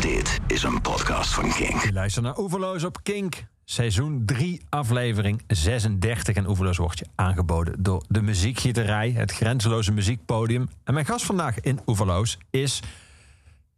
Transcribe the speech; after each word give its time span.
Dit 0.00 0.38
is 0.46 0.62
een 0.62 0.80
podcast 0.80 1.34
van 1.34 1.52
Kink. 1.52 1.82
Je 1.82 1.92
luistert 1.92 2.24
naar 2.24 2.38
Oeverloos 2.38 2.84
op 2.84 2.98
Kink. 3.02 3.44
Seizoen 3.64 4.22
3, 4.26 4.60
aflevering 4.68 5.42
36. 5.46 6.36
En 6.36 6.48
Oeverloos 6.48 6.76
wordt 6.76 6.98
je 6.98 7.06
aangeboden 7.14 7.82
door 7.82 8.04
de 8.08 8.22
Muziekgieterij, 8.22 9.10
het 9.10 9.32
grenzeloze 9.32 9.92
muziekpodium. 9.92 10.68
En 10.84 10.94
mijn 10.94 11.06
gast 11.06 11.24
vandaag 11.24 11.60
in 11.60 11.80
Oeverloos 11.86 12.38
is 12.50 12.80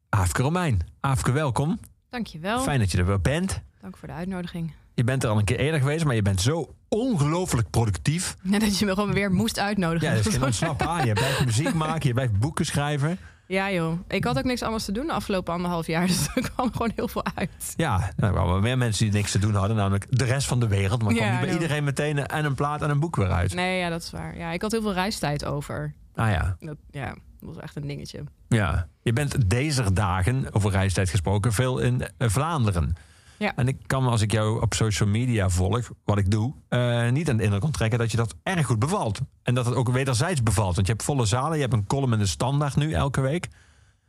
Aafke 0.09 0.43
Romein. 0.43 0.81
Aafke, 1.01 1.33
welkom. 1.33 1.81
Dankjewel. 2.11 2.61
Fijn 2.61 2.79
dat 2.79 2.91
je 2.91 2.99
er 2.99 3.07
weer 3.07 3.21
bent. 3.21 3.63
Dank 3.81 3.97
voor 3.97 4.09
de 4.09 4.15
uitnodiging. 4.15 4.73
Je 4.95 5.05
bent 5.05 5.23
er 5.23 5.29
al 5.31 5.39
een 5.39 5.45
keer 5.45 5.59
eerder 5.59 5.81
geweest, 5.81 6.05
maar 6.05 6.15
je 6.15 6.23
bent 6.23 6.41
zo 6.41 6.75
ongelooflijk 6.89 7.71
productief. 7.71 8.37
Net 8.43 8.61
dat 8.61 8.79
je 8.79 8.87
me 8.87 8.95
gewoon 8.95 9.13
weer 9.13 9.33
moest 9.33 9.59
uitnodigen. 9.59 10.09
Ja, 10.09 10.15
dat 10.15 10.27
is 10.27 10.33
geen 10.33 10.45
ontsnappen 10.45 10.89
aan. 10.89 11.07
Je 11.07 11.13
blijft 11.13 11.45
muziek 11.45 11.75
maken, 11.75 12.09
je 12.09 12.15
blijft 12.15 12.39
boeken 12.39 12.67
schrijven. 12.67 13.19
Ja 13.47 13.71
joh, 13.73 13.99
ik 14.09 14.25
had 14.25 14.39
ook 14.39 14.45
niks 14.45 14.63
anders 14.63 14.85
te 14.85 14.93
doen 14.93 15.07
de 15.07 15.13
afgelopen 15.13 15.53
anderhalf 15.55 15.87
jaar. 15.87 16.07
Dus 16.13 16.27
er 16.35 16.51
kwam 16.51 16.73
gewoon 16.73 16.93
heel 16.95 17.09
veel 17.09 17.25
uit. 17.35 17.75
Ja, 17.77 18.11
er 18.17 18.33
waren 18.33 18.49
wel 18.49 18.61
meer 18.61 18.79
mensen 18.79 19.05
die 19.05 19.15
niks 19.15 19.31
te 19.31 19.39
doen 19.39 19.55
hadden, 19.55 19.77
namelijk 19.77 20.07
de 20.11 20.25
rest 20.25 20.47
van 20.47 20.61
de 20.61 20.69
wereld. 20.69 21.03
Maar 21.03 21.13
Ja, 21.13 21.19
kwam 21.19 21.31
niet 21.31 21.41
bij 21.41 21.49
joh. 21.53 21.61
iedereen 21.61 21.85
meteen 21.85 22.27
en 22.27 22.45
een 22.45 22.55
plaat 22.55 22.83
en 22.83 22.91
een 22.91 23.01
boek 23.01 23.17
weer 23.17 23.31
uit. 23.31 23.55
Nee, 23.55 23.79
ja, 23.79 23.89
dat 23.89 24.03
is 24.03 24.11
waar. 24.11 24.37
Ja, 24.37 24.51
ik 24.51 24.63
had 24.63 24.71
heel 24.73 24.83
veel 24.83 24.93
reistijd 24.93 25.45
over. 25.45 25.95
Ah 26.15 26.31
ja, 26.31 26.57
Dat, 26.61 26.77
ja, 26.91 27.07
dat 27.07 27.55
was 27.55 27.57
echt 27.57 27.77
een 27.77 27.87
dingetje. 27.87 28.25
ja. 28.49 28.89
Je 29.05 29.13
bent 29.13 29.51
deze 29.51 29.93
dagen, 29.93 30.47
over 30.55 30.71
reistijd 30.71 31.11
gesproken, 31.11 31.53
veel 31.53 31.79
in 31.79 32.03
eh, 32.19 32.29
Vlaanderen. 32.29 32.95
Ja. 33.39 33.57
En 33.57 33.69
ik 33.69 33.77
kan 33.87 34.07
als 34.07 34.21
ik 34.21 34.33
jou 34.33 34.63
op 34.63 34.75
social 34.75 35.09
media 35.09 35.49
volg, 35.49 35.91
wat 36.05 36.19
ik 36.19 36.31
doe, 36.31 36.55
eh, 36.69 37.11
niet 37.11 37.31
aan 37.31 37.37
de 37.37 37.43
indruk 37.43 37.65
onttrekken 37.65 37.99
dat 37.99 38.11
je 38.11 38.17
dat 38.17 38.35
erg 38.43 38.67
goed 38.67 38.79
bevalt. 38.79 39.21
En 39.43 39.55
dat 39.55 39.67
het 39.67 39.75
ook 39.75 39.91
wederzijds 39.91 40.43
bevalt. 40.43 40.75
Want 40.75 40.87
je 40.87 40.93
hebt 40.93 41.05
volle 41.05 41.25
zalen, 41.25 41.55
je 41.55 41.61
hebt 41.63 41.73
een 41.73 41.87
column 41.87 42.13
in 42.13 42.19
de 42.19 42.27
standaard 42.27 42.77
nu 42.77 42.93
elke 42.93 43.21
week. 43.21 43.49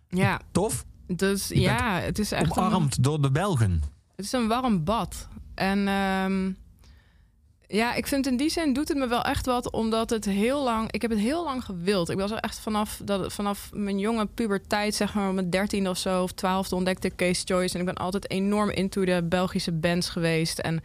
Ja, 0.10 0.40
Tof. 0.52 0.86
dus 1.08 1.48
ja, 1.48 2.00
het 2.00 2.20
is 2.20 2.32
echt 2.32 2.58
een, 2.58 2.64
Omarmd 2.64 3.04
door 3.04 3.22
de 3.22 3.32
Belgen. 3.32 3.84
het 4.16 4.26
is 4.26 4.32
een 4.32 4.48
warm 4.48 4.84
bad. 4.84 5.28
En 5.56 5.88
ehm, 5.88 6.52
ja, 7.68 7.94
ik 7.94 8.08
vind 8.08 8.28
in 8.28 8.38
die 8.38 8.50
zin 8.50 8.74
doet 8.74 8.88
het 8.88 8.98
me 8.98 9.08
wel 9.08 9.24
echt 9.24 9.46
wat, 9.46 9.72
omdat 9.72 10.10
het 10.10 10.26
heel 10.26 10.64
lang, 10.64 10.92
ik 10.92 11.02
heb 11.02 11.12
het 11.12 11.20
heel 11.20 11.44
lang 11.44 11.64
gewild. 11.64 12.10
Ik 12.10 12.18
was 12.18 12.32
er 12.32 12.38
echt 12.38 12.60
vanaf, 12.60 13.02
dat, 13.04 13.34
vanaf 13.34 13.70
mijn 13.74 14.00
jonge 14.00 14.26
puberteit, 14.26 14.96
zeg 14.96 15.14
maar, 15.14 15.34
mijn 15.34 15.50
dertiende 15.50 15.90
of 15.90 15.98
zo, 15.98 16.24
of 16.24 16.32
twaalfde 16.32 16.76
ontdekte 16.76 17.16
Case 17.16 17.42
Choice. 17.46 17.74
En 17.74 17.80
ik 17.80 17.86
ben 17.86 17.96
altijd 17.96 18.30
enorm 18.30 18.70
into 18.70 19.06
de 19.06 19.24
Belgische 19.24 19.72
bands 19.72 20.10
geweest. 20.10 20.60
En 20.60 20.84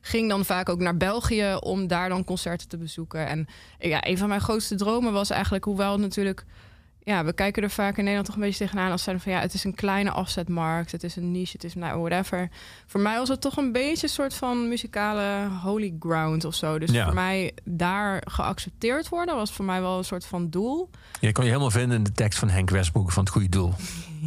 ging 0.00 0.28
dan 0.28 0.44
vaak 0.44 0.68
ook 0.68 0.80
naar 0.80 0.96
België 0.96 1.56
om 1.60 1.86
daar 1.86 2.08
dan 2.08 2.24
concerten 2.24 2.68
te 2.68 2.76
bezoeken. 2.76 3.26
En 3.26 3.46
ja, 3.78 4.06
een 4.06 4.18
van 4.18 4.28
mijn 4.28 4.40
grootste 4.40 4.74
dromen 4.74 5.12
was 5.12 5.30
eigenlijk, 5.30 5.64
hoewel 5.64 5.98
natuurlijk 5.98 6.44
ja, 7.06 7.24
we 7.24 7.32
kijken 7.32 7.62
er 7.62 7.70
vaak 7.70 7.90
in 7.96 7.96
Nederland 8.02 8.26
toch 8.26 8.34
een 8.34 8.40
beetje 8.42 8.64
tegenaan 8.64 8.90
als 8.90 9.02
zijn 9.02 9.20
van 9.20 9.32
ja, 9.32 9.40
het 9.40 9.54
is 9.54 9.64
een 9.64 9.74
kleine 9.74 10.10
afzetmarkt, 10.10 10.92
het 10.92 11.02
is 11.02 11.16
een 11.16 11.30
niche, 11.30 11.52
het 11.52 11.64
is 11.64 11.74
nou 11.74 12.00
whatever. 12.00 12.48
Voor 12.86 13.00
mij 13.00 13.18
was 13.18 13.28
het 13.28 13.40
toch 13.40 13.56
een 13.56 13.72
beetje 13.72 14.06
een 14.06 14.12
soort 14.12 14.34
van 14.34 14.68
muzikale 14.68 15.48
holy 15.62 15.94
ground 16.00 16.44
of 16.44 16.54
zo. 16.54 16.78
Dus 16.78 16.90
Ja. 16.90 17.04
voor 17.04 17.14
mij 17.14 17.52
daar 17.64 18.22
geaccepteerd 18.28 19.08
worden 19.08 19.34
was 19.34 19.52
voor 19.52 19.64
mij 19.64 19.80
wel 19.80 19.98
een 19.98 20.04
soort 20.04 20.26
van 20.26 20.50
doel. 20.50 20.90
Je 21.20 21.32
kon 21.32 21.44
je 21.44 21.50
helemaal 21.50 21.70
vinden 21.70 21.96
in 21.96 22.04
de 22.04 22.12
tekst 22.12 22.38
van 22.38 22.48
Henk 22.48 22.70
Westbroek 22.70 23.12
van 23.12 23.22
Het 23.22 23.32
Goede 23.32 23.48
Doel. 23.48 23.74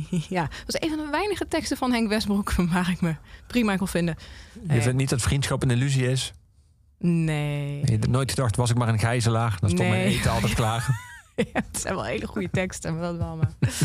ja, 0.30 0.42
dat 0.42 0.64
was 0.66 0.82
een 0.82 0.90
van 0.90 1.06
de 1.06 1.12
weinige 1.12 1.48
teksten 1.48 1.78
van 1.78 1.92
Henk 1.92 2.10
Westbroek 2.10 2.52
waar 2.74 2.90
ik 2.90 3.02
me 3.02 3.16
prima 3.48 3.76
kon 3.76 3.88
vinden. 3.88 4.16
Je 4.68 4.82
vindt 4.82 4.98
niet 4.98 5.10
dat 5.10 5.22
vriendschap 5.22 5.64
een 5.64 5.72
illusie 5.72 6.08
is? 6.12 6.34
Nee. 7.00 7.80
Je 7.86 7.92
hebt 7.92 8.08
nooit 8.08 8.30
gedacht, 8.30 8.56
was 8.56 8.70
ik 8.70 8.78
maar 8.78 8.88
een 8.90 9.00
gijzelaar, 9.00 9.58
dan 9.60 9.70
stond 9.70 9.90
mijn 9.90 10.02
eten 10.02 10.32
altijd 10.32 10.54
klaar. 10.54 10.88
Ja, 11.54 11.62
het 11.72 11.80
zijn 11.82 11.96
wel 11.96 12.04
hele 12.04 12.28
goede 12.28 12.50
teksten, 12.52 12.94
maar 12.94 13.02
dat 13.02 13.18
wel. 13.18 13.36
Maar... 13.36 13.52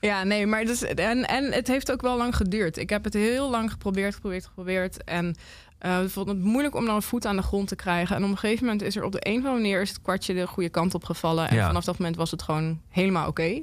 Ja, 0.00 0.24
nee, 0.24 0.46
maar 0.46 0.64
dus, 0.64 0.82
en, 0.82 1.24
en 1.28 1.52
het 1.52 1.66
heeft 1.66 1.92
ook 1.92 2.00
wel 2.02 2.16
lang 2.16 2.36
geduurd. 2.36 2.76
Ik 2.76 2.90
heb 2.90 3.04
het 3.04 3.14
heel 3.14 3.50
lang 3.50 3.70
geprobeerd, 3.70 4.14
geprobeerd, 4.14 4.46
geprobeerd. 4.46 5.04
En 5.04 5.34
eh, 5.78 6.02
ik 6.02 6.10
vond 6.10 6.28
het 6.28 6.38
moeilijk 6.38 6.74
om 6.74 6.86
dan 6.86 6.94
een 6.94 7.02
voet 7.02 7.26
aan 7.26 7.36
de 7.36 7.42
grond 7.42 7.68
te 7.68 7.76
krijgen. 7.76 8.16
En 8.16 8.24
op 8.24 8.30
een 8.30 8.38
gegeven 8.38 8.64
moment 8.64 8.82
is 8.82 8.96
er 8.96 9.04
op 9.04 9.12
de 9.12 9.18
een 9.26 9.32
of 9.32 9.38
andere 9.38 9.54
manier 9.54 9.80
is 9.80 9.88
het 9.88 10.02
kwartje 10.02 10.34
de 10.34 10.46
goede 10.46 10.68
kant 10.68 10.94
op 10.94 11.04
gevallen. 11.04 11.48
En 11.48 11.56
Ja. 11.56 11.66
vanaf 11.66 11.84
dat 11.84 11.98
moment 11.98 12.16
was 12.16 12.30
het 12.30 12.42
gewoon 12.42 12.80
helemaal 12.88 13.28
oké. 13.28 13.60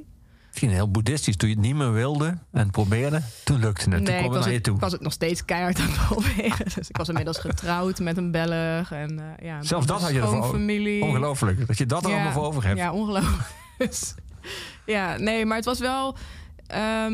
Misschien 0.60 0.78
heel 0.78 0.90
boeddhistisch. 0.90 1.36
Toen 1.36 1.48
je 1.48 1.54
het 1.54 1.64
niet 1.64 1.74
meer 1.74 1.92
wilde 1.92 2.38
en 2.52 2.70
probeerde, 2.70 3.22
toen 3.44 3.60
lukte 3.60 3.90
het. 3.90 4.04
toen 4.04 4.14
Nee, 4.14 4.16
ik 4.16 4.24
het 4.24 4.34
was, 4.34 4.44
naar 4.44 4.54
je 4.54 4.60
toe. 4.60 4.74
ik 4.74 4.80
was 4.80 4.92
het 4.92 5.00
nog 5.00 5.12
steeds 5.12 5.44
keihard 5.44 5.78
aan 5.78 5.88
het 5.88 6.06
proberen. 6.08 6.66
Dus 6.74 6.88
ik 6.88 6.96
was 6.96 7.08
inmiddels 7.08 7.38
getrouwd 7.38 7.98
met 7.98 8.16
een 8.16 8.30
Belg. 8.30 8.90
En, 8.90 9.18
eh, 9.18 9.46
ja, 9.46 9.62
Zelfs 9.62 9.86
dat 9.86 10.00
had 10.00 10.10
je 10.10 10.20
ervoor 10.20 10.44
familie. 10.44 11.02
Ongelooflijk, 11.02 11.66
dat 11.66 11.78
je 11.78 11.86
dat 11.86 12.04
er 12.04 12.08
Ja, 12.08 12.14
allemaal 12.14 12.32
voor 12.32 12.44
over 12.44 12.64
hebt. 12.64 12.78
Ja, 12.78 12.92
ongelooflijk. 12.92 13.48
Ja, 14.86 15.16
nee, 15.16 15.46
maar 15.46 15.56
het 15.56 15.64
was 15.64 15.78
wel... 15.78 16.16
ehm, 16.66 17.12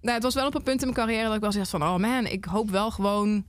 nou, 0.00 0.14
het 0.14 0.22
was 0.22 0.34
wel 0.34 0.46
op 0.46 0.54
een 0.54 0.62
punt 0.62 0.82
in 0.82 0.88
mijn 0.92 1.06
carrière 1.06 1.26
dat 1.26 1.34
ik 1.34 1.40
wel 1.40 1.50
dacht 1.50 1.70
van... 1.70 1.82
oh 1.82 1.96
man, 1.96 2.26
ik 2.26 2.44
hoop 2.44 2.70
wel 2.70 2.90
gewoon 2.90 3.44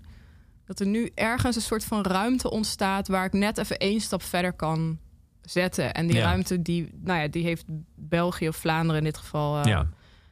dat 0.66 0.80
er 0.80 0.86
nu 0.86 1.12
ergens 1.16 1.56
een 1.56 1.62
soort 1.62 1.84
van 1.84 2.02
ruimte 2.02 2.52
ontstaat... 2.52 3.08
waar 3.08 3.26
ik 3.26 3.34
net 3.34 3.58
even 3.58 3.78
één 3.78 4.02
stap 4.02 4.24
verder 4.24 4.54
kan 4.54 5.00
zetten. 5.42 5.94
En 5.94 6.08
die 6.08 6.16
Ja. 6.16 6.24
ruimte, 6.24 6.62
die, 6.62 6.90
nou 7.04 7.20
ja, 7.22 7.28
die 7.28 7.44
heeft 7.44 7.66
België 7.96 8.48
of 8.48 8.56
Vlaanderen 8.56 8.98
in 8.98 9.04
dit 9.04 9.18
geval... 9.18 9.68
Ja. 9.68 9.88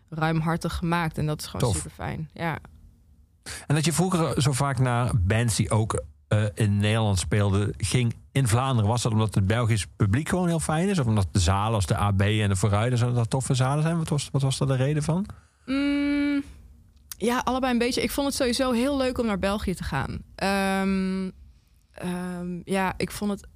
ruimhartig 0.09 0.74
gemaakt. 0.75 1.18
En 1.18 1.25
dat 1.25 1.40
is 1.42 1.47
gewoon 1.47 1.74
super 1.74 1.92
fijn. 1.92 2.30
Ja. 2.34 2.58
En 3.68 3.75
dat 3.75 3.86
je 3.86 3.94
vroeger 3.94 4.42
zo 4.42 4.52
vaak 4.52 4.80
naar 4.80 5.12
bands 5.18 5.56
die 5.56 5.69
ook 5.69 6.03
eh, 6.28 6.44
in 6.53 6.78
Nederland 6.78 7.19
speelden, 7.19 7.74
ging 7.78 8.16
in 8.31 8.48
Vlaanderen. 8.48 8.90
Was 8.90 9.02
dat 9.02 9.12
omdat 9.12 9.36
het 9.36 9.48
Belgisch 9.48 9.86
publiek 9.96 10.30
gewoon 10.30 10.48
heel 10.48 10.59
fijn 10.59 10.90
is? 10.90 11.00
Of 11.00 11.06
omdat 11.06 11.28
de 11.31 11.40
zalen 11.40 11.74
als 11.74 11.86
de 11.86 11.96
AB 11.98 12.22
en 12.22 12.50
de 12.50 12.56
Vooruiden 12.56 12.98
zo 13.00 13.14
dat 13.14 13.30
toffe 13.30 13.53
zalen 13.53 13.84
zijn? 13.84 13.98
Wat 13.98 14.09
was, 14.09 14.30
wat 14.31 14.42
was 14.42 14.58
daar 14.58 14.68
de 14.68 14.75
reden 14.75 15.03
van? 15.03 15.25
Mm, 15.66 16.44
ja, 17.18 17.42
allebei 17.44 17.74
een 17.74 17.80
beetje. 17.80 18.02
Ik 18.02 18.12
vond 18.12 18.28
het 18.28 18.36
sowieso 18.36 18.72
heel 18.72 18.98
leuk 18.98 19.18
om 19.18 19.25
naar 19.25 19.40
België 19.40 19.74
te 19.74 19.84
gaan. 19.84 20.19
Ehm, 20.36 21.30
ehm, 21.94 22.59
ja, 22.64 22.94
ik 22.98 23.12
vond 23.12 23.31
het 23.31 23.48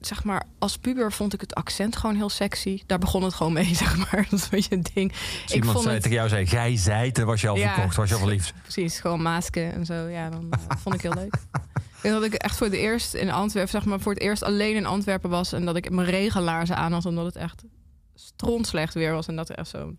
zeg 0.00 0.24
maar, 0.24 0.42
als 0.58 0.76
puber 0.76 1.12
vond 1.12 1.32
ik 1.32 1.40
het 1.40 1.54
accent 1.54 1.96
gewoon 1.96 2.16
heel 2.16 2.28
sexy. 2.28 2.82
Daar 2.86 2.98
begon 2.98 3.22
het 3.22 3.34
gewoon 3.34 3.52
mee, 3.52 3.74
zeg 3.84 3.96
maar. 3.96 4.26
Dat 4.30 4.38
is 4.38 4.42
een 4.42 4.48
beetje 4.50 4.80
ding. 4.94 5.12
Als 5.42 5.52
iemand 5.54 5.80
zei, 5.82 5.96
tegen 5.96 6.16
jou 6.16 6.28
zei, 6.28 6.46
gij 6.46 6.76
zijt, 6.76 7.14
dan 7.16 7.26
was 7.26 7.40
je 7.40 7.48
al 7.48 7.56
Ja. 7.56 7.74
verkocht, 7.74 7.96
was 7.96 8.08
je 8.08 8.14
al 8.14 8.20
verliefd. 8.20 8.52
Precies, 8.62 9.00
gewoon 9.00 9.22
masken 9.22 9.72
en 9.72 9.84
zo. 9.84 9.94
Ja, 9.94 10.30
dan 10.30 10.46
eh, 10.50 10.76
vond 10.76 10.94
ik 10.94 11.00
heel 11.00 11.14
leuk. 11.14 11.34
Ik 11.34 12.00
weet 12.02 12.12
dat 12.12 12.22
ik 12.24 12.34
echt 12.34 12.56
voor 12.56 12.66
het 12.66 12.76
eerst 12.76 13.14
in 13.14 13.30
Antwerpen, 13.30 13.70
zeg 13.72 13.84
maar, 13.84 14.00
voor 14.00 14.12
het 14.12 14.22
eerst 14.22 14.42
alleen 14.42 14.76
in 14.76 14.86
Antwerpen 14.86 15.30
was. 15.30 15.52
En 15.52 15.64
dat 15.64 15.76
ik 15.76 15.90
mijn 15.90 16.08
regenlaarzen 16.08 16.76
aan 16.76 16.92
had, 16.92 17.06
omdat 17.06 17.24
het 17.24 17.36
echt 17.36 17.62
strontslecht 18.14 18.94
weer 18.94 19.12
was. 19.12 19.26
En 19.26 19.36
dat 19.36 19.48
er 19.48 19.56
echt 19.56 19.68
zo'n 19.68 19.98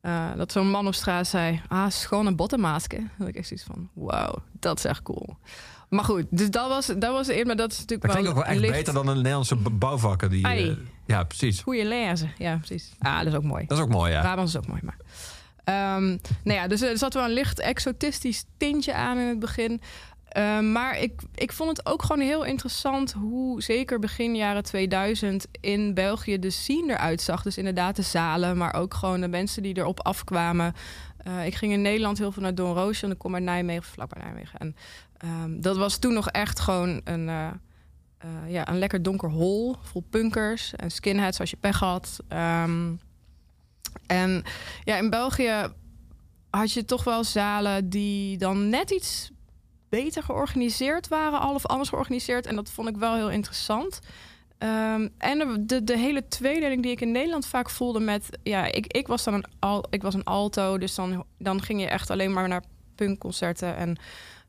eh, 0.00 0.28
dat 0.36 0.52
zo'n 0.52 0.70
man 0.70 0.86
op 0.86 0.94
straat 0.94 1.26
zei: 1.26 1.60
Ah, 1.68 1.90
schone 1.90 2.34
bottenmaasken. 2.34 3.10
Dat 3.18 3.28
ik 3.28 3.34
echt 3.36 3.46
zoiets 3.48 3.66
van: 3.66 3.88
Wow, 3.92 4.36
dat 4.52 4.78
is 4.78 4.84
echt 4.84 5.02
cool. 5.02 5.36
Maar 5.88 6.04
goed, 6.04 6.24
dus 6.30 6.50
dat 6.50 6.68
was, 6.68 6.86
dat 6.86 7.12
was 7.12 7.26
eerder, 7.28 7.46
maar 7.46 7.56
dat 7.56 7.72
is 7.72 7.78
natuurlijk 7.78 8.02
Dat 8.02 8.10
klinkt 8.10 8.28
ook 8.30 8.36
wel 8.44 8.44
echt 8.52 8.60
licht- 8.60 8.72
beter 8.72 8.92
dan 8.94 9.08
een 9.08 9.16
Nederlandse 9.16 9.56
b- 9.56 9.70
bouwvakker. 9.72 10.30
Die, 10.30 10.48
eh, 10.48 10.70
ja, 11.06 11.24
precies. 11.24 11.60
Goeie 11.60 11.84
lezen. 11.84 12.32
Ja, 12.38 12.56
precies. 12.56 12.92
Ah, 12.98 13.18
dat 13.18 13.26
is 13.26 13.34
ook 13.34 13.42
mooi. 13.42 13.64
Dat 13.66 13.78
is 13.78 13.84
ook 13.84 13.90
mooi, 13.90 14.12
ja. 14.12 14.20
Brabant 14.20 14.48
is 14.48 14.56
ook 14.56 14.66
mooi, 14.66 14.80
maar... 14.84 14.96
Ehm, 15.64 16.06
nou 16.44 16.58
ja, 16.58 16.66
dus 16.68 16.80
er 16.82 16.98
zat 16.98 17.14
wel 17.14 17.24
een 17.24 17.30
licht 17.32 17.58
exotistisch 17.60 18.44
tintje 18.56 18.94
aan 18.94 19.18
in 19.18 19.26
het 19.26 19.38
begin. 19.38 19.80
Ehm, 20.28 20.72
maar 20.72 20.98
ik, 20.98 21.20
ik 21.34 21.52
vond 21.52 21.76
het 21.76 21.86
ook 21.86 22.02
gewoon 22.02 22.22
heel 22.26 22.44
interessant 22.44 23.12
hoe 23.12 23.62
zeker 23.62 23.98
begin 23.98 24.36
jaren 24.36 24.62
2000 24.62 25.46
in 25.60 25.94
België 25.94 26.38
de 26.38 26.50
scene 26.50 26.92
eruit 26.92 27.20
zag. 27.20 27.42
Dus 27.42 27.58
inderdaad 27.58 27.96
de 27.96 28.02
zalen, 28.02 28.56
maar 28.56 28.74
ook 28.74 28.94
gewoon 28.94 29.20
de 29.20 29.28
mensen 29.28 29.62
die 29.62 29.76
erop 29.76 30.00
afkwamen. 30.06 30.74
Eh, 31.18 31.46
ik 31.46 31.54
ging 31.54 31.72
in 31.72 31.82
Nederland 31.82 32.18
heel 32.18 32.32
veel 32.32 32.42
naar 32.42 32.54
Don 32.54 32.74
Roosje 32.74 33.04
en 33.06 33.12
ik 33.12 33.18
kom 33.18 33.34
uit 33.34 33.42
Nijmegen, 33.42 33.82
vlakbij 33.92 34.22
Nijmegen. 34.22 34.58
En 34.58 34.76
ehm, 35.18 35.60
dat 35.60 35.76
was 35.76 35.98
toen 35.98 36.12
nog 36.12 36.28
echt 36.30 36.60
gewoon 36.60 37.00
een, 37.04 37.28
eh, 37.28 37.48
eh, 38.18 38.50
ja, 38.52 38.68
een 38.68 38.78
lekker 38.78 39.02
donker 39.02 39.30
hol 39.30 39.76
vol 39.82 40.04
punkers 40.10 40.74
en 40.74 40.90
skinheads 40.90 41.40
als 41.40 41.50
je 41.50 41.56
pech 41.56 41.78
had. 41.78 42.18
Ehm, 42.28 42.92
en 44.06 44.42
ja, 44.84 44.96
in 44.96 45.10
België 45.10 45.66
had 46.50 46.72
je 46.72 46.84
toch 46.84 47.04
wel 47.04 47.24
zalen 47.24 47.88
die 47.88 48.38
dan 48.38 48.68
net 48.68 48.90
iets 48.90 49.30
beter 49.88 50.22
georganiseerd 50.22 51.08
waren, 51.08 51.40
al 51.40 51.54
of 51.54 51.66
anders 51.66 51.88
georganiseerd. 51.88 52.46
En 52.46 52.56
dat 52.56 52.70
vond 52.70 52.88
ik 52.88 52.96
wel 52.96 53.14
heel 53.14 53.30
interessant. 53.30 54.00
Ehm, 54.58 55.08
en 55.18 55.66
de, 55.66 55.84
de, 55.84 55.98
hele 55.98 56.28
tweedeling 56.28 56.82
die 56.82 56.90
ik 56.90 57.00
in 57.00 57.12
Nederland 57.12 57.46
vaak 57.46 57.70
voelde 57.70 58.00
met... 58.00 58.38
Ja, 58.42 58.64
ik, 58.64 58.86
ik 58.86 59.06
was 59.06 59.24
dan 59.24 59.34
een, 59.34 59.44
al, 59.58 59.84
ik 59.90 60.02
was 60.02 60.14
een 60.14 60.24
alto, 60.24 60.78
dus 60.78 60.94
dan, 60.94 61.24
dan 61.38 61.62
ging 61.62 61.80
je 61.80 61.86
echt 61.86 62.10
alleen 62.10 62.32
maar 62.32 62.48
naar 62.48 62.62
punkconcerten 62.94 63.76
en, 63.76 63.96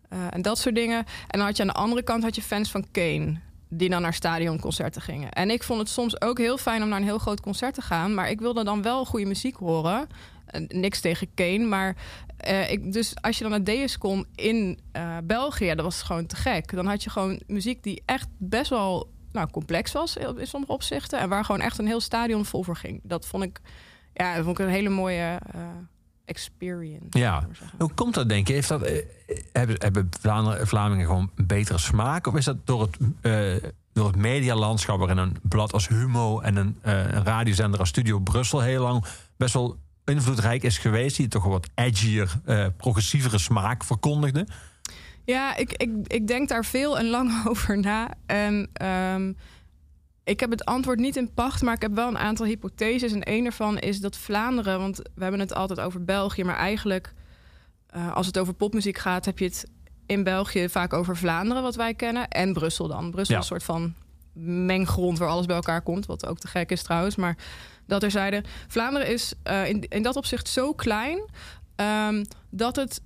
eh, 0.09 0.19
en 0.29 0.41
dat 0.41 0.57
soort 0.57 0.75
dingen. 0.75 0.97
En 1.27 1.37
dan 1.39 1.41
had 1.41 1.57
je 1.57 1.63
aan 1.63 1.69
de 1.69 1.73
andere 1.73 2.03
kant 2.03 2.23
had 2.23 2.35
je 2.35 2.41
fans 2.41 2.71
van 2.71 2.85
Kane 2.91 3.39
die 3.69 3.89
dan 3.89 4.01
naar 4.01 4.13
stadionconcerten 4.13 5.01
gingen. 5.01 5.31
En 5.31 5.49
ik 5.49 5.63
vond 5.63 5.79
het 5.79 5.89
soms 5.89 6.21
ook 6.21 6.37
heel 6.37 6.57
fijn 6.57 6.83
om 6.83 6.89
naar 6.89 6.99
een 6.99 7.05
heel 7.05 7.17
groot 7.17 7.41
concert 7.41 7.73
te 7.73 7.81
gaan, 7.81 8.13
maar 8.13 8.29
ik 8.29 8.39
wilde 8.39 8.63
dan 8.63 8.81
wel 8.81 9.05
goede 9.05 9.25
muziek 9.25 9.55
horen. 9.55 10.07
Eh, 10.45 10.61
niks 10.67 10.99
tegen 10.99 11.33
Kane, 11.33 11.65
maar 11.65 11.95
eh, 12.37 12.71
ik, 12.71 12.93
dus 12.93 13.13
als 13.21 13.37
je 13.37 13.49
dan 13.49 13.63
naar 13.63 13.97
kon 13.97 14.25
in 14.35 14.79
België, 15.23 15.67
dat 15.75 15.85
was 15.85 16.01
gewoon 16.01 16.25
te 16.25 16.35
gek. 16.35 16.75
Dan 16.75 16.85
had 16.85 17.03
je 17.03 17.09
gewoon 17.09 17.41
muziek 17.47 17.83
die 17.83 18.01
echt 18.05 18.27
best 18.37 18.69
wel 18.69 19.09
nou, 19.31 19.49
complex 19.49 19.91
was 19.91 20.15
in 20.15 20.47
sommige 20.47 20.73
opzichten. 20.73 21.19
En 21.19 21.29
waar 21.29 21.45
gewoon 21.45 21.61
echt 21.61 21.77
een 21.77 21.87
heel 21.87 21.99
stadion 21.99 22.45
vol 22.45 22.63
voor 22.63 22.75
ging. 22.75 22.99
Dat 23.03 23.27
vond 23.27 23.43
ik, 23.43 23.61
ja, 24.13 24.35
dat 24.35 24.43
vond 24.43 24.59
ik 24.59 24.65
een 24.65 24.71
hele 24.71 24.89
mooie, 24.89 25.39
experience. 26.29 27.19
Ja. 27.19 27.47
Hoe 27.77 27.93
komt 27.93 28.13
dat, 28.13 28.29
denk 28.29 28.47
je? 28.47 28.53
Heeft 28.53 28.67
dat, 28.67 28.81
eh, 28.81 29.05
hebben, 29.51 29.75
hebben 29.79 30.09
Vlamingen 30.61 31.05
gewoon 31.05 31.31
een 31.35 31.47
betere 31.47 31.77
smaak? 31.77 32.27
Of 32.27 32.35
is 32.35 32.45
dat 32.45 32.57
door 32.65 32.81
het, 32.81 32.97
eh, 33.21 33.69
door 33.93 34.07
het 34.07 34.15
medialandschap... 34.15 34.97
waarin 34.97 35.17
een 35.17 35.37
blad 35.41 35.73
als 35.73 35.87
Humo 35.87 36.39
en 36.39 36.55
een, 36.55 36.77
eh, 36.81 36.93
een 36.93 37.23
radiozender 37.23 37.79
als 37.79 37.89
Studio 37.89 38.19
Brussel... 38.19 38.59
heel 38.59 38.83
lang 38.83 39.05
best 39.37 39.53
wel 39.53 39.77
invloedrijk 40.05 40.63
is 40.63 40.77
geweest... 40.77 41.17
die 41.17 41.27
toch 41.27 41.43
een 41.43 41.49
wat 41.49 41.69
edgier, 41.75 42.39
eh, 42.45 42.65
progressievere 42.77 43.37
smaak 43.37 43.83
verkondigde? 43.83 44.47
Ja, 45.25 45.55
ik, 45.55 45.71
ik, 45.71 45.89
ik 46.07 46.27
denk 46.27 46.49
daar 46.49 46.65
veel 46.65 46.99
en 46.99 47.09
lang 47.09 47.31
over 47.49 47.79
na. 47.79 48.09
En 48.25 48.69
ehm, 48.73 49.33
ik 50.29 50.39
heb 50.39 50.49
het 50.49 50.65
antwoord 50.65 50.99
niet 50.99 51.15
in 51.15 51.33
pacht, 51.33 51.61
maar 51.61 51.73
ik 51.73 51.81
heb 51.81 51.95
wel 51.95 52.07
een 52.07 52.17
aantal 52.17 52.45
hypotheses. 52.45 53.11
En 53.11 53.21
een 53.31 53.43
daarvan 53.43 53.77
is 53.77 53.99
dat 53.99 54.17
Vlaanderen, 54.17 54.79
want 54.79 54.97
we 54.97 55.21
hebben 55.21 55.39
het 55.39 55.53
altijd 55.53 55.79
over 55.79 56.03
België, 56.03 56.43
maar 56.43 56.57
eigenlijk 56.57 57.13
eh, 57.87 58.13
als 58.13 58.25
het 58.25 58.37
over 58.37 58.53
popmuziek 58.53 58.97
gaat, 58.97 59.25
heb 59.25 59.39
je 59.39 59.45
het 59.45 59.65
in 60.05 60.23
België 60.23 60.69
vaak 60.69 60.93
over 60.93 61.17
Vlaanderen, 61.17 61.63
wat 61.63 61.75
wij 61.75 61.93
kennen, 61.93 62.27
en 62.27 62.53
Brussel 62.53 62.87
dan. 62.87 63.11
Brussel 63.11 63.35
Ja. 63.35 63.41
is 63.41 63.49
een 63.49 63.55
soort 63.57 63.63
van 63.63 63.93
menggrond 64.65 65.17
waar 65.17 65.29
alles 65.29 65.45
bij 65.45 65.55
elkaar 65.55 65.81
komt, 65.81 66.05
wat 66.05 66.25
ook 66.25 66.39
te 66.39 66.47
gek 66.47 66.71
is 66.71 66.83
trouwens. 66.83 67.15
Maar 67.15 67.37
dat 67.85 68.03
er 68.03 68.11
zeiden, 68.11 68.43
Vlaanderen 68.67 69.07
is 69.07 69.33
eh, 69.43 69.69
in, 69.69 69.85
in 69.87 70.03
dat 70.03 70.15
opzicht 70.15 70.47
zo 70.47 70.73
klein 70.73 71.19
ehm, 71.75 72.23
dat 72.49 72.75
het 72.75 73.01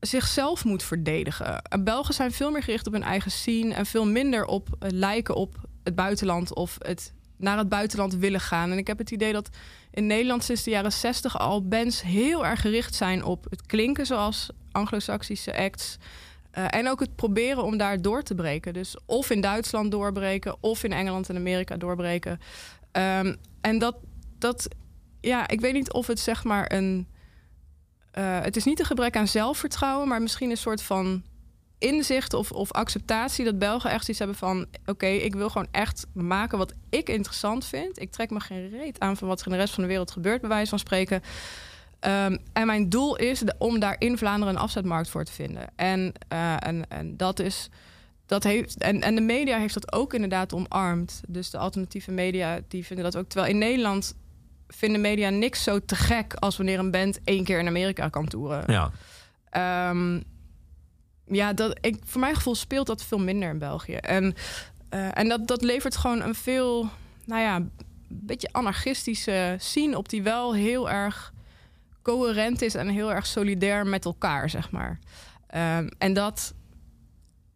zichzelf 0.00 0.64
moet 0.64 0.82
verdedigen. 0.82 1.62
En 1.62 1.84
Belgen 1.84 2.14
zijn 2.14 2.32
veel 2.32 2.50
meer 2.50 2.62
gericht 2.62 2.86
op 2.86 2.92
hun 2.92 3.02
eigen 3.02 3.30
scene 3.30 3.74
en 3.74 3.86
veel 3.86 4.06
minder 4.06 4.44
op 4.44 4.68
eh, 4.78 4.90
lijken 4.90 5.34
op 5.34 5.70
het 5.82 5.94
buitenland 5.94 6.54
of 6.54 6.76
het 6.78 7.12
naar 7.36 7.58
het 7.58 7.68
buitenland 7.68 8.14
willen 8.14 8.40
gaan. 8.40 8.70
En 8.70 8.78
ik 8.78 8.86
heb 8.86 8.98
het 8.98 9.10
idee 9.10 9.32
dat 9.32 9.48
in 9.90 10.06
Nederland 10.06 10.44
sinds 10.44 10.62
de 10.62 10.70
jaren 10.70 10.92
60 10.92 11.38
al 11.38 11.68
bands 11.68 12.02
heel 12.02 12.46
erg 12.46 12.60
gericht 12.60 12.94
zijn 12.94 13.24
op 13.24 13.46
het 13.50 13.66
klinken 13.66 14.06
zoals 14.06 14.50
Anglo-Saxische 14.72 15.56
acts. 15.56 15.96
Eh, 16.50 16.64
en 16.70 16.88
ook 16.88 17.00
het 17.00 17.16
proberen 17.16 17.64
om 17.64 17.76
daar 17.76 18.02
door 18.02 18.22
te 18.22 18.34
breken. 18.34 18.72
Dus 18.72 18.96
of 19.06 19.30
in 19.30 19.40
Duitsland 19.40 19.90
doorbreken, 19.90 20.56
of 20.60 20.84
in 20.84 20.92
Engeland 20.92 21.28
en 21.28 21.36
Amerika 21.36 21.76
doorbreken. 21.76 22.40
Ehm, 22.92 23.34
en 23.60 23.78
dat, 23.78 23.96
dat, 24.38 24.68
ja, 25.20 25.48
ik 25.48 25.60
weet 25.60 25.72
niet 25.72 25.92
of 25.92 26.06
het 26.06 26.20
zeg 26.20 26.44
maar 26.44 26.72
een. 26.72 27.06
eh, 28.10 28.40
het 28.40 28.56
is 28.56 28.64
niet 28.64 28.78
een 28.80 28.86
gebrek 28.86 29.16
aan 29.16 29.28
zelfvertrouwen, 29.28 30.08
maar 30.08 30.22
misschien 30.22 30.50
een 30.50 30.56
soort 30.56 30.82
van 30.82 31.22
inzicht 31.82 32.34
of, 32.34 32.52
of 32.52 32.72
acceptatie 32.72 33.44
dat 33.44 33.58
Belgen 33.58 33.90
echt 33.90 34.08
iets 34.08 34.18
hebben 34.18 34.36
van: 34.36 34.66
oké, 34.86 35.06
ik 35.06 35.34
wil 35.34 35.48
gewoon 35.48 35.68
echt 35.70 36.06
maken 36.14 36.58
wat 36.58 36.72
ik 36.90 37.08
interessant 37.08 37.64
vind. 37.64 38.00
Ik 38.00 38.10
trek 38.10 38.30
me 38.30 38.40
geen 38.40 38.70
reet 38.70 39.00
aan 39.00 39.16
van 39.16 39.28
wat 39.28 39.40
er 39.40 39.46
in 39.46 39.52
de 39.52 39.58
rest 39.58 39.74
van 39.74 39.82
de 39.82 39.88
wereld 39.88 40.10
gebeurt, 40.10 40.40
bij 40.40 40.48
wijze 40.50 40.70
van 40.70 40.78
spreken. 40.78 41.22
Ehm, 42.00 42.36
en 42.52 42.66
mijn 42.66 42.88
doel 42.88 43.16
is 43.16 43.38
de- 43.38 43.54
om 43.58 43.78
daar 43.78 43.96
in 43.98 44.18
Vlaanderen 44.18 44.54
een 44.54 44.60
afzetmarkt 44.60 45.08
voor 45.08 45.24
te 45.24 45.32
vinden. 45.32 45.66
En, 45.76 46.12
eh, 46.28 46.66
en, 46.66 46.84
en 46.90 47.16
dat 47.16 47.38
is. 47.38 47.68
Dat 48.26 48.42
heeft, 48.42 48.78
en, 48.78 49.00
en 49.00 49.14
de 49.14 49.20
media 49.20 49.58
heeft 49.58 49.74
dat 49.74 49.92
ook 49.92 50.14
inderdaad 50.14 50.54
omarmd. 50.54 51.20
Dus 51.28 51.50
de 51.50 51.58
alternatieve 51.58 52.10
media 52.10 52.60
die 52.68 52.84
vinden 52.86 53.04
dat 53.04 53.16
ook. 53.16 53.28
Terwijl 53.28 53.52
in 53.52 53.58
Nederland 53.58 54.14
vinden 54.68 55.00
media 55.00 55.28
niks 55.30 55.62
zo 55.62 55.78
te 55.84 55.94
gek 55.96 56.34
als 56.34 56.56
wanneer 56.56 56.78
een 56.78 56.90
band 56.90 57.18
één 57.24 57.44
keer 57.44 57.58
in 57.58 57.66
Amerika 57.66 58.08
kan 58.08 58.28
toeren. 58.28 58.64
Ja, 58.72 58.90
Ehm, 59.50 60.20
ja, 61.34 61.52
dat, 61.52 61.78
ik, 61.80 61.96
voor 62.04 62.20
mijn 62.20 62.34
gevoel 62.34 62.54
speelt 62.54 62.86
dat 62.86 63.04
veel 63.04 63.18
minder 63.18 63.50
in 63.50 63.58
België. 63.58 63.94
En, 63.94 64.34
eh, 64.88 65.18
en 65.18 65.28
dat, 65.28 65.46
dat 65.46 65.62
levert 65.62 65.96
gewoon 65.96 66.22
een 66.22 66.34
veel, 66.34 66.88
nou 67.24 67.42
ja, 67.42 67.56
een 67.56 67.70
beetje 68.08 68.52
anarchistische 68.52 69.56
scene 69.58 69.98
op, 69.98 70.08
die 70.08 70.22
wel 70.22 70.54
heel 70.54 70.90
erg 70.90 71.32
coherent 72.02 72.62
is 72.62 72.74
en 72.74 72.88
heel 72.88 73.12
erg 73.12 73.26
solidair 73.26 73.86
met 73.86 74.04
elkaar, 74.04 74.50
zeg 74.50 74.70
maar. 74.70 74.98
Ehm, 75.46 75.88
en 75.98 76.12
dat, 76.12 76.54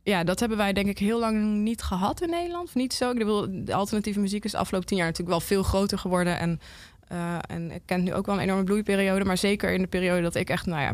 ja, 0.02 0.25
dat 0.25 0.40
hebben 0.40 0.58
wij 0.58 0.73
denk 0.73 0.88
ik 0.88 0.99
heel 0.99 1.19
lang 1.19 1.55
niet 1.55 1.82
gehad 1.82 2.20
in 2.20 2.31
Nederland. 2.31 2.69
Of 2.69 2.75
niet 2.75 2.94
zo. 2.94 3.11
Ik 3.11 3.19
bedoel, 3.19 3.46
de 3.64 3.75
alternatieve 3.75 4.20
muziek 4.20 4.44
is 4.44 4.50
de 4.50 4.58
afgelopen 4.58 4.88
tien 4.88 4.96
jaar 4.96 5.06
natuurlijk 5.06 5.38
wel 5.38 5.46
veel 5.46 5.62
groter 5.62 5.99
geworden. 5.99 6.38
En, 6.38 6.61
eh, 7.08 7.38
en 7.47 7.70
ik 7.70 7.82
ken 7.85 8.03
nu 8.03 8.14
ook 8.14 8.26
wel 8.26 8.35
een 8.35 8.41
enorme 8.41 8.64
bloeiperiode. 8.64 9.25
Maar 9.25 9.37
zeker 9.38 9.73
in 9.73 9.81
de 9.82 9.87
periode 9.88 10.23
dat 10.23 10.35
ik 10.35 10.49
echt, 10.50 10.67
nou 10.67 10.81
ja, 10.82 10.93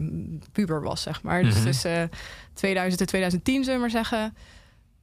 puber 0.52 0.82
was, 0.82 1.02
zeg 1.02 1.22
maar. 1.22 1.42
Dus 1.42 1.54
Mhm. 1.54 1.64
tussen 1.64 2.10
2000 2.54 3.00
en 3.00 3.06
2010, 3.06 3.54
zullen 3.64 3.74
we 3.74 3.80
maar 3.80 4.04
zeggen. 4.04 4.34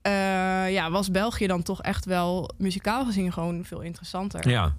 eh, 0.01 0.71
ja, 0.73 0.91
was 0.91 1.11
België 1.11 1.47
dan 1.47 1.63
toch 1.63 1.81
echt 1.81 2.05
wel 2.05 2.49
muzikaal 2.57 3.05
gezien 3.05 3.33
gewoon 3.33 3.65
veel 3.65 3.81
interessanter. 3.81 4.49
ja. 4.49 4.75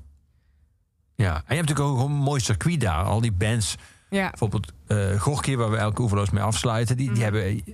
Ja, 1.14 1.34
en 1.34 1.42
je 1.48 1.54
hebt 1.54 1.68
natuurlijk 1.68 1.98
ook 1.98 2.06
een 2.08 2.14
mooi 2.14 2.40
circuit 2.40 2.80
daar. 2.80 3.04
Al 3.04 3.20
die 3.20 3.32
bands, 3.32 3.76
Ja, 4.10 4.28
bijvoorbeeld 4.28 4.72
eh 4.86 5.20
Gorky, 5.20 5.56
waar 5.56 5.70
we 5.70 5.76
elke 5.76 6.02
oeverloos 6.02 6.30
mee 6.30 6.42
afsluiten... 6.42 6.96
die, 6.96 7.06
die 7.12 7.24
Mhm. 7.24 7.34
hebben 7.34 7.64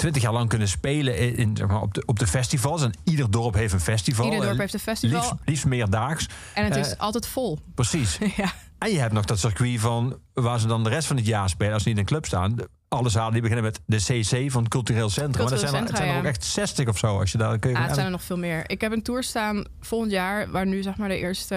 twintig 0.00 0.22
jaar 0.22 0.32
lang 0.32 0.48
kunnen 0.48 0.68
spelen 0.68 1.18
in, 1.18 1.36
in, 1.36 1.56
zeg 1.56 1.66
maar, 1.66 1.80
op, 1.80 1.94
de, 1.94 2.02
op 2.06 2.18
de 2.18 2.26
festivals. 2.26 2.82
En 2.82 2.92
ieder 3.04 3.30
dorp 3.30 3.54
heeft 3.54 3.72
een 3.72 3.80
festival. 3.80 4.24
ieder 4.24 4.40
dorp 4.40 4.58
heeft 4.58 4.74
een 4.74 4.80
festival 4.80 5.18
Liefst, 5.18 5.34
liefst 5.44 5.66
meerdaags. 5.66 6.26
en 6.54 6.64
het 6.64 6.76
is 6.76 6.92
eh, 6.92 7.00
altijd 7.00 7.26
vol. 7.26 7.58
Precies. 7.74 8.18
ja. 8.36 8.52
En 8.78 8.90
je 8.90 8.98
hebt 8.98 9.12
nog 9.12 9.24
dat 9.24 9.38
circuit 9.38 9.80
van 9.80 10.18
waar 10.32 10.60
ze 10.60 10.66
dan 10.66 10.84
de 10.84 10.90
rest 10.90 11.06
van 11.06 11.16
het 11.16 11.26
jaar 11.26 11.48
spelen 11.48 11.72
als 11.72 11.82
ze 11.82 11.88
niet 11.88 11.96
in 11.96 12.02
een 12.02 12.08
club 12.08 12.26
staan. 12.26 12.56
Alle 12.88 13.08
zalen 13.08 13.32
die 13.32 13.42
beginnen 13.42 13.64
met 13.64 13.80
de 13.86 13.96
CC 13.96 14.50
van 14.50 14.62
het 14.62 14.70
Cultureel 14.70 15.08
Centrum. 15.08 15.42
maar 15.42 15.52
dat 15.52 15.60
zijn, 15.60 15.74
er, 15.74 15.80
het 15.80 15.96
zijn 15.96 16.08
er 16.08 16.14
ja. 16.14 16.20
ook 16.20 16.26
echt 16.26 16.44
60 16.44 16.88
of 16.88 16.98
zo. 16.98 17.18
Als 17.18 17.32
je 17.32 17.38
daar 17.38 17.58
kun 17.58 17.70
je 17.70 17.76
Ja, 17.76 17.82
het 17.82 17.94
zijn 17.94 18.06
er 18.06 18.12
nog 18.12 18.22
veel 18.22 18.38
meer. 18.38 18.70
Ik 18.70 18.80
heb 18.80 18.92
een 18.92 19.02
tour 19.02 19.22
staan 19.22 19.64
volgend 19.80 20.12
jaar, 20.12 20.50
waar 20.50 20.66
nu 20.66 20.82
zeg 20.82 20.96
maar 20.96 21.08
de 21.08 21.18
eerste, 21.18 21.54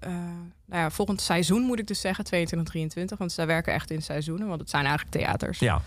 eh, 0.00 0.10
nou 0.66 0.82
ja, 0.82 0.90
volgend 0.90 1.20
seizoen 1.20 1.62
moet 1.62 1.78
ik 1.78 1.86
dus 1.86 2.00
zeggen, 2.00 2.24
22, 2.24 2.68
23, 2.68 3.18
want 3.18 3.32
zij 3.32 3.46
werken 3.46 3.72
echt 3.72 3.90
in 3.90 4.02
seizoenen, 4.02 4.48
want 4.48 4.60
het 4.60 4.70
zijn 4.70 4.86
eigenlijk 4.86 5.16
theaters. 5.16 5.58
Ja, 5.58 5.82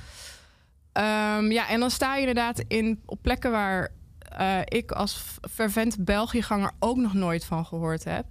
Ehm, 0.94 1.51
ja, 1.51 1.69
en 1.69 1.80
dan 1.80 1.92
sta 1.92 2.13
je 2.13 2.19
inderdaad 2.19 2.63
in, 2.68 3.01
op 3.06 3.19
plekken 3.22 3.51
waar 3.51 3.90
eh, 4.38 4.57
ik 4.66 4.92
als 4.92 5.24
fervent 5.51 6.06
Belgiëganger 6.06 6.72
ook 6.80 6.98
nog 6.98 7.13
nooit 7.13 7.45
van 7.45 7.66
gehoord 7.66 8.04
heb. 8.04 8.25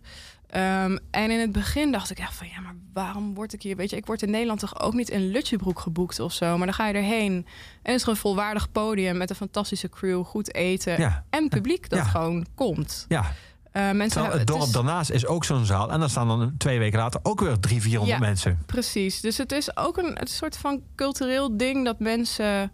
Ehm, 0.46 0.96
en 1.10 1.30
in 1.30 1.40
het 1.40 1.52
begin 1.52 1.92
dacht 1.92 2.10
ik 2.10 2.18
echt 2.18 2.34
van 2.34 2.46
ja, 2.48 2.60
maar 2.60 2.74
waarom 2.92 3.34
word 3.34 3.52
ik 3.52 3.62
hier? 3.62 3.76
Weet 3.76 3.90
je, 3.90 3.96
ik 3.96 4.06
word 4.06 4.22
in 4.22 4.30
Nederland 4.30 4.60
toch 4.60 4.80
ook 4.80 4.92
niet 4.92 5.08
in 5.10 5.30
Lutjebroek 5.30 5.78
geboekt 5.80 6.20
of 6.20 6.32
zo. 6.32 6.56
Maar 6.56 6.66
dan 6.66 6.74
ga 6.74 6.86
je 6.86 6.94
erheen 6.94 7.32
en 7.32 7.44
het 7.82 7.94
is 7.94 7.98
gewoon 8.00 8.14
een 8.14 8.20
volwaardig 8.20 8.72
podium 8.72 9.16
met 9.16 9.30
een 9.30 9.36
fantastische 9.36 9.88
crew, 9.88 10.24
goed 10.24 10.54
eten 10.54 10.98
ja, 11.00 11.24
en 11.30 11.48
publiek 11.48 11.88
dat 11.88 11.98
Ja. 11.98 12.04
gewoon 12.04 12.46
komt. 12.54 13.04
ja. 13.08 13.32
Eh, 13.72 13.82
mensen 13.82 14.08
Terwijl 14.08 14.36
hebben- 14.36 14.38
het 14.38 14.46
dorp 14.72 14.72
daarnaast 14.72 15.10
is 15.10 15.26
ook 15.26 15.44
zo'n 15.44 15.64
zaal. 15.64 15.90
En 15.92 16.00
dan 16.00 16.08
staan 16.10 16.28
dan 16.28 16.54
twee 16.58 16.78
weken 16.78 16.98
later 16.98 17.20
ook 17.22 17.40
weer 17.40 17.58
drie, 17.60 17.82
vierhonderd 17.82 18.18
Ja. 18.20 18.26
mensen. 18.26 18.62
Precies. 18.66 19.20
Dus 19.20 19.36
het 19.38 19.52
is 19.52 19.76
ook 19.76 19.96
een, 19.96 20.20
een 20.20 20.26
soort 20.26 20.56
van 20.56 20.82
cultureel 20.96 21.56
ding 21.56 21.84
dat 21.84 21.98
mensen. 21.98 22.72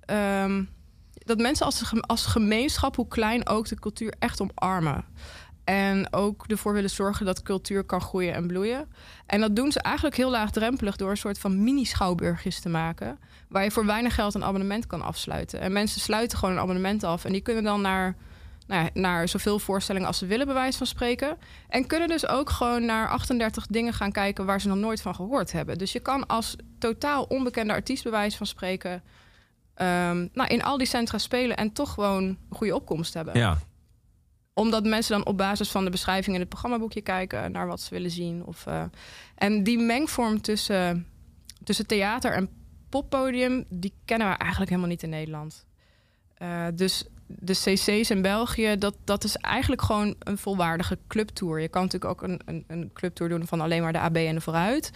ehm, 0.00 0.64
dat 1.12 1.38
mensen 1.38 1.66
als, 1.66 1.82
als 2.00 2.26
gemeenschap, 2.26 2.96
hoe 2.96 3.08
klein 3.08 3.48
ook, 3.48 3.68
de 3.68 3.78
cultuur 3.78 4.14
echt 4.18 4.40
omarmen. 4.40 5.04
En 5.64 6.12
ook 6.12 6.44
ervoor 6.46 6.72
willen 6.72 6.90
zorgen 6.90 7.26
dat 7.26 7.42
cultuur 7.42 7.84
kan 7.84 8.00
groeien 8.00 8.34
en 8.34 8.46
bloeien. 8.46 8.88
En 9.26 9.40
dat 9.40 9.56
doen 9.56 9.72
ze 9.72 9.80
eigenlijk 9.80 10.16
heel 10.16 10.30
laagdrempelig 10.30 10.96
door 10.96 11.10
een 11.10 11.16
soort 11.16 11.38
van 11.38 11.62
mini-schouwburgjes 11.62 12.60
te 12.60 12.68
maken. 12.68 13.18
Waar 13.48 13.64
je 13.64 13.70
voor 13.70 13.86
weinig 13.86 14.14
geld 14.14 14.34
een 14.34 14.44
abonnement 14.44 14.86
kan 14.86 15.02
afsluiten. 15.02 15.60
En 15.60 15.72
mensen 15.72 16.00
sluiten 16.00 16.38
gewoon 16.38 16.54
een 16.54 16.60
abonnement 16.60 17.04
af. 17.04 17.24
En 17.24 17.32
die 17.32 17.40
kunnen 17.40 17.64
dan 17.64 17.80
naar, 17.80 18.16
nou 18.70 18.88
naar 18.94 19.28
zoveel 19.28 19.58
voorstellingen 19.58 20.08
als 20.08 20.18
ze 20.18 20.26
willen, 20.26 20.46
bij 20.46 20.54
wijze 20.54 20.78
van 20.78 20.86
spreken. 20.86 21.36
En 21.68 21.86
kunnen 21.86 22.08
dus 22.08 22.26
ook 22.26 22.50
gewoon 22.50 22.84
naar 22.84 23.08
38 23.08 23.66
dingen 23.66 23.92
gaan 23.92 24.12
kijken 24.12 24.46
waar 24.46 24.60
ze 24.60 24.68
nog 24.68 24.76
nooit 24.76 25.02
van 25.02 25.14
gehoord 25.14 25.52
hebben. 25.52 25.78
Dus 25.78 25.92
je 25.92 26.00
kan 26.00 26.26
als 26.26 26.56
totaal 26.78 27.22
onbekende 27.22 27.72
artiest, 27.72 28.02
bij 28.02 28.12
wijze 28.12 28.36
van 28.36 28.46
spreken. 28.46 29.02
ehm, 29.74 30.26
nou, 30.32 30.48
in 30.48 30.62
al 30.62 30.78
die 30.78 30.86
centra 30.86 31.18
spelen 31.18 31.56
en 31.56 31.72
toch 31.72 31.92
gewoon 31.92 32.24
een 32.24 32.38
goede 32.50 32.74
opkomst 32.74 33.14
hebben 33.14 33.38
Ja, 33.38 33.58
omdat 34.54 34.84
mensen 34.84 35.12
dan 35.12 35.26
op 35.26 35.36
basis 35.36 35.70
van 35.70 35.84
de 35.84 35.90
beschrijving 35.90 36.34
in 36.34 36.40
het 36.40 36.48
programmaboekje 36.48 37.00
kijken 37.00 37.52
naar 37.52 37.66
wat 37.66 37.80
ze 37.80 37.94
willen 37.94 38.10
zien. 38.10 38.44
Of, 38.44 38.66
eh, 38.66 38.82
en 39.34 39.62
die 39.62 39.78
mengvorm 39.78 40.40
tussen, 40.40 41.06
tussen 41.64 41.86
theater 41.86 42.32
en 42.32 42.48
poppodium, 42.88 43.64
die 43.68 43.94
kennen 44.04 44.28
we 44.28 44.34
eigenlijk 44.34 44.70
helemaal 44.70 44.90
niet 44.90 45.02
in 45.02 45.10
Nederland. 45.10 45.66
Eh, 46.34 46.66
dus 46.74 47.04
de 47.38 47.52
CC's 47.52 48.10
in 48.10 48.22
België, 48.22 48.76
dat, 48.78 48.96
dat 49.04 49.24
is 49.24 49.36
eigenlijk 49.36 49.82
gewoon 49.82 50.14
een 50.18 50.38
volwaardige 50.38 50.98
clubtour. 51.08 51.60
Je 51.60 51.68
kan 51.68 51.82
natuurlijk 51.82 52.10
ook 52.12 52.22
een, 52.28 52.40
een, 52.44 52.64
een 52.66 52.90
clubtour 52.92 53.30
doen 53.30 53.46
van 53.46 53.60
alleen 53.60 53.82
maar 53.82 53.92
de 53.92 53.98
AB 54.00 54.16
en 54.16 54.34
de 54.34 54.40
vooruit. 54.40 54.90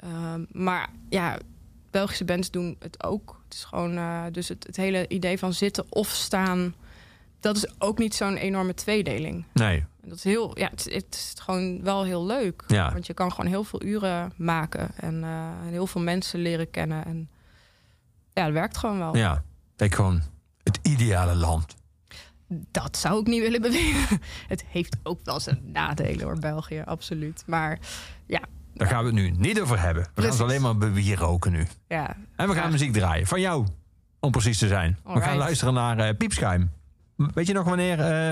Ehm, 0.00 0.44
maar 0.50 0.88
ja, 1.08 1.38
Belgische 1.90 2.24
bands 2.24 2.50
doen 2.50 2.76
het 2.78 3.02
ook. 3.04 3.40
Het 3.44 3.54
is 3.54 3.64
gewoon, 3.64 3.96
eh, 3.96 4.22
dus 4.32 4.48
het, 4.48 4.66
het 4.66 4.76
hele 4.76 5.08
idee 5.08 5.38
van 5.38 5.52
zitten 5.52 5.84
of 5.88 6.08
staan, 6.08 6.74
dat 7.40 7.56
is 7.56 7.80
ook 7.80 7.98
niet 7.98 8.14
zo'n 8.14 8.36
enorme 8.36 8.74
tweedeling. 8.74 9.44
nee. 9.52 9.84
Dat 10.06 10.16
is 10.16 10.24
heel, 10.24 10.58
ja, 10.58 10.68
het, 10.70 10.86
is- 10.86 10.94
het 10.94 11.14
is 11.14 11.34
gewoon 11.42 11.82
wel 11.82 12.04
heel 12.04 12.26
leuk. 12.26 12.64
Ja. 12.66 12.92
Want 12.92 13.06
je 13.06 13.14
kan 13.14 13.30
gewoon 13.32 13.50
heel 13.50 13.64
veel 13.64 13.82
uren 13.82 14.32
maken 14.36 14.90
en, 14.96 15.22
eh, 15.24 15.48
en 15.48 15.68
heel 15.70 15.86
veel 15.86 16.00
mensen 16.00 16.40
leren 16.40 16.70
kennen. 16.70 17.04
En 17.04 17.28
ja, 18.34 18.44
dat 18.44 18.52
werkt 18.52 18.76
gewoon 18.76 18.98
wel. 18.98 19.16
Ja, 19.16 19.42
kijk 19.76 19.94
gewoon 19.94 20.22
het 20.64 20.78
ideale 20.82 21.34
land. 21.34 21.74
Dat 22.48 22.96
zou 22.96 23.20
ik 23.20 23.26
niet 23.26 23.40
willen 23.40 23.60
beweren. 23.60 24.20
Het 24.48 24.64
heeft 24.68 24.96
ook 25.02 25.20
wel 25.24 25.40
zijn 25.40 25.60
nadelen 25.64 26.22
hoor, 26.24 26.38
België, 26.38 26.82
absoluut. 26.86 27.42
Maar 27.46 27.78
ja, 28.26 28.40
Daar 28.74 28.88
gaan 28.88 28.98
we 28.98 29.04
het 29.04 29.14
nu 29.14 29.30
niet 29.30 29.60
over 29.60 29.80
hebben. 29.80 30.06
We 30.14 30.22
gaan 30.22 30.30
het 30.30 30.40
alleen 30.40 30.62
maar 30.62 30.76
bewier 30.76 31.18
roken 31.18 31.52
nu. 31.52 31.66
Ja. 31.88 32.16
En 32.36 32.48
we 32.48 32.54
gaan 32.54 32.64
Ja. 32.64 32.70
muziek 32.70 32.92
draaien. 32.92 33.26
Van 33.26 33.40
jou, 33.40 33.66
om 34.20 34.30
precies 34.30 34.58
te 34.58 34.68
zijn. 34.68 34.98
We 35.04 35.20
gaan 35.20 35.36
luisteren 35.36 35.74
naar 35.74 35.98
eh, 35.98 36.16
Piepschuim. 36.16 36.70
Weet 37.16 37.46
je 37.46 37.52
nog 37.52 37.64
wanneer 37.64 38.00
eh, 38.00 38.30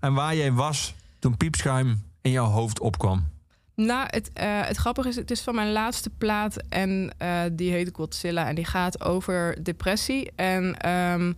en 0.00 0.14
waar 0.14 0.36
jij 0.36 0.52
was 0.52 0.94
toen 1.18 1.36
Piepschuim 1.36 2.02
in 2.22 2.30
jouw 2.30 2.46
hoofd 2.46 2.80
opkwam? 2.80 3.28
Nou, 3.74 4.06
het, 4.10 4.30
eh, 4.32 4.60
het 4.62 4.76
grappige 4.76 5.08
is, 5.08 5.16
het 5.16 5.30
is 5.30 5.40
van 5.40 5.54
mijn 5.54 5.72
laatste 5.72 6.10
plaat 6.10 6.56
en 6.68 7.12
die 7.52 7.72
heet 7.72 7.90
Godzilla 7.92 8.48
en 8.48 8.54
die 8.54 8.64
gaat 8.64 9.02
over 9.04 9.64
depressie. 9.64 10.32
En 10.36 10.76
ehm, 10.76 11.32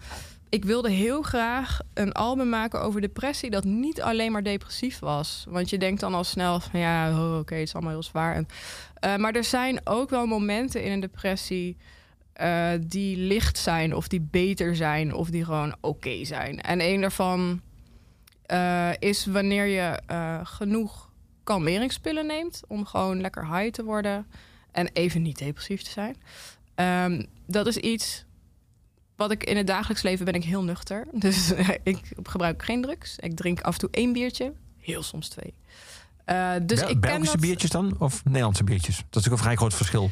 ik 0.50 0.64
wilde 0.64 0.90
heel 0.90 1.22
graag 1.22 1.80
een 1.94 2.12
album 2.12 2.48
maken 2.48 2.80
over 2.80 3.00
depressie 3.00 3.50
dat 3.50 3.64
niet 3.64 4.02
alleen 4.02 4.32
maar 4.32 4.42
depressief 4.42 4.98
was. 4.98 5.44
Want 5.48 5.70
je 5.70 5.78
denkt 5.78 6.00
dan 6.00 6.14
al 6.14 6.24
snel 6.24 6.60
van 6.60 6.80
ja, 6.80 7.10
oh, 7.10 7.38
oké, 7.38 7.54
het 7.54 7.62
is 7.62 7.74
allemaal 7.74 7.92
heel 7.92 8.02
zwaar. 8.02 8.34
En, 8.34 8.48
eh, 8.94 9.16
maar 9.16 9.34
er 9.34 9.44
zijn 9.44 9.80
ook 9.84 10.10
wel 10.10 10.26
momenten 10.26 10.82
in 10.82 10.92
een 10.92 11.00
depressie 11.00 11.76
eh, 12.32 12.70
die 12.80 13.16
licht 13.16 13.58
zijn 13.58 13.94
of 13.94 14.08
die 14.08 14.20
beter 14.20 14.76
zijn 14.76 15.14
of 15.14 15.30
die 15.30 15.44
gewoon 15.44 15.76
oké 15.80 16.24
zijn. 16.24 16.60
En 16.60 16.80
een 16.80 17.00
daarvan 17.00 17.60
eh, 18.46 18.90
is 18.98 19.26
wanneer 19.26 19.66
je 19.66 19.98
genoeg 20.44 21.10
kalmeringspillen 21.44 22.26
neemt 22.26 22.62
om 22.68 22.86
gewoon 22.86 23.20
lekker 23.20 23.56
high 23.56 23.70
te 23.70 23.84
worden 23.84 24.26
en 24.72 24.88
even 24.92 25.22
niet 25.22 25.38
depressief 25.38 25.82
te 25.82 25.90
zijn. 25.90 26.16
Ehm, 26.74 27.22
dat 27.46 27.66
is 27.66 27.76
iets 27.76 28.24
wat 29.20 29.30
ik 29.30 29.44
in 29.44 29.56
het 29.56 29.66
dagelijks 29.66 30.02
leven 30.02 30.24
ben 30.24 30.34
ik 30.34 30.44
heel 30.44 30.64
nuchter. 30.64 31.06
Dus 31.26 31.52
ik 31.82 31.98
gebruik 32.22 32.62
geen 32.62 32.82
drugs. 32.82 33.16
Ik 33.18 33.36
drink 33.36 33.60
af 33.60 33.72
en 33.72 33.80
toe 33.80 33.88
één 33.92 34.12
biertje, 34.12 34.52
heel 34.78 35.02
soms 35.02 35.28
twee. 35.28 35.54
Eh, 36.24 36.52
dus 36.62 36.80
Bel- 36.80 36.88
ik 36.88 37.00
ken 37.00 37.10
Belgische 37.10 37.36
dat, 37.36 37.40
biertjes 37.40 37.70
dan? 37.70 37.96
Of 37.98 38.24
Nederlandse 38.24 38.64
biertjes? 38.64 38.96
Dat 38.96 39.04
is 39.04 39.10
natuurlijk 39.10 39.36
een 39.36 39.48
vrij 39.48 39.56
groot 39.56 39.74
verschil. 39.74 40.10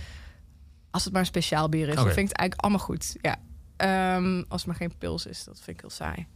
Als 0.91 1.05
het 1.05 1.13
maar 1.13 1.23
een 1.23 1.29
speciaal 1.29 1.69
bier 1.69 1.89
is, 1.89 1.95
dan 1.95 2.05
vind 2.05 2.17
ik 2.17 2.29
het 2.29 2.37
eigenlijk 2.37 2.61
allemaal 2.61 2.87
goed. 2.87 3.17
Ja. 3.21 3.37
Ehm, 3.79 4.43
als 4.49 4.61
het 4.61 4.67
maar 4.67 4.77
geen 4.77 4.99
pils 4.99 5.27
is, 5.27 5.45
dat 5.45 5.61
vind 5.63 5.77
ik 5.77 5.81
heel 5.81 5.91
saai. 5.91 6.27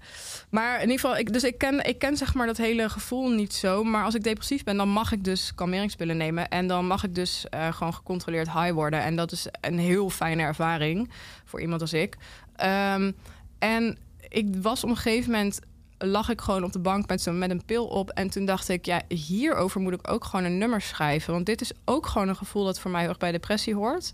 Maar 0.50 0.75
in 0.75 0.81
ieder 0.81 1.00
geval, 1.00 1.17
ik, 1.17 1.33
dus 1.33 1.45
ik 1.45 1.59
ken, 1.59 1.87
ik 1.87 1.99
ken 1.99 2.17
zeg 2.17 2.35
maar 2.35 2.47
dat 2.47 2.57
hele 2.57 2.88
gevoel 2.88 3.31
niet 3.31 3.55
zo. 3.55 3.85
Maar 3.85 4.05
als 4.05 4.14
ik 4.14 4.23
depressief 4.23 4.64
ben, 4.64 4.76
dan 4.76 4.88
mag 4.88 5.12
ik 5.12 5.25
dus 5.25 5.55
kalmeringspillen 5.55 6.17
nemen. 6.17 6.49
En 6.49 6.67
dan 6.67 6.87
mag 6.87 7.05
ik 7.05 7.14
dus 7.14 7.49
eh, 7.49 7.73
gewoon 7.73 7.95
gecontroleerd 7.95 8.52
high 8.52 8.73
worden. 8.73 9.02
En 9.02 9.17
dat 9.17 9.33
is 9.33 9.47
een 9.61 9.79
heel 9.79 10.11
fijne 10.11 10.43
ervaring 10.43 11.11
voor 11.45 11.61
iemand 11.61 11.81
als 11.81 11.93
ik. 11.93 12.17
Ehm, 12.56 13.12
en 13.59 13.99
ik 14.28 14.56
was 14.62 14.85
op 14.85 14.90
een 14.90 14.97
gegeven 14.97 15.30
moment 15.30 15.61
lag 15.99 16.28
ik 16.28 16.40
gewoon 16.40 16.64
op 16.64 16.73
de 16.73 16.78
bank 16.78 17.09
met, 17.09 17.32
met 17.32 17.50
een 17.50 17.64
pil 17.64 17.87
op. 17.87 18.11
En 18.11 18.30
toen 18.30 18.44
dacht 18.44 18.68
ik, 18.68 18.87
ja, 18.87 19.02
hierover 19.09 19.80
moet 19.80 19.92
ik 19.92 20.11
ook 20.11 20.25
gewoon 20.25 20.44
een 20.44 20.59
nummer 20.59 20.80
schrijven. 20.80 21.32
Want 21.32 21.47
dit 21.47 21.61
is 21.61 21.73
ook 21.85 22.06
gewoon 22.06 22.28
een 22.28 22.37
gevoel 22.37 22.64
dat 22.64 22.80
voor 22.80 22.90
mij 22.90 23.09
erg 23.09 23.18
bij 23.18 23.32
depressie 23.32 23.75
hoort. 23.75 24.11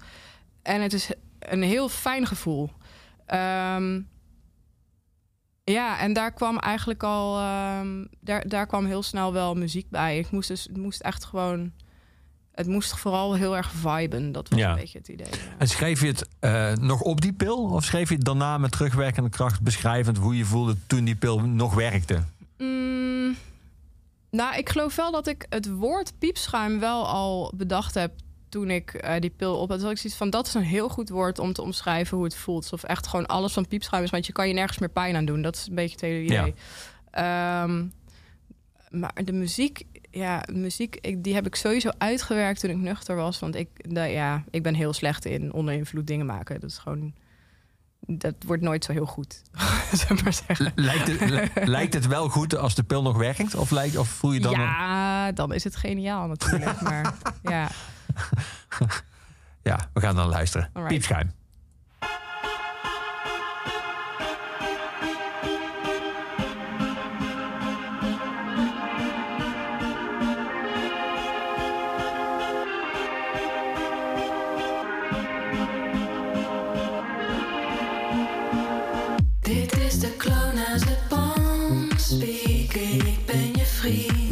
En 0.62 0.80
het 0.80 0.92
is 0.92 1.10
een 1.38 1.62
heel 1.62 1.88
fijn 1.88 2.26
gevoel. 2.26 2.70
Ehm, 3.26 4.00
ja, 5.64 5.98
en 5.98 6.12
daar 6.12 6.32
kwam 6.32 6.58
eigenlijk 6.58 7.02
al... 7.02 7.38
ehm, 7.38 8.04
daar, 8.20 8.48
daar 8.48 8.66
kwam 8.66 8.84
heel 8.84 9.02
snel 9.02 9.32
wel 9.32 9.54
muziek 9.54 9.90
bij. 9.90 10.18
Ik 10.18 10.30
moest 10.30 10.48
dus 10.48 10.68
moest 10.72 11.00
echt 11.00 11.24
gewoon... 11.24 11.72
Het 12.58 12.66
moest 12.66 12.96
vooral 12.98 13.34
heel 13.34 13.56
erg 13.56 13.70
viben. 13.72 14.32
Dat 14.32 14.48
was 14.48 14.58
Ja. 14.58 14.70
een 14.70 14.76
beetje 14.76 14.98
het 14.98 15.08
idee. 15.08 15.26
ja. 15.30 15.36
En 15.58 15.68
schreef 15.68 16.00
je 16.00 16.06
het 16.06 16.28
eh, 16.38 16.72
nog 16.72 17.00
op 17.00 17.20
die 17.20 17.32
pil? 17.32 17.56
Of 17.64 17.84
schreef 17.84 18.08
je 18.08 18.14
het 18.14 18.24
daarna 18.24 18.58
met 18.58 18.70
terugwerkende 18.70 19.28
kracht 19.30 19.60
beschrijvend 19.62 20.16
hoe 20.18 20.36
je 20.36 20.44
voelde 20.44 20.76
toen 20.86 21.04
die 21.04 21.14
pil 21.16 21.40
nog 21.40 21.74
werkte? 21.74 22.22
Mm, 22.58 23.36
nou, 24.30 24.56
ik 24.56 24.68
geloof 24.68 24.96
wel 24.96 25.12
dat 25.12 25.26
ik 25.26 25.46
het 25.48 25.68
woord 25.70 26.12
piepschuim 26.18 26.78
wel 26.80 27.06
al 27.06 27.52
bedacht 27.56 27.94
heb 27.94 28.12
toen 28.48 28.70
ik 28.70 28.94
eh, 28.94 29.20
die 29.20 29.30
pil 29.36 29.56
op 29.56 29.68
had. 29.68 29.80
Dat 29.80 29.90
ik 29.90 29.98
zoiets 29.98 30.18
van, 30.18 30.30
dat 30.30 30.46
is 30.46 30.54
een 30.54 30.62
heel 30.62 30.88
goed 30.88 31.08
woord 31.08 31.38
om 31.38 31.52
te 31.52 31.62
omschrijven 31.62 32.16
hoe 32.16 32.26
het 32.26 32.36
voelt. 32.36 32.72
Of 32.72 32.82
echt 32.82 33.06
gewoon 33.06 33.26
alles 33.26 33.52
van 33.52 33.68
piepschuim 33.68 34.02
is, 34.02 34.10
want 34.10 34.26
je 34.26 34.32
kan 34.32 34.48
je 34.48 34.54
nergens 34.54 34.78
meer 34.78 34.88
pijn 34.90 35.16
aan 35.16 35.24
doen. 35.24 35.42
Dat 35.42 35.56
is 35.56 35.66
een 35.68 35.74
beetje 35.74 35.92
het 35.92 36.00
hele 36.00 36.22
idee. 36.24 36.54
Ehm, 37.10 37.84
maar 38.90 39.12
de 39.24 39.32
muziek, 39.32 39.82
ja, 40.10 40.42
muziek, 40.52 40.96
ik, 41.00 41.24
die 41.24 41.34
heb 41.34 41.46
ik 41.46 41.54
sowieso 41.54 41.90
uitgewerkt 41.98 42.60
toen 42.60 42.70
ik 42.70 42.76
nuchter 42.76 43.16
was. 43.16 43.38
Want 43.38 43.54
ik, 43.54 43.68
nou 43.88 44.08
ja, 44.08 44.44
ik 44.50 44.62
ben 44.62 44.74
heel 44.74 44.92
slecht 44.92 45.24
in 45.24 45.52
onder 45.52 45.74
invloed 45.74 46.06
dingen 46.06 46.26
maken. 46.26 46.60
Dat 46.60 46.70
is 46.70 46.78
gewoon, 46.78 47.14
dat 48.00 48.34
wordt 48.46 48.62
nooit 48.62 48.84
zo 48.84 48.92
heel 48.92 49.06
goed, 49.06 49.42
maar. 50.24 50.70
Lijkt 50.74 51.06
het, 51.06 51.30
li- 51.30 51.50
lijkt 51.76 51.94
het 51.94 52.06
wel 52.06 52.28
goed 52.28 52.56
als 52.56 52.74
de 52.74 52.82
pil 52.82 53.02
nog 53.02 53.16
werkt? 53.16 53.54
Of, 53.54 53.70
lijkt, 53.70 53.96
of 53.96 54.08
voel 54.08 54.32
je 54.32 54.40
dan... 54.40 54.52
Ja, 54.52 55.32
dan 55.32 55.52
is 55.54 55.64
het 55.64 55.76
geniaal 55.76 56.26
natuurlijk. 56.26 56.80
maar 56.80 57.14
ja, 57.42 57.68
Ja, 59.62 59.88
we 59.92 60.00
gaan 60.00 60.16
dan 60.16 60.28
luisteren. 60.28 60.70
Alright. 60.72 60.94
Piepschuim. 60.94 61.30
Speaking. 82.08 83.02
Ik 83.02 83.24
ben 83.26 83.52
je 83.52 83.64
vriend, 83.64 84.27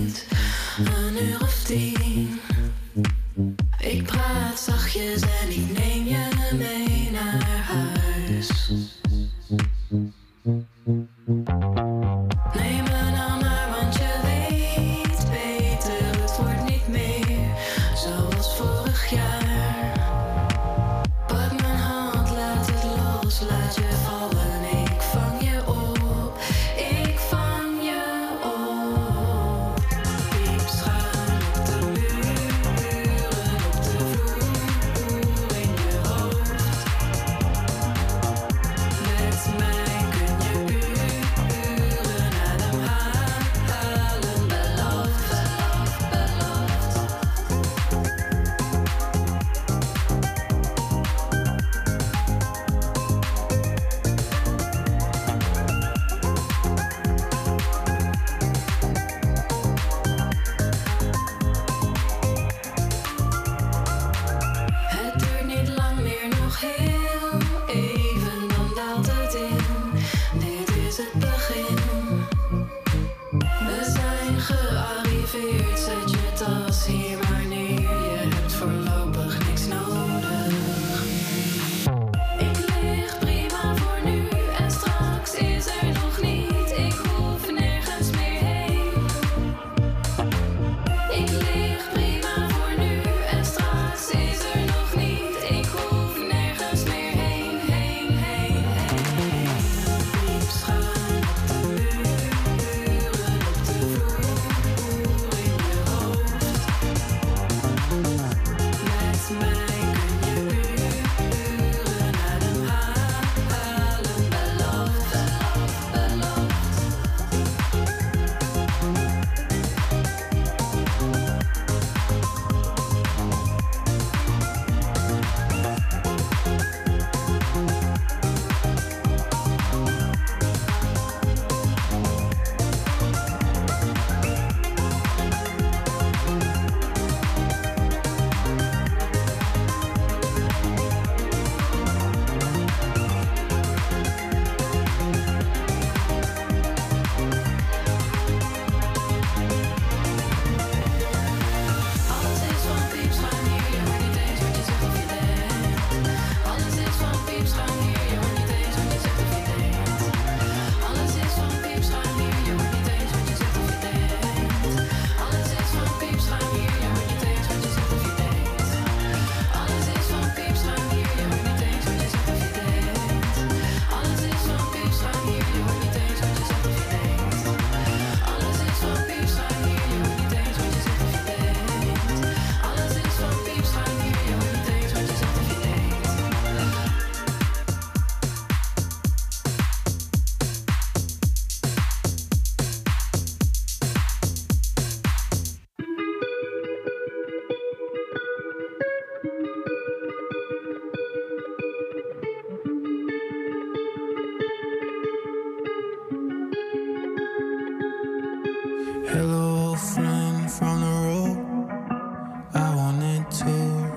wanted 212.77 213.31
to 213.31 213.53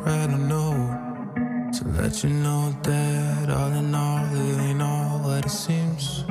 write 0.05 0.29
a 0.29 0.37
note 0.37 1.73
to 1.75 1.83
let 1.99 2.23
you 2.23 2.29
know 2.29 2.73
that 2.83 3.49
all 3.49 3.73
in 3.73 3.93
all, 3.93 4.25
it 4.33 4.57
ain't 4.67 4.81
all 4.81 5.19
that 5.27 5.45
it 5.45 5.49
seems. 5.49 6.23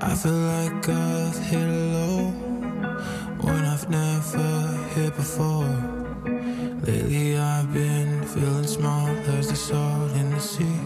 I 0.00 0.14
feel 0.22 0.40
like 0.54 0.88
I've 0.88 1.38
hit 1.50 1.68
a 1.68 1.82
low, 1.96 2.18
one 3.50 3.64
I've 3.74 3.90
never 3.90 4.50
hit 4.94 5.16
before. 5.16 5.74
Lately, 6.86 7.36
I've 7.36 7.72
been 7.74 8.22
feeling 8.22 8.68
small, 8.68 9.06
there's 9.26 9.48
the 9.48 9.56
salt 9.56 10.12
in 10.12 10.30
the 10.30 10.40
sea. 10.52 10.80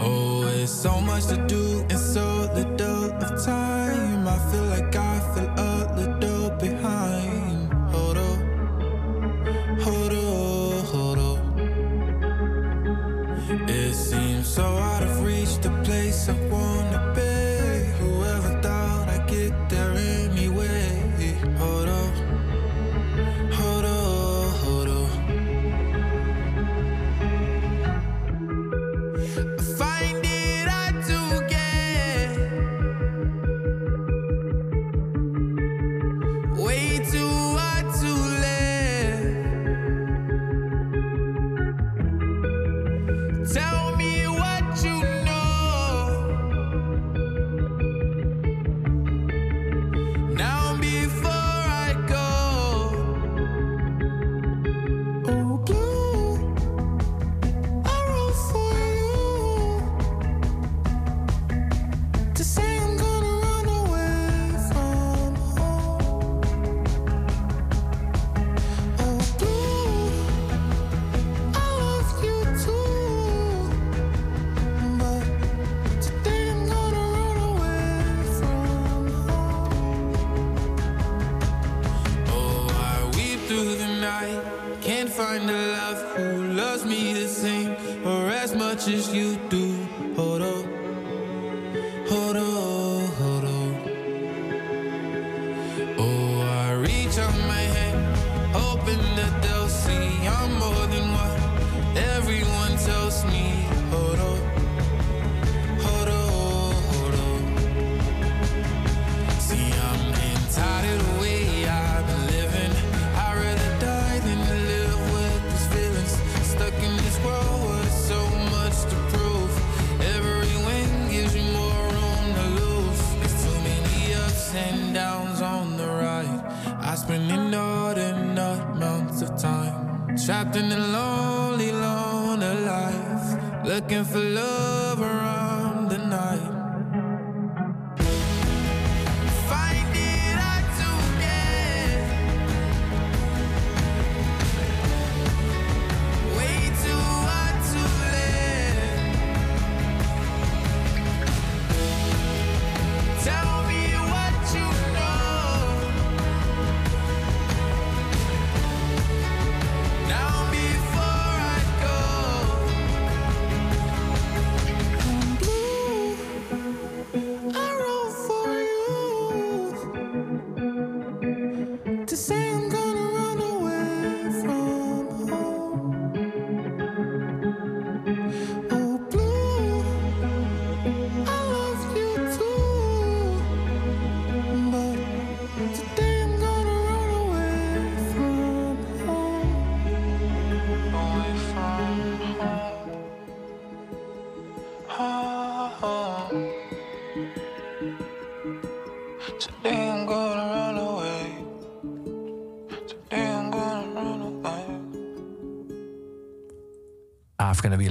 Oh, 0.00 0.48
it's 0.48 0.72
so 0.72 1.00
much 1.00 1.26
to 1.26 1.36
do. 1.46 1.65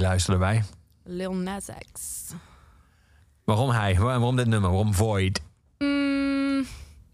Luisteren 0.06 0.40
wij? 0.40 0.62
Lil 1.04 1.34
Nas 1.34 1.66
X. 1.92 2.24
Waarom 3.44 3.70
hij? 3.70 3.94
Waar- 3.94 4.04
Waarom 4.18 4.36
dit 4.36 4.46
nummer? 4.46 4.70
Waarom 4.70 4.94
Void? 4.94 5.40
Mm, 5.78 6.66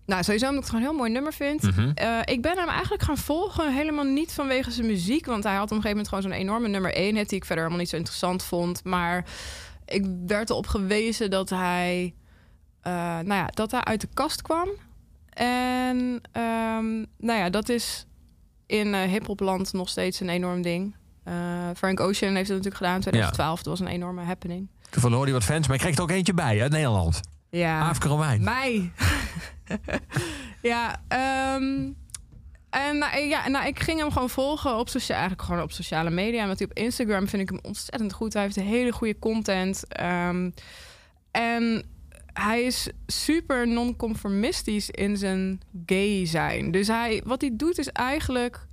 nou, 0.07 0.23
sowieso 0.23 0.49
omdat 0.49 0.51
ik 0.51 0.55
het 0.55 0.65
gewoon 0.69 0.81
een 0.81 0.89
heel 0.89 0.99
mooi 0.99 1.11
nummer 1.11 1.33
vind. 1.33 1.69
Eh, 1.95 2.19
ik 2.25 2.43
ben 2.43 2.59
hem 2.59 2.69
eigenlijk 2.69 3.03
gaan 3.03 3.17
volgen, 3.19 3.75
helemaal 3.75 4.05
niet 4.05 4.33
vanwege 4.33 4.71
zijn 4.71 4.87
muziek. 4.87 5.27
Want 5.27 5.45
hij 5.45 5.55
had 5.55 5.63
op 5.65 5.71
een 5.71 5.83
gegeven 5.83 5.97
moment 5.97 6.09
gewoon 6.09 6.23
zo'n 6.23 6.41
enorme 6.47 6.69
nummer 6.69 6.95
1 6.97 7.17
hit... 7.17 7.29
die 7.29 7.39
ik 7.39 7.45
verder 7.45 7.65
helemaal 7.65 7.79
niet 7.85 7.89
zo 7.93 7.97
interessant 7.97 8.43
vond. 8.43 8.85
Maar 8.85 9.25
ik 9.85 10.07
werd 10.27 10.51
erop 10.51 10.67
gewezen 10.67 11.31
dat 11.31 11.51
hij, 11.51 12.15
eh, 12.81 12.93
nou 12.93 13.35
ja, 13.35 13.47
dat 13.47 13.71
hij 13.71 13.85
uit 13.85 14.01
de 14.01 14.09
kast 14.15 14.43
kwam. 14.43 14.69
En 15.33 16.21
ehm, 16.33 16.95
nou 17.19 17.39
ja, 17.39 17.51
dat 17.51 17.69
is 17.69 18.07
in 18.67 18.95
eh 18.95 19.03
hiphopland 19.11 19.73
nog 19.73 19.89
steeds 19.89 20.21
een 20.21 20.29
enorm 20.29 20.63
ding. 20.63 20.95
Eh, 21.25 21.35
Frank 21.77 22.01
Ocean 22.01 22.35
heeft 22.35 22.49
het 22.49 22.57
natuurlijk 22.57 22.77
gedaan 22.77 22.95
in 22.95 23.01
2012. 23.01 23.57
Dat 23.63 23.67
was 23.79 23.81
een 23.81 23.95
enorme 23.95 24.23
happening. 24.23 24.69
Toevallig 24.91 25.17
hoorde 25.17 25.31
hij 25.33 25.41
wat 25.41 25.49
fans, 25.51 25.67
maar 25.67 25.77
ik 25.77 25.83
kreeg 25.83 25.97
er 25.97 26.03
ook 26.03 26.11
eentje 26.11 26.35
bij 26.35 26.63
uit 26.63 26.73
Nederland. 26.73 27.21
Ja. 27.51 27.89
Afrika 27.89 28.09
Romein. 28.09 28.43
Mij. 28.45 28.93
ja, 30.63 31.03
ehm, 31.09 31.91
en 32.71 32.99
nou, 32.99 33.19
ja, 33.19 33.49
nou, 33.49 33.67
ik 33.67 33.81
ging 33.81 33.99
hem 34.01 34.11
gewoon 34.13 34.31
volgen 34.31 34.79
op, 34.79 34.89
socia- 34.89 35.13
eigenlijk 35.13 35.43
gewoon 35.43 35.63
op 35.63 35.73
sociale 35.73 36.11
media. 36.11 36.47
Want 36.47 36.61
op 36.61 36.73
Instagram 36.73 37.29
vind 37.29 37.43
ik 37.43 37.49
hem 37.49 37.59
ontzettend 37.63 38.13
goed. 38.13 38.33
Hij 38.33 38.43
heeft 38.43 38.57
hele 38.57 38.93
goede 38.93 39.19
content. 39.19 39.87
Ehm, 39.89 40.51
en 41.31 41.85
hij 42.33 42.63
is 42.63 42.89
super 43.07 43.69
non-conformistisch 43.69 44.91
in 44.91 45.17
zijn 45.17 45.61
gay 45.87 46.27
zijn. 46.27 46.71
Dus 46.71 46.87
hij, 46.87 47.23
wat 47.25 47.41
hij 47.41 47.51
doet 47.55 47.79
is 47.79 47.89
eigenlijk... 47.89 48.67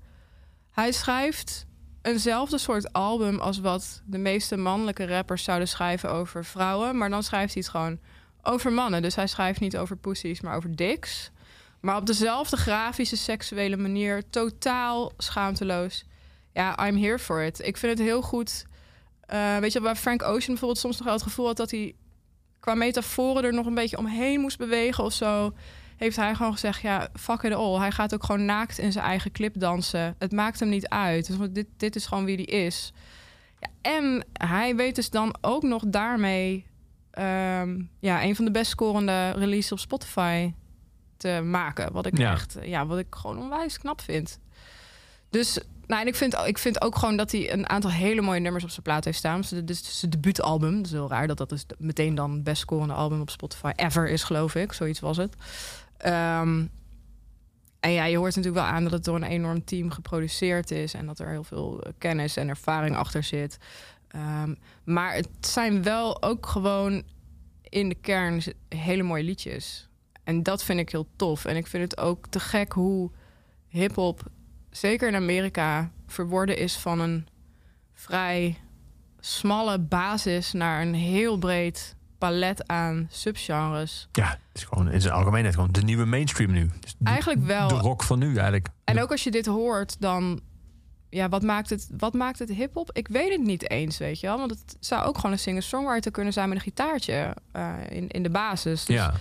Hij 0.72 0.92
schrijft 0.92 1.66
eenzelfde 2.02 2.58
soort 2.58 2.94
album 2.94 3.40
als 3.40 3.60
wat 3.60 4.02
de 4.06 4.18
meeste 4.18 4.58
mannelijke 4.58 5.08
rappers 5.08 5.44
zouden 5.44 5.68
schrijven 5.68 6.12
over 6.12 6.46
vrouwen. 6.46 6.98
Maar 6.98 7.10
dan 7.10 7.24
schrijft 7.24 7.54
hij 7.54 7.62
het 7.62 7.72
gewoon 7.72 8.00
over 8.42 8.72
mannen. 8.72 9.02
Dus 9.02 9.16
hij 9.16 9.28
schrijft 9.28 9.60
niet 9.60 9.78
over 9.78 9.98
pussies, 9.98 10.42
maar 10.42 10.56
over 10.56 10.76
dicks. 10.76 11.32
Maar 11.80 11.98
op 11.98 12.06
dezelfde 12.06 12.58
grafische, 12.58 13.18
seksuele 13.18 13.78
manier, 13.78 14.30
totaal 14.30 15.12
schaamteloos. 15.18 16.06
Ja, 16.54 16.88
I'm 16.88 16.98
here 16.98 17.20
for 17.20 17.44
it. 17.44 17.60
Ik 17.66 17.78
vind 17.78 17.98
het 17.98 18.08
heel 18.08 18.22
goed. 18.22 18.66
Eh, 19.22 19.58
weet 19.58 19.74
je, 19.74 19.82
waar 19.82 19.96
Frank 19.96 20.24
Ocean 20.24 20.46
bijvoorbeeld 20.46 20.78
soms 20.78 20.98
nog 20.98 21.06
wel 21.06 21.14
het 21.14 21.24
gevoel 21.24 21.46
had 21.46 21.58
dat 21.58 21.72
hij 21.72 21.96
qua 22.60 22.76
metaforen 22.76 23.44
er 23.44 23.54
nog 23.54 23.66
een 23.66 23.74
beetje 23.74 23.98
omheen 23.98 24.40
moest 24.40 24.58
bewegen 24.58 25.04
of 25.04 25.14
zo. 25.14 25.54
Heeft 26.00 26.16
hij 26.16 26.36
gewoon 26.36 26.52
gezegd: 26.52 26.82
ja, 26.82 27.08
fuck 27.14 27.42
it 27.42 27.54
all. 27.54 27.80
Hij 27.80 27.92
gaat 27.92 28.14
ook 28.14 28.24
gewoon 28.24 28.46
naakt 28.46 28.78
in 28.78 28.92
zijn 28.92 29.06
eigen 29.06 29.32
clip 29.32 29.60
dansen. 29.60 30.16
Het 30.20 30.32
maakt 30.32 30.60
hem 30.60 30.70
niet 30.70 30.88
uit. 30.88 31.28
Dus 31.38 31.48
dit, 31.52 31.68
dit 31.78 31.96
is 31.96 32.06
gewoon 32.06 32.26
wie 32.26 32.36
hij 32.36 32.66
is. 32.66 32.94
Ja, 33.60 33.92
en 33.92 34.26
hij 34.34 34.76
weet 34.76 34.96
dus 34.96 35.10
dan 35.10 35.36
ook 35.42 35.64
nog 35.64 35.84
daarmee 35.88 36.66
ehm, 37.12 37.82
ja, 38.00 38.24
een 38.24 38.36
van 38.36 38.46
de 38.46 38.52
best 38.52 38.72
scorende 38.72 39.30
releases 39.32 39.72
op 39.72 39.80
Spotify 39.80 40.54
te 41.18 41.42
maken. 41.44 41.92
Wat 41.94 42.06
ik 42.06 42.18
Ja. 42.18 42.32
echt, 42.32 42.58
ja, 42.62 42.86
wat 42.86 42.98
ik 42.98 43.08
gewoon 43.10 43.38
onwijs 43.38 43.78
knap 43.78 44.02
vind. 44.02 44.40
Dus, 45.30 45.60
nou, 45.88 46.02
en 46.02 46.08
ik 46.08 46.16
vind, 46.16 46.34
ik 46.46 46.58
vind 46.58 46.82
ook 46.82 46.96
gewoon 46.98 47.18
dat 47.18 47.32
hij 47.32 47.54
een 47.54 47.70
aantal 47.70 47.92
hele 47.92 48.22
mooie 48.22 48.40
nummers 48.40 48.64
op 48.64 48.70
zijn 48.70 48.82
plaat 48.82 49.06
heeft 49.06 49.18
staan. 49.18 49.42
Dus 49.42 49.50
dit 49.50 49.70
is 49.70 50.00
zijn 50.00 50.12
debuutalbum. 50.12 50.76
Dat 50.76 50.86
is 50.86 50.92
heel 50.92 51.10
raar 51.10 51.28
dat 51.28 51.38
dat 51.38 51.50
dus 51.50 51.66
meteen 51.78 52.16
dan 52.16 52.32
het 52.32 52.44
best 52.44 52.62
scorende 52.62 52.94
album 52.94 53.22
op 53.22 53.30
Spotify 53.30 53.72
ever 53.76 54.10
is, 54.10 54.24
geloof 54.24 54.56
ik. 54.56 54.74
Zoiets 54.74 55.00
was 55.00 55.18
het. 55.18 55.36
Ehm, 56.00 56.66
en 57.80 57.92
ja, 57.92 58.06
je 58.06 58.18
hoort 58.18 58.36
natuurlijk 58.36 58.66
wel 58.66 58.74
aan 58.74 58.84
dat 58.84 58.92
het 58.92 59.04
door 59.04 59.16
een 59.16 59.24
enorm 59.24 59.64
team 59.64 59.92
geproduceerd 59.92 60.72
is. 60.72 60.94
En 60.94 61.06
dat 61.06 61.20
er 61.20 61.30
heel 61.30 61.44
veel 61.44 61.82
eh, 61.82 61.92
kennis 61.98 62.38
en 62.38 62.50
ervaring 62.50 62.96
achter 62.96 63.24
zit. 63.24 63.58
Ehm, 64.08 64.56
maar 64.84 65.14
het 65.14 65.30
zijn 65.42 65.84
wel 65.84 66.24
ook 66.24 66.46
gewoon 66.46 67.04
in 67.64 67.90
de 67.90 67.96
kern 67.96 68.42
hele 68.70 69.04
mooie 69.04 69.24
liedjes. 69.24 69.90
En 70.24 70.44
dat 70.44 70.64
vind 70.64 70.80
ik 70.80 70.90
heel 70.90 71.08
tof. 71.16 71.46
En 71.46 71.56
ik 71.56 71.68
vind 71.68 71.92
het 71.92 72.00
ook 72.00 72.28
te 72.28 72.40
gek 72.40 72.72
hoe 72.72 73.12
hip-hop, 73.68 74.24
zeker 74.70 75.08
in 75.08 75.16
Amerika, 75.16 75.92
verworden 76.08 76.58
is 76.58 76.78
van 76.78 77.00
een 77.00 77.28
vrij 77.94 78.58
smalle 79.20 79.80
basis 79.80 80.52
naar 80.52 80.82
een 80.82 80.94
heel 80.94 81.38
breed 81.38 81.96
palet 82.20 82.68
aan 82.68 83.08
subgenres. 83.12 84.08
Ja, 84.12 84.30
het 84.30 84.40
is 84.54 84.64
gewoon 84.64 84.92
in 84.92 85.02
zijn 85.02 85.14
algemeenheid 85.14 85.56
gewoon 85.56 85.72
de 85.72 85.82
nieuwe 85.82 86.06
mainstream 86.06 86.52
nu. 86.52 86.70
Dus 86.80 86.96
Eigenlijk 87.04 87.46
wel. 87.46 87.68
De 87.68 87.74
rock 87.74 88.04
van 88.04 88.20
nu 88.20 88.36
eigenlijk. 88.36 88.68
En 88.84 89.02
ook 89.02 89.12
als 89.12 89.24
je 89.24 89.32
dit 89.32 89.46
hoort, 89.46 89.96
dan. 90.02 90.40
Ja, 91.12 91.30
wat 91.30 91.42
maakt 91.42 91.70
het, 91.70 91.90
wat 91.98 92.14
maakt 92.14 92.40
het 92.40 92.50
hip-hop? 92.50 92.90
Ik 92.94 93.08
weet 93.08 93.32
het 93.32 93.42
niet 93.42 93.70
eens, 93.70 93.98
weet 93.98 94.20
je 94.20 94.28
wel. 94.28 94.38
Want 94.38 94.52
het 94.52 94.78
zou 94.80 95.06
ook 95.06 95.16
gewoon 95.16 95.32
een 95.32 95.40
singer-songwriter 95.40 96.12
kunnen 96.12 96.34
zijn 96.34 96.48
met 96.50 96.58
een 96.58 96.64
gitaartje 96.64 97.36
eh, 97.52 97.74
in, 97.90 98.08
in 98.08 98.24
de 98.24 98.30
basis. 98.30 98.86
Dus, 98.86 98.96
Ja, 98.96 99.14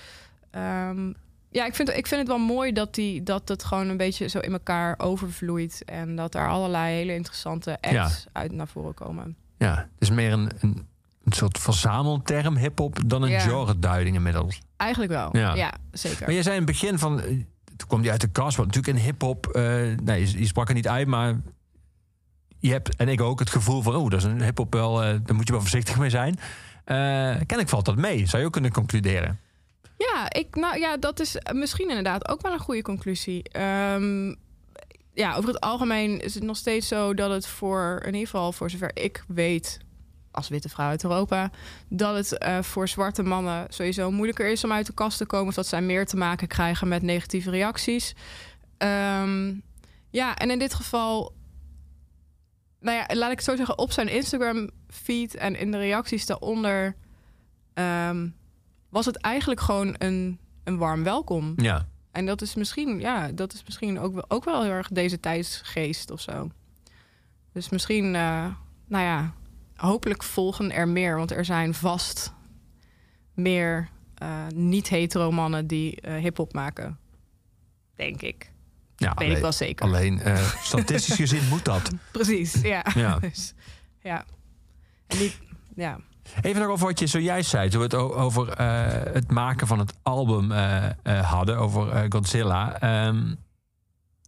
ehm, 0.50 1.12
ja 1.50 1.66
ik, 1.66 1.74
vind, 1.74 1.88
ik 1.88 2.06
vind 2.06 2.20
het 2.20 2.28
wel 2.28 2.38
mooi 2.38 2.72
dat, 2.72 2.94
die, 2.94 3.22
dat 3.22 3.48
het 3.48 3.64
gewoon 3.64 3.88
een 3.88 3.96
beetje 3.96 4.26
zo 4.28 4.38
in 4.38 4.52
elkaar 4.52 4.94
overvloeit. 4.98 5.82
En 5.84 6.16
dat 6.16 6.34
er 6.34 6.48
allerlei 6.48 6.94
hele 6.94 7.14
interessante 7.14 7.78
acts 7.80 8.26
uit 8.32 8.52
naar 8.52 8.68
voren 8.68 8.94
komen. 8.94 9.36
ja, 9.58 9.74
het 9.76 9.88
is 9.98 10.10
meer 10.10 10.32
een, 10.32 10.50
een, 10.60 10.86
een 11.32 11.38
soort 11.38 11.58
verzamelterm 11.58 12.56
hip-hop 12.56 12.98
dan 13.06 13.22
een 13.22 13.30
Ja. 13.30 13.38
genre-duiding 13.40 14.16
inmiddels. 14.16 14.60
Eigenlijk 14.76 15.12
wel. 15.12 15.36
Ja. 15.36 15.54
Ja, 15.54 15.72
zeker. 15.92 16.20
Maar 16.24 16.32
jij 16.34 16.42
zei 16.42 16.56
in 16.56 16.62
het 16.62 16.70
begin 16.70 16.98
van. 16.98 17.20
eh, 17.20 17.26
Toen 17.76 17.88
kwam 17.88 18.02
die 18.02 18.10
uit 18.10 18.20
de 18.20 18.28
kast. 18.30 18.56
Want 18.56 18.68
natuurlijk 18.74 18.98
in 18.98 19.04
hip-hop. 19.04 19.46
eh, 19.46 19.62
nee, 20.04 20.20
je, 20.30 20.38
je 20.38 20.46
sprak 20.46 20.68
er 20.68 20.74
niet 20.74 20.88
uit, 20.88 21.06
maar. 21.06 21.40
Je 22.60 22.70
hebt, 22.70 22.96
en 22.96 23.08
ik 23.08 23.20
ook, 23.20 23.38
het 23.38 23.50
gevoel 23.50 23.82
van. 23.82 23.94
Oh, 23.96 24.10
dat 24.10 24.18
is 24.18 24.24
een 24.24 24.42
hip-hop 24.42 24.72
wel. 24.74 25.02
eh, 25.02 25.08
daar 25.24 25.34
moet 25.34 25.46
je 25.46 25.52
wel 25.52 25.60
voorzichtig 25.60 25.98
mee 25.98 26.10
zijn. 26.10 26.38
Eh 26.84 26.96
kennelijk 27.36 27.68
valt 27.68 27.84
dat 27.84 27.96
mee, 27.96 28.26
zou 28.26 28.40
je 28.40 28.46
ook 28.46 28.52
kunnen 28.52 28.72
concluderen. 28.72 29.38
Ja, 29.98 30.26
ik, 30.32 30.54
nou, 30.56 30.78
ja, 30.78 30.96
dat 30.96 31.20
is 31.20 31.36
misschien 31.52 31.88
inderdaad 31.88 32.28
ook 32.28 32.42
wel 32.42 32.52
een 32.52 32.58
goede 32.58 32.82
conclusie. 32.82 33.42
Ehm, 33.42 34.34
ja, 35.14 35.34
over 35.34 35.48
het 35.52 35.60
algemeen 35.60 36.20
is 36.20 36.34
het 36.34 36.42
nog 36.42 36.56
steeds 36.56 36.88
zo 36.88 37.14
dat 37.14 37.30
het 37.30 37.46
voor, 37.46 37.98
in 38.00 38.12
ieder 38.14 38.28
geval 38.28 38.52
voor 38.52 38.70
zover 38.70 38.90
ik 38.94 39.24
weet, 39.28 39.78
als 40.38 40.48
witte 40.48 40.68
vrouw 40.68 40.88
uit 40.88 41.04
Europa, 41.04 41.50
dat 41.88 42.14
het 42.16 42.38
eh, 42.38 42.62
voor 42.62 42.88
zwarte 42.88 43.22
mannen 43.22 43.66
sowieso 43.68 44.10
moeilijker 44.10 44.50
is 44.50 44.64
om 44.64 44.72
uit 44.72 44.86
de 44.86 44.92
kast 44.94 45.18
te 45.18 45.26
komen, 45.26 45.48
of 45.48 45.54
dat 45.54 45.66
zij 45.66 45.82
meer 45.82 46.06
te 46.06 46.16
maken 46.16 46.48
krijgen 46.48 46.88
met 46.88 47.02
negatieve 47.02 47.50
reacties. 47.50 48.14
Ehm, 48.78 49.54
ja, 50.10 50.36
en 50.36 50.50
in 50.50 50.58
dit 50.58 50.74
geval, 50.74 51.34
nou 52.80 52.96
ja, 52.96 53.14
laat 53.16 53.30
ik 53.30 53.36
het 53.36 53.44
zo 53.46 53.56
zeggen, 53.56 53.78
op 53.78 53.92
zijn 53.92 54.08
Instagram-feed 54.08 55.34
en 55.34 55.56
in 55.58 55.70
de 55.70 55.78
reacties 55.78 56.26
daaronder. 56.26 56.96
ehm, 57.74 58.28
was 58.88 59.06
het 59.06 59.16
eigenlijk 59.16 59.60
gewoon 59.60 59.94
een, 59.98 60.38
een 60.64 60.78
warm 60.78 61.02
welkom. 61.04 61.52
Ja. 61.56 61.86
En 62.12 62.26
dat 62.26 62.42
is 62.42 62.54
misschien, 62.54 63.00
ja, 63.00 63.28
dat 63.32 63.52
is 63.52 63.64
misschien 63.64 63.98
ook, 63.98 64.14
wel- 64.14 64.24
ook 64.30 64.44
wel 64.44 64.62
heel 64.62 64.70
erg 64.72 64.88
deze 64.88 65.20
tijdsgeest 65.20 66.10
of 66.10 66.20
zo. 66.20 66.50
Dus 67.52 67.68
misschien, 67.68 68.14
eh, 68.14 68.46
nou 68.86 69.04
ja, 69.04 69.32
hopelijk 69.78 70.22
volgen 70.22 70.72
er 70.72 70.88
meer. 70.88 71.16
Want 71.16 71.30
er 71.30 71.44
zijn 71.44 71.74
vast 71.74 72.32
meer 73.34 73.88
eh, 74.14 74.46
niet-hetero 74.54 75.30
mannen 75.30 75.66
die 75.66 76.00
eh 76.00 76.14
hip-hop 76.14 76.52
maken. 76.52 76.98
Denk 77.94 78.22
ik. 78.22 78.50
ja 78.96 79.14
Weet 79.14 79.36
ik 79.36 79.42
wel 79.42 79.52
zeker. 79.52 79.86
Alleen 79.86 80.20
eh, 80.20 80.36
statistisch 80.62 81.16
gezien 81.16 81.48
moet 81.48 81.64
dat. 81.64 81.90
Precies, 82.12 82.60
ja. 82.60 82.84
Ja. 82.94 83.18
Dus, 83.28 83.54
ja. 84.02 84.24
En 85.06 85.30
ja. 85.74 85.98
Even 86.42 86.62
nog 86.62 86.70
over 86.70 86.86
wat 86.86 86.98
je 86.98 87.06
zojuist 87.06 87.50
zei. 87.50 87.68
Toen 87.68 87.78
we 87.78 87.84
het 87.84 87.94
over 87.94 88.62
het 89.12 89.30
maken 89.30 89.66
van 89.66 89.78
het 89.78 89.94
album 90.02 90.50
hadden. 91.02 91.58
Over 91.58 92.06
Godzilla. 92.08 92.80
Ehm, 92.80 93.34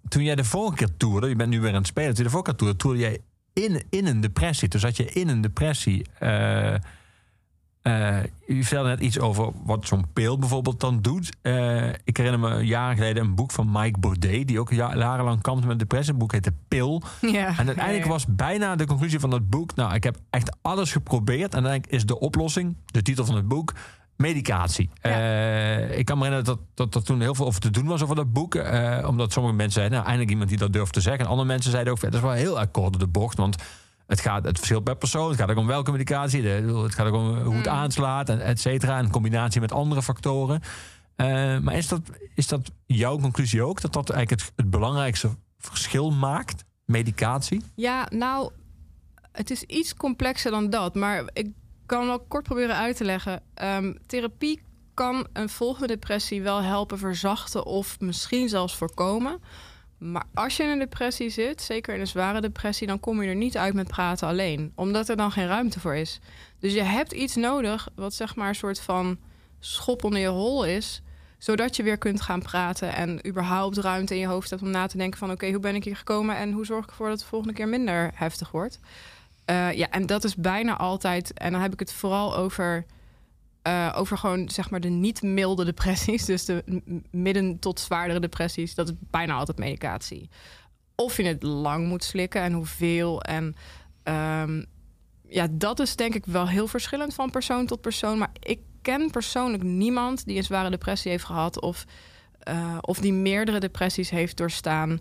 toen 0.09 0.23
jij 0.23 0.35
de 0.35 0.45
vorige 0.45 0.77
keer 0.77 0.97
toerde. 0.97 1.29
Je 1.29 1.37
bent 1.37 1.51
nu 1.51 1.61
weer 1.61 1.71
aan 1.71 1.77
het 1.77 1.87
spelen. 1.87 2.09
Toen 2.09 2.19
je 2.19 2.31
de 2.31 2.31
vorige 2.31 2.51
keer 2.51 2.59
toerde. 2.59 2.77
Toerde 2.77 2.99
jij 2.99 3.21
in, 3.53 3.83
in 3.91 4.07
een 4.07 4.21
depressie. 4.21 4.69
Toen 4.69 4.81
zat 4.81 4.97
je 4.97 5.05
in 5.13 5.29
een 5.29 5.41
depressie. 5.41 6.07
eh, 6.19 6.75
eh, 6.75 8.23
je 8.47 8.63
vertelde 8.65 8.89
net 8.89 9.01
iets 9.01 9.19
over 9.19 9.51
wat 9.65 9.87
zo'n 9.87 10.05
pil 10.13 10.39
bijvoorbeeld 10.39 10.81
dan 10.81 11.01
doet. 11.01 11.37
Eh, 11.43 11.89
ik 12.05 12.17
herinner 12.17 12.41
me 12.51 12.65
jaren 12.65 12.97
geleden 12.97 13.23
een 13.25 13.35
boek 13.35 13.51
van 13.51 13.69
Mike 13.73 13.99
Baudet... 13.99 14.49
die 14.49 14.61
ook 14.61 14.71
ja- 14.71 14.97
jarenlang 14.97 15.41
kampte 15.41 15.67
met 15.67 15.79
depressie. 15.79 16.11
Het 16.11 16.21
boek 16.21 16.33
heette 16.33 16.53
Pil. 16.69 17.03
ja. 17.21 17.47
En 17.59 17.67
uiteindelijk 17.67 18.05
Ja, 18.05 18.11
was 18.11 18.27
bijna 18.27 18.77
de 18.77 18.87
conclusie 18.87 19.21
van 19.21 19.31
dat 19.31 19.49
boek... 19.49 19.75
nou, 19.75 19.95
ik 19.95 20.05
heb 20.05 20.17
echt 20.31 20.57
alles 20.63 20.93
geprobeerd... 20.93 21.55
en 21.55 21.65
uiteindelijk 21.65 21.93
is 21.93 22.07
de 22.07 22.19
oplossing, 22.19 22.77
de 22.87 23.03
titel 23.03 23.25
van 23.25 23.35
het 23.37 23.49
boek... 23.49 23.73
medicatie. 24.21 24.91
Eh, 25.01 25.99
ik 25.99 26.05
kan 26.05 26.19
me 26.19 26.25
herinneren 26.25 26.45
dat, 26.45 26.59
dat, 26.75 26.93
dat 26.93 27.05
toen 27.07 27.21
heel 27.21 27.35
veel 27.35 27.47
over 27.47 27.61
te 27.61 27.71
doen 27.71 27.87
was 27.87 28.03
over 28.03 28.17
dat 28.17 28.33
boek. 28.33 28.55
eh, 28.55 29.07
omdat 29.09 29.33
sommige 29.33 29.55
mensen 29.55 29.73
zeiden... 29.73 29.93
nou, 29.95 30.05
eindelijk 30.09 30.31
iemand 30.33 30.51
die 30.51 30.59
dat 30.59 30.73
durft 30.73 30.93
te 30.93 31.01
zeggen. 31.01 31.25
En 31.25 31.31
andere 31.31 31.49
mensen 31.49 31.71
zeiden 31.71 31.93
ook... 31.93 32.01
dat 32.01 32.15
is 32.15 32.21
wel 32.21 32.31
heel 32.31 32.69
kort 32.71 32.93
door 32.93 32.99
de 33.03 33.07
bocht... 33.07 33.37
want 33.37 33.57
het, 34.07 34.21
gaat, 34.21 34.45
het 34.45 34.57
verschilt 34.59 34.85
per 34.85 34.97
persoon. 34.97 35.29
Het 35.31 35.39
gaat 35.39 35.51
ook 35.51 35.57
om 35.57 35.67
welke 35.67 35.91
medicatie. 35.93 36.43
De, 36.43 36.81
het 36.83 36.95
gaat 36.95 37.07
ook 37.07 37.15
om 37.15 37.39
hoe 37.43 37.55
het 37.55 37.65
Mm. 37.67 37.73
aanslaat, 37.73 38.29
en 38.29 38.41
et 38.41 38.61
cetera. 38.61 38.99
In 38.99 39.11
combinatie 39.11 39.61
met 39.61 39.73
andere 39.73 40.03
factoren. 40.03 40.61
Eh, 41.17 41.59
maar 41.59 41.75
is 41.75 41.89
dat, 41.89 42.01
is 42.35 42.47
dat 42.47 42.71
jouw 42.87 43.19
conclusie 43.19 43.63
ook? 43.63 43.81
Dat 43.81 43.93
dat 43.93 44.11
eigenlijk 44.11 44.43
het, 44.43 44.53
het 44.57 44.71
belangrijkste 44.71 45.29
verschil 45.59 46.11
maakt? 46.11 46.65
Medicatie? 46.85 47.63
Ja, 47.75 48.07
nou, 48.11 48.51
het 49.33 49.51
is 49.51 49.63
iets 49.63 49.95
complexer 49.95 50.51
dan 50.51 50.71
dat. 50.71 50.95
Maar 50.95 51.25
ik 51.33 51.47
kan 51.91 52.07
wel 52.07 52.21
kort 52.21 52.45
proberen 52.45 52.77
uit 52.77 52.97
te 52.97 53.05
leggen. 53.05 53.43
Ehm, 53.55 53.93
therapie 54.07 54.63
kan 54.95 55.27
een 55.33 55.49
volgende 55.49 55.87
depressie 55.87 56.43
wel 56.43 56.63
helpen 56.63 56.99
verzachten 56.99 57.67
of 57.67 58.01
misschien 58.01 58.49
zelfs 58.49 58.77
voorkomen. 58.77 59.41
Maar 59.99 60.25
als 60.35 60.57
je 60.57 60.63
in 60.63 60.69
een 60.69 60.79
depressie 60.79 61.31
zit, 61.31 61.63
zeker 61.63 61.95
in 61.95 62.01
een 62.01 62.07
zware 62.07 62.41
depressie, 62.41 62.87
dan 62.87 63.01
kom 63.01 63.23
je 63.23 63.29
er 63.29 63.35
niet 63.35 63.57
uit 63.57 63.75
met 63.75 63.89
praten 63.89 64.29
alleen. 64.29 64.73
Omdat 64.75 65.09
er 65.09 65.17
dan 65.17 65.33
geen 65.33 65.47
ruimte 65.47 65.81
voor 65.81 65.95
is. 65.95 66.21
Dus 66.59 66.73
je 66.73 66.83
hebt 66.83 67.13
iets 67.13 67.35
nodig 67.35 67.89
wat 67.95 68.15
zeg 68.15 68.37
maar 68.37 68.49
een 68.49 68.55
soort 68.55 68.81
van 68.81 69.19
schop 69.59 70.05
onder 70.05 70.21
je 70.21 70.29
hol 70.29 70.65
is 70.65 71.03
zodat 71.39 71.77
je 71.77 71.83
weer 71.83 71.99
kunt 71.99 72.21
gaan 72.21 72.43
praten 72.43 72.95
en 72.95 73.27
überhaupt 73.27 73.77
ruimte 73.77 74.15
in 74.15 74.21
je 74.21 74.27
hoofd 74.27 74.51
hebt 74.51 74.63
om 74.63 74.71
na 74.71 74.87
te 74.87 74.97
denken 74.97 75.19
van 75.19 75.31
oké, 75.31 75.51
hoe 75.51 75.61
ben 75.61 75.75
ik 75.75 75.85
hier 75.85 75.97
gekomen 75.97 76.37
en 76.37 76.53
hoe 76.53 76.67
zorg 76.67 76.85
ik 76.85 76.91
ervoor 76.91 77.09
dat 77.09 77.15
het 77.15 77.25
de 77.25 77.31
volgende 77.31 77.55
keer 77.55 77.69
minder 77.69 78.11
heftig 78.15 78.51
wordt. 78.51 78.79
Eh, 79.51 79.73
ja, 79.73 79.91
en 79.91 80.07
dat 80.07 80.25
is 80.25 80.35
bijna 80.35 80.77
altijd, 80.77 81.33
en 81.33 81.53
dan 81.53 81.61
heb 81.61 81.73
ik 81.73 81.79
het 81.79 81.93
vooral 81.93 82.37
over, 82.37 82.87
eh, 83.63 83.95
over 83.97 84.19
gewoon 84.19 84.49
zeg 84.49 84.71
maar 84.71 84.81
de 84.81 84.89
niet 84.89 85.23
milde 85.23 85.65
depressies, 85.65 86.25
dus 86.33 86.45
de 86.45 86.83
midden 87.11 87.59
tot 87.59 87.81
zwaardere 87.81 88.21
depressies, 88.21 88.75
dat 88.75 88.89
is 88.89 88.95
bijna 89.11 89.35
altijd 89.35 89.59
medicatie. 89.59 90.29
Of 90.95 91.17
je 91.17 91.23
het 91.23 91.43
lang 91.43 91.89
moet 91.89 92.05
slikken 92.05 92.43
en 92.43 92.53
hoeveel 92.53 93.23
en 93.23 93.55
ehm, 94.03 94.65
ja, 95.29 95.47
dat 95.51 95.81
is 95.81 95.97
denk 95.97 96.15
ik 96.15 96.27
wel 96.27 96.49
heel 96.49 96.67
verschillend 96.67 97.15
van 97.15 97.31
persoon 97.31 97.67
tot 97.67 97.81
persoon. 97.81 98.19
Maar 98.19 98.33
ik 98.41 98.61
ken 98.83 99.11
persoonlijk 99.11 99.63
niemand 99.63 100.25
die 100.25 100.37
een 100.37 100.45
zware 100.45 100.71
depressie 100.71 101.11
heeft 101.11 101.25
gehad 101.25 101.61
of, 101.61 101.85
eh, 102.39 102.79
of 102.81 102.99
die 102.99 103.13
meerdere 103.13 103.61
depressies 103.61 104.11
heeft 104.11 104.37
doorstaan, 104.37 105.01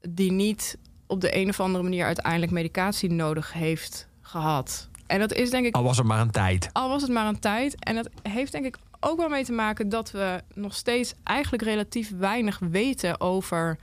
die 0.00 0.32
niet 0.32 0.78
op 1.06 1.20
de 1.20 1.36
een 1.36 1.48
of 1.48 1.60
andere 1.60 1.84
manier 1.84 2.04
uiteindelijk 2.04 2.52
medicatie 2.52 3.10
nodig 3.10 3.52
heeft 3.52 4.08
gehad. 4.20 4.88
En 5.06 5.18
dat 5.18 5.32
is 5.32 5.50
denk 5.50 5.66
ik 5.66 5.74
Al 5.74 5.82
was 5.82 5.96
het 5.96 6.06
maar 6.06 6.20
een 6.20 6.30
tijd. 6.30 6.70
al 6.72 6.88
was 6.88 7.02
het 7.02 7.10
maar 7.10 7.26
een 7.26 7.38
tijd. 7.38 7.84
En 7.84 7.94
dat 7.94 8.08
heeft 8.22 8.52
denk 8.52 8.64
ik 8.64 8.76
ook 9.00 9.18
wel 9.18 9.28
mee 9.28 9.44
te 9.44 9.52
maken 9.52 9.88
dat 9.88 10.10
we 10.10 10.42
nog 10.54 10.74
steeds 10.74 11.14
eigenlijk 11.22 11.62
relatief 11.62 12.12
weinig 12.18 12.58
weten 12.58 13.20
over 13.20 13.78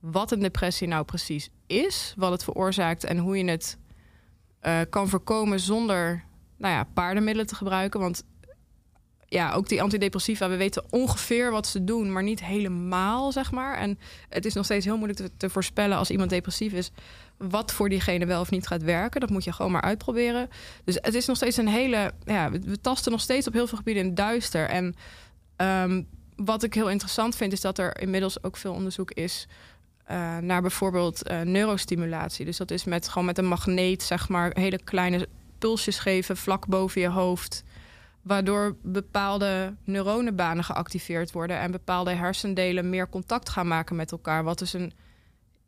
wat 0.00 0.30
een 0.32 0.40
depressie 0.40 0.88
nou 0.88 1.04
precies 1.04 1.48
is, 1.66 2.14
wat 2.16 2.30
het 2.30 2.44
veroorzaakt 2.44 3.04
en 3.04 3.18
hoe 3.18 3.38
je 3.38 3.50
het 3.50 3.78
eh, 4.60 4.80
kan 4.90 5.08
voorkomen 5.08 5.60
zonder 5.60 6.24
nou 6.56 6.74
ja, 6.74 6.84
paardenmiddelen 6.94 7.46
te 7.46 7.54
gebruiken. 7.54 8.00
Want 8.00 8.24
ja, 9.28 9.52
ook 9.52 9.68
die 9.68 9.82
antidepressiva, 9.82 10.48
we 10.48 10.56
weten 10.56 10.84
ongeveer 10.90 11.50
wat 11.50 11.66
ze 11.66 11.84
doen, 11.84 12.12
maar 12.12 12.22
niet 12.22 12.44
helemaal, 12.44 13.32
zeg 13.32 13.50
maar. 13.50 13.76
En 13.76 13.98
het 14.28 14.44
is 14.44 14.54
nog 14.54 14.64
steeds 14.64 14.84
heel 14.84 14.96
moeilijk 14.96 15.20
te, 15.20 15.30
te 15.36 15.50
voorspellen 15.50 15.96
als 15.96 16.10
iemand 16.10 16.30
depressief 16.30 16.72
is, 16.72 16.90
wat 17.36 17.72
voor 17.72 17.88
diegene 17.88 18.26
wel 18.26 18.40
of 18.40 18.50
niet 18.50 18.66
gaat 18.66 18.82
werken. 18.82 19.20
Dat 19.20 19.30
moet 19.30 19.44
je 19.44 19.52
gewoon 19.52 19.72
maar 19.72 19.82
uitproberen. 19.82 20.48
Dus 20.84 20.98
het 21.00 21.14
is 21.14 21.26
nog 21.26 21.36
steeds 21.36 21.56
een 21.56 21.68
hele, 21.68 22.12
ja, 22.24 22.50
we, 22.50 22.80
tasten 22.80 23.12
nog 23.12 23.20
steeds 23.20 23.46
op 23.46 23.52
heel 23.52 23.66
veel 23.66 23.78
gebieden 23.78 24.02
in 24.02 24.08
het 24.08 24.18
duister. 24.18 24.68
En 24.68 24.94
ehm, 25.56 26.02
wat 26.36 26.62
ik 26.62 26.74
heel 26.74 26.90
interessant 26.90 27.36
vind, 27.36 27.52
is 27.52 27.60
dat 27.60 27.78
er 27.78 28.00
inmiddels 28.00 28.42
ook 28.42 28.56
veel 28.56 28.72
onderzoek 28.72 29.10
is 29.10 29.46
eh, 30.04 30.38
naar 30.38 30.60
bijvoorbeeld 30.60 31.22
eh, 31.22 31.40
neurostimulatie. 31.40 32.44
Dus 32.44 32.56
dat 32.56 32.70
is 32.70 32.84
met 32.84 33.08
gewoon 33.08 33.26
met 33.26 33.38
een 33.38 33.46
magneet, 33.46 34.02
zeg 34.02 34.28
maar, 34.28 34.50
hele 34.52 34.82
kleine 34.84 35.28
pulsjes 35.58 35.98
geven 35.98 36.36
vlak 36.36 36.66
boven 36.66 37.00
je 37.00 37.08
hoofd. 37.08 37.64
Waardoor 38.28 38.76
bepaalde 38.82 39.76
neuronenbanen 39.84 40.64
geactiveerd 40.64 41.32
worden 41.32 41.58
en 41.58 41.70
bepaalde 41.70 42.10
hersendelen 42.10 42.90
meer 42.90 43.08
contact 43.08 43.48
gaan 43.48 43.66
maken 43.66 43.96
met 43.96 44.12
elkaar. 44.12 44.44
Wat 44.44 44.58
dus 44.58 44.72
een, 44.72 44.92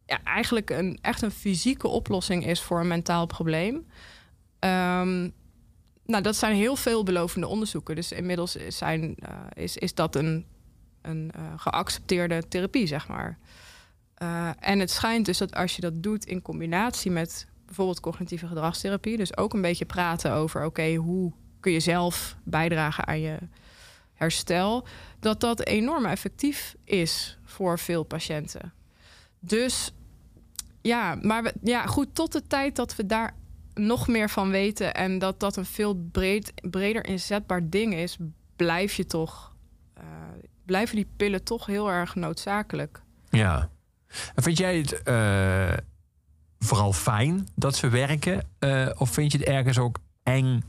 ja, 0.06 0.22
eigenlijk 0.24 0.70
een, 0.70 0.98
echt 1.02 1.22
een 1.22 1.30
fysieke 1.30 1.88
oplossing 1.88 2.46
is 2.46 2.62
voor 2.62 2.80
een 2.80 2.88
mentaal 2.88 3.26
probleem. 3.26 3.86
Ehm, 4.58 5.28
nou, 6.04 6.22
dat 6.22 6.36
zijn 6.36 6.54
heel 6.56 6.76
veelbelovende 6.76 7.46
onderzoeken. 7.46 7.94
Dus 7.94 8.12
inmiddels 8.12 8.56
zijn, 8.68 9.16
eh, 9.18 9.34
is, 9.54 9.76
is 9.76 9.94
dat 9.94 10.14
een, 10.14 10.46
een 11.02 11.30
eh, 11.34 11.42
geaccepteerde 11.56 12.48
therapie, 12.48 12.86
zeg 12.86 13.08
maar. 13.08 13.38
Uh, 14.22 14.50
en 14.58 14.78
het 14.78 14.90
schijnt 14.90 15.26
dus 15.26 15.38
dat 15.38 15.54
als 15.54 15.76
je 15.76 15.80
dat 15.80 16.02
doet 16.02 16.24
in 16.24 16.42
combinatie 16.42 17.10
met 17.10 17.46
bijvoorbeeld 17.66 18.00
cognitieve 18.00 18.46
gedragstherapie, 18.46 19.16
dus 19.16 19.36
ook 19.36 19.54
een 19.54 19.60
beetje 19.60 19.84
praten 19.84 20.32
over: 20.32 20.64
oké, 20.64 20.94
hoe 20.94 21.32
kun 21.60 21.72
je 21.72 21.80
zelf 21.80 22.36
bijdragen 22.44 23.06
aan 23.06 23.20
je 23.20 23.38
herstel, 24.14 24.86
dat 25.18 25.40
dat 25.40 25.66
enorm 25.66 26.06
effectief 26.06 26.76
is 26.84 27.38
voor 27.44 27.78
veel 27.78 28.02
patiënten. 28.02 28.72
Dus 29.40 29.92
ja, 30.80 31.14
maar 31.22 31.42
we, 31.42 31.54
ja, 31.62 31.86
goed, 31.86 32.14
tot 32.14 32.32
de 32.32 32.46
tijd 32.46 32.76
dat 32.76 32.96
we 32.96 33.06
daar 33.06 33.34
nog 33.74 34.08
meer 34.08 34.30
van 34.30 34.50
weten 34.50 34.94
en 34.94 35.18
dat 35.18 35.40
dat 35.40 35.56
een 35.56 35.64
veel 35.64 35.94
breed, 35.94 36.52
breder 36.70 37.06
inzetbaar 37.06 37.68
ding 37.68 37.94
is, 37.94 38.16
blijf 38.56 38.94
je 38.94 39.06
toch, 39.06 39.52
uh, 39.98 40.04
blijven 40.64 40.96
die 40.96 41.08
pillen 41.16 41.44
toch 41.44 41.66
heel 41.66 41.90
erg 41.90 42.14
noodzakelijk. 42.14 43.02
Ja. 43.30 43.70
En 44.34 44.42
vind 44.42 44.58
jij 44.58 44.78
het 44.78 45.00
uh, 45.04 45.72
vooral 46.58 46.92
fijn 46.92 47.48
dat 47.54 47.76
ze 47.76 47.88
werken? 47.88 48.48
Uh, 48.60 48.90
of 48.96 49.10
vind 49.10 49.32
je 49.32 49.38
het 49.38 49.46
ergens 49.46 49.78
ook 49.78 49.98
eng 50.22 50.62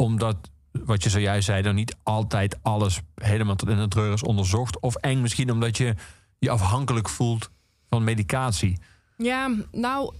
omdat, 0.00 0.36
wat 0.72 1.02
je 1.02 1.10
zojuist 1.10 1.46
zei, 1.46 1.62
dan 1.62 1.74
niet 1.74 1.96
altijd 2.02 2.58
alles 2.62 3.00
helemaal 3.14 3.56
tot 3.56 3.68
in 3.68 3.76
de 3.76 3.88
treur 3.88 4.12
is 4.12 4.22
onderzocht? 4.22 4.80
Of 4.80 4.94
eng 4.94 5.20
misschien 5.20 5.52
omdat 5.52 5.76
je 5.76 5.94
je 6.38 6.50
afhankelijk 6.50 7.08
voelt 7.08 7.50
van 7.88 8.04
medicatie? 8.04 8.78
Ja, 9.16 9.50
nou, 9.72 10.14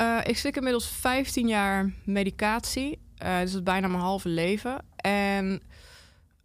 uh, 0.00 0.18
ik 0.24 0.38
slik 0.38 0.56
inmiddels 0.56 0.88
15 0.88 1.48
jaar 1.48 1.92
medicatie. 2.04 2.98
Uh, 3.22 3.38
dus 3.40 3.50
dat 3.50 3.60
is 3.60 3.62
bijna 3.62 3.88
mijn 3.88 4.02
halve 4.02 4.28
leven. 4.28 4.84
En 4.96 5.62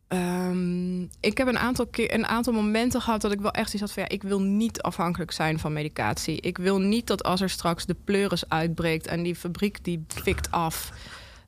um, 0.08 1.10
ik 1.20 1.38
heb 1.38 1.48
een 1.48 1.60
aantal, 1.60 1.88
keer, 1.88 2.14
een 2.14 2.28
aantal 2.28 2.54
momenten 2.54 3.02
gehad 3.02 3.22
dat 3.22 3.32
ik 3.32 3.42
wel 3.42 3.52
echt 3.52 3.72
iets 3.74 3.82
had 3.82 3.92
van... 3.92 4.04
ja, 4.04 4.10
ik 4.10 4.24
wil 4.24 4.42
niet 4.42 4.82
afhankelijk 4.82 5.32
zijn 5.32 5.60
van 5.60 5.74
medicatie. 5.74 6.42
Ik 6.42 6.58
wil 6.58 6.80
niet 6.80 7.08
dat 7.08 7.24
als 7.24 7.42
er 7.42 7.50
straks 7.50 7.86
de 7.86 7.96
pleuris 8.04 8.50
uitbreekt... 8.50 9.08
en 9.08 9.24
die 9.24 9.36
fabriek 9.36 9.84
die 9.84 10.06
fikt 10.08 10.52
af... 10.52 10.92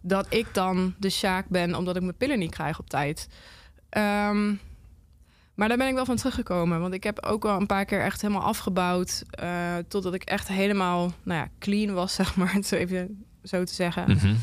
dat 0.03 0.25
ik 0.29 0.53
dan 0.53 0.95
de 0.97 1.09
sjaak 1.09 1.47
ben 1.47 1.75
omdat 1.75 1.95
ik 1.95 2.01
mijn 2.01 2.17
pillen 2.17 2.39
niet 2.39 2.51
krijg 2.51 2.79
op 2.79 2.89
tijd. 2.89 3.27
Um, 3.97 4.59
maar 5.53 5.67
daar 5.67 5.77
ben 5.77 5.87
ik 5.87 5.93
wel 5.93 6.05
van 6.05 6.15
teruggekomen. 6.15 6.79
Want 6.79 6.93
ik 6.93 7.03
heb 7.03 7.25
ook 7.25 7.43
wel 7.43 7.59
een 7.59 7.65
paar 7.65 7.85
keer 7.85 8.01
echt 8.01 8.21
helemaal 8.21 8.43
afgebouwd. 8.43 9.23
Uh, 9.43 9.75
totdat 9.87 10.13
ik 10.13 10.23
echt 10.23 10.47
helemaal 10.47 11.11
nou 11.23 11.39
ja, 11.39 11.47
clean 11.59 11.93
was, 11.93 12.13
zeg 12.23 12.35
maar. 12.35 12.57
Zo 12.63 12.75
even 12.75 13.25
zo 13.43 13.63
te 13.63 13.73
zeggen. 13.73 14.03
Mhm. 14.03 14.27
Mm 14.27 14.37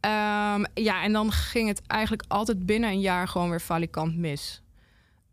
-hmm. 0.00 0.60
um, 0.60 0.66
ja, 0.74 1.02
en 1.02 1.12
dan 1.12 1.32
ging 1.32 1.68
het 1.68 1.82
eigenlijk 1.86 2.24
altijd 2.28 2.66
binnen 2.66 2.90
een 2.90 3.00
jaar 3.00 3.28
gewoon 3.28 3.50
weer 3.50 3.60
falikant 3.60 4.16
mis. 4.16 4.62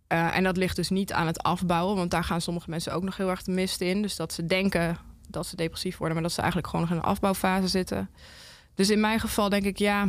Uh, 0.08 0.38
en 0.38 0.44
dat 0.44 0.58
ligt 0.58 0.76
dus 0.76 0.90
niet 0.90 1.14
aan 1.14 1.28
het 1.28 1.44
afbouwen. 1.44 1.96
Want 1.96 2.12
daar 2.12 2.24
gaan 2.24 2.42
sommige 2.42 2.70
mensen 2.70 2.94
ook 2.94 3.04
nog 3.04 3.18
heel 3.18 3.30
erg 3.30 3.44
de 3.44 3.52
mist 3.52 3.82
in. 3.82 4.02
Dus 4.02 4.16
dat 4.16 4.34
ze 4.34 4.46
denken 4.46 4.98
dat 5.30 5.48
ze 5.48 5.56
depressief 5.56 5.98
worden... 5.98 6.14
maar 6.14 6.24
dat 6.24 6.34
ze 6.34 6.42
eigenlijk 6.42 6.70
gewoon 6.70 6.86
nog 6.86 6.96
in 6.96 7.02
een 7.02 7.10
afbouwfase 7.10 7.68
zitten. 7.68 8.10
Dus 8.76 8.90
in 8.90 9.00
mijn 9.00 9.20
geval 9.20 9.50
denk 9.50 9.64
ik, 9.64 9.78
ja 9.78 10.08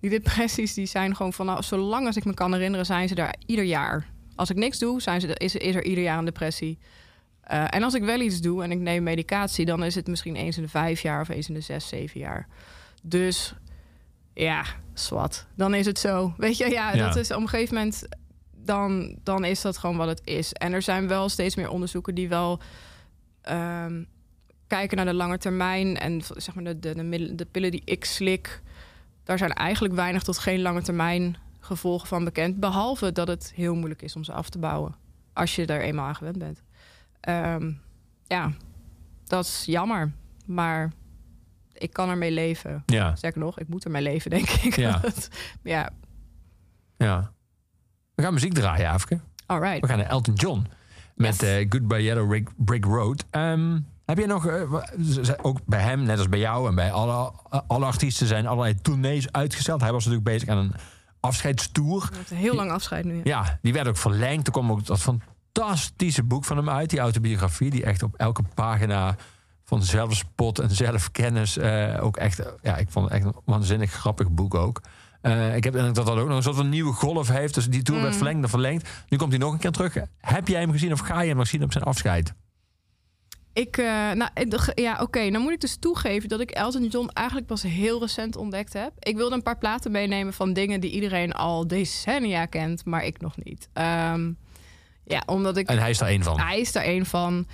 die 0.00 0.10
depressies 0.10 0.74
die 0.74 0.86
zijn 0.86 1.16
gewoon 1.16 1.32
vanaf 1.32 1.64
zolang 1.64 2.06
als 2.06 2.16
ik 2.16 2.24
me 2.24 2.34
kan 2.34 2.52
herinneren, 2.52 2.86
zijn 2.86 3.08
ze 3.08 3.14
daar 3.14 3.34
ieder 3.46 3.64
jaar. 3.64 4.06
Als 4.34 4.50
ik 4.50 4.56
niks 4.56 4.78
doe, 4.78 5.00
zijn 5.00 5.20
ze, 5.20 5.28
is, 5.34 5.54
is 5.54 5.74
er 5.74 5.84
ieder 5.84 6.04
jaar 6.04 6.18
een 6.18 6.24
depressie. 6.24 6.78
Uh, 7.50 7.64
en 7.74 7.82
als 7.82 7.94
ik 7.94 8.02
wel 8.02 8.20
iets 8.20 8.40
doe 8.40 8.62
en 8.62 8.70
ik 8.70 8.78
neem 8.78 9.02
medicatie, 9.02 9.64
dan 9.64 9.84
is 9.84 9.94
het 9.94 10.06
misschien 10.06 10.36
eens 10.36 10.56
in 10.56 10.62
de 10.62 10.68
vijf 10.68 11.00
jaar 11.00 11.20
of 11.20 11.28
eens 11.28 11.48
in 11.48 11.54
de 11.54 11.60
zes, 11.60 11.88
zeven 11.88 12.20
jaar. 12.20 12.48
Dus 13.02 13.54
ja, 14.34 14.64
zwart. 14.94 15.46
Dan 15.54 15.74
is 15.74 15.86
het 15.86 15.98
zo. 15.98 16.34
Weet 16.36 16.56
je, 16.56 16.70
ja, 16.70 16.92
ja. 16.92 17.06
dat 17.06 17.16
is 17.16 17.30
op 17.30 17.40
een 17.40 17.48
gegeven 17.48 17.74
moment. 17.74 18.08
Dan, 18.52 19.18
dan 19.22 19.44
is 19.44 19.60
dat 19.60 19.78
gewoon 19.78 19.96
wat 19.96 20.08
het 20.08 20.20
is. 20.24 20.52
En 20.52 20.72
er 20.72 20.82
zijn 20.82 21.08
wel 21.08 21.28
steeds 21.28 21.56
meer 21.56 21.70
onderzoeken 21.70 22.14
die 22.14 22.28
wel 22.28 22.60
um, 23.50 24.06
kijken 24.66 24.96
naar 24.96 25.06
de 25.06 25.14
lange 25.14 25.38
termijn. 25.38 25.96
En 25.96 26.22
zeg 26.36 26.54
maar 26.54 26.64
de, 26.64 26.78
de, 26.78 27.08
de, 27.08 27.34
de 27.34 27.44
pillen 27.44 27.70
die 27.70 27.82
ik 27.84 28.04
slik 28.04 28.62
daar 29.26 29.38
zijn 29.38 29.52
eigenlijk 29.52 29.94
weinig 29.94 30.22
tot 30.22 30.38
geen 30.38 30.62
lange 30.62 30.82
termijn 30.82 31.36
gevolgen 31.60 32.08
van 32.08 32.24
bekend. 32.24 32.60
Behalve 32.60 33.12
dat 33.12 33.28
het 33.28 33.52
heel 33.54 33.74
moeilijk 33.74 34.02
is 34.02 34.16
om 34.16 34.24
ze 34.24 34.32
af 34.32 34.48
te 34.48 34.58
bouwen. 34.58 34.94
Als 35.32 35.56
je 35.56 35.66
er 35.66 35.80
eenmaal 35.80 36.06
aan 36.06 36.16
gewend 36.16 36.38
bent. 36.38 36.62
Um, 37.28 37.80
ja, 38.26 38.52
dat 39.24 39.44
is 39.44 39.62
jammer. 39.64 40.12
Maar 40.44 40.92
ik 41.72 41.92
kan 41.92 42.08
ermee 42.08 42.30
leven. 42.30 42.82
Ja. 42.86 43.16
Zeg 43.16 43.34
nog, 43.34 43.58
ik 43.58 43.68
moet 43.68 43.84
ermee 43.84 44.02
leven, 44.02 44.30
denk 44.30 44.48
ik. 44.48 44.76
Ja. 44.76 45.00
ja. 45.62 45.90
ja. 46.96 47.32
We 48.14 48.22
gaan 48.22 48.32
muziek 48.32 48.54
draaien, 48.54 48.90
Afke. 48.90 49.20
All 49.46 49.60
right. 49.60 49.80
We 49.80 49.86
gaan 49.86 49.98
naar 49.98 50.08
Elton 50.08 50.34
John. 50.34 50.66
Met 51.14 51.40
Yes. 51.40 51.60
uh, 51.60 51.66
Goodbye 51.68 52.02
Yellow 52.02 52.28
Brick, 52.28 52.48
Brick 52.56 52.84
Road. 52.84 53.24
Um, 53.30 53.86
heb 54.06 54.18
je 54.18 54.26
nog, 54.26 54.46
uh, 54.46 54.62
ook 55.42 55.58
bij 55.64 55.80
hem, 55.80 56.02
net 56.02 56.18
als 56.18 56.28
bij 56.28 56.38
jou 56.38 56.68
en 56.68 56.74
bij 56.74 56.92
alle, 56.92 57.32
alle 57.66 57.84
artiesten, 57.84 58.26
zijn 58.26 58.46
allerlei 58.46 58.74
tournees 58.74 59.32
uitgesteld. 59.32 59.80
Hij 59.80 59.92
was 59.92 60.04
natuurlijk 60.04 60.30
bezig 60.30 60.48
aan 60.48 60.58
een 60.58 60.74
afscheidstour. 61.20 62.10
Het 62.18 62.30
een 62.30 62.36
heel 62.36 62.54
lang 62.54 62.70
afscheid 62.70 63.04
nu. 63.04 63.14
Ja. 63.14 63.22
Ja, 63.24 63.58
die 63.62 63.72
werd 63.72 63.88
ook 63.88 63.96
verlengd. 63.96 64.46
Er 64.46 64.52
kwam 64.52 64.70
ook 64.70 64.86
dat 64.86 65.00
fantastische 65.00 66.22
boek 66.22 66.44
van 66.44 66.56
hem 66.56 66.70
uit, 66.70 66.90
die 66.90 66.98
autobiografie, 66.98 67.70
die 67.70 67.84
echt 67.84 68.02
op 68.02 68.14
elke 68.14 68.42
pagina 68.54 69.16
van 69.64 69.82
zelfspot 69.82 70.58
en 70.58 70.70
zelfkennis 70.70 71.58
uh, 71.58 71.98
ook 72.00 72.16
echt, 72.16 72.42
ja, 72.62 72.76
ik 72.76 72.90
vond 72.90 73.04
het 73.04 73.14
echt 73.14 73.24
een 73.24 73.34
waanzinnig 73.44 73.92
grappig 73.92 74.30
boek 74.30 74.54
ook. 74.54 74.80
Uh, 75.22 75.56
ik 75.56 75.64
heb 75.64 75.72
denk 75.72 75.94
dat 75.94 76.06
dat 76.06 76.18
ook 76.18 76.28
nog 76.28 76.36
een 76.36 76.42
soort 76.42 76.56
van 76.56 76.68
nieuwe 76.68 76.92
golf 76.92 77.28
heeft. 77.28 77.54
Dus 77.54 77.68
die 77.68 77.82
tour 77.82 77.98
mm. 77.98 78.06
werd 78.06 78.16
verlengd 78.16 78.42
en 78.42 78.48
verlengd. 78.48 78.88
Nu 79.08 79.18
komt 79.18 79.30
hij 79.30 79.40
nog 79.40 79.52
een 79.52 79.58
keer 79.58 79.70
terug. 79.70 79.96
Heb 80.18 80.48
jij 80.48 80.60
hem 80.60 80.70
gezien 80.70 80.92
of 80.92 81.00
ga 81.00 81.20
je 81.20 81.28
hem 81.28 81.36
nog 81.36 81.46
zien 81.46 81.62
op 81.62 81.72
zijn 81.72 81.84
afscheid? 81.84 82.34
Ik, 83.56 83.76
uh, 83.76 83.86
nou, 83.86 84.30
ja, 84.74 84.92
oké. 84.92 85.02
Okay. 85.02 85.30
Dan 85.30 85.42
moet 85.42 85.52
ik 85.52 85.60
dus 85.60 85.76
toegeven 85.76 86.28
dat 86.28 86.40
ik 86.40 86.50
Elton 86.50 86.86
John 86.86 87.08
eigenlijk 87.12 87.46
pas 87.46 87.62
heel 87.62 88.00
recent 88.00 88.36
ontdekt 88.36 88.72
heb. 88.72 88.92
Ik 88.98 89.16
wilde 89.16 89.34
een 89.34 89.42
paar 89.42 89.58
platen 89.58 89.90
meenemen 89.90 90.32
van 90.32 90.52
dingen 90.52 90.80
die 90.80 90.90
iedereen 90.90 91.32
al 91.32 91.66
decennia 91.66 92.46
kent, 92.46 92.84
maar 92.84 93.04
ik 93.04 93.20
nog 93.20 93.34
niet. 93.42 93.68
Um, 93.74 94.38
ja, 95.04 95.22
omdat 95.26 95.56
ik. 95.56 95.68
En 95.68 95.78
hij 95.78 95.90
is 95.90 95.98
daar 95.98 96.08
één 96.08 96.22
van. 96.22 96.40
Hij 96.40 96.60
is 96.60 96.72
daar 96.72 96.82
één 96.82 97.06
van. 97.06 97.46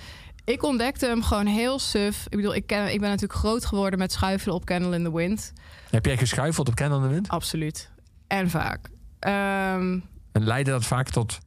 Ik 0.45 0.63
ontdekte 0.63 1.05
hem 1.05 1.23
gewoon 1.23 1.45
heel 1.45 1.79
suf. 1.79 2.23
Ik 2.29 2.37
bedoel, 2.37 2.55
ik, 2.55 2.67
ken, 2.67 2.93
ik 2.93 2.99
ben 2.99 3.09
natuurlijk 3.09 3.39
groot 3.39 3.65
geworden 3.65 3.99
met 3.99 4.11
schuifelen 4.11 4.55
op 4.55 4.65
Candle 4.65 4.95
in 4.95 5.03
the 5.03 5.13
Wind. 5.13 5.53
Heb 5.89 6.05
jij 6.05 6.17
geschuifeld 6.17 6.67
op 6.67 6.75
Candle 6.75 6.97
in 6.97 7.03
the 7.03 7.09
Wind? 7.09 7.29
Absoluut. 7.29 7.91
En 8.27 8.49
vaak. 8.49 8.89
Um, 9.19 10.03
en 10.31 10.43
leidde 10.43 10.71
dat 10.71 10.85
vaak 10.85 11.09
tot 11.09 11.39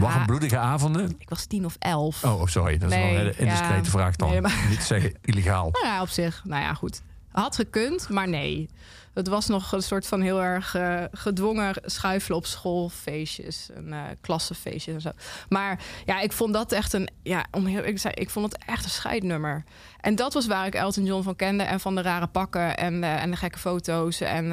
nou, 0.00 0.06
warmbloedige 0.06 0.58
avonden? 0.58 1.14
Ik 1.18 1.28
was 1.28 1.44
tien 1.44 1.64
of 1.64 1.76
elf. 1.78 2.24
Oh, 2.24 2.46
sorry. 2.46 2.78
Dat 2.78 2.88
nee, 2.88 3.10
is 3.10 3.16
wel 3.16 3.26
een 3.26 3.38
indiscrete 3.38 3.84
ja, 3.84 3.90
vraag 3.90 4.16
dan. 4.16 4.30
Nee, 4.30 4.40
maar... 4.40 4.66
Niet 4.68 4.82
zeggen 4.82 5.12
illegaal. 5.22 5.70
Nou 5.82 5.86
ja, 5.86 6.02
op 6.02 6.08
zich. 6.08 6.42
Nou 6.44 6.62
ja, 6.62 6.74
goed. 6.74 7.02
Had 7.28 7.56
gekund, 7.56 8.08
maar 8.08 8.28
nee. 8.28 8.68
het 9.14 9.28
was 9.28 9.46
nog 9.46 9.72
een 9.72 9.82
soort 9.82 10.06
van 10.06 10.20
heel 10.20 10.42
erg 10.42 10.74
eh, 10.74 11.02
gedwongen 11.12 11.74
schuifelen 11.84 12.38
op 12.38 12.46
schoolfeestjes 12.46 13.70
en 13.74 14.18
klassenfeestjes 14.20 14.94
en 14.94 15.00
zo. 15.00 15.10
Maar 15.48 15.82
ja, 16.06 16.20
ik 16.20 16.32
vond 16.32 16.52
dat 16.52 16.72
echt 16.72 16.92
een, 16.92 17.10
ja, 17.22 17.46
om 17.50 17.66
heel 17.66 17.84
ik 17.84 17.98
zei, 17.98 18.14
ik 18.14 18.30
vond 18.30 18.52
het 18.52 18.64
echt 18.66 18.84
een 18.84 18.90
scheidnummer. 18.90 19.64
En 20.00 20.14
dat 20.14 20.32
was 20.32 20.46
waar 20.46 20.66
ik 20.66 20.74
Elton 20.74 21.04
John 21.04 21.22
van 21.22 21.36
kende 21.36 21.62
en 21.62 21.80
van 21.80 21.94
de 21.94 22.02
rare 22.02 22.26
pakken 22.26 22.76
en, 22.76 23.04
eh, 23.04 23.22
en 23.22 23.30
de 23.30 23.36
gekke 23.36 23.58
foto's 23.58 24.20
en 24.20 24.52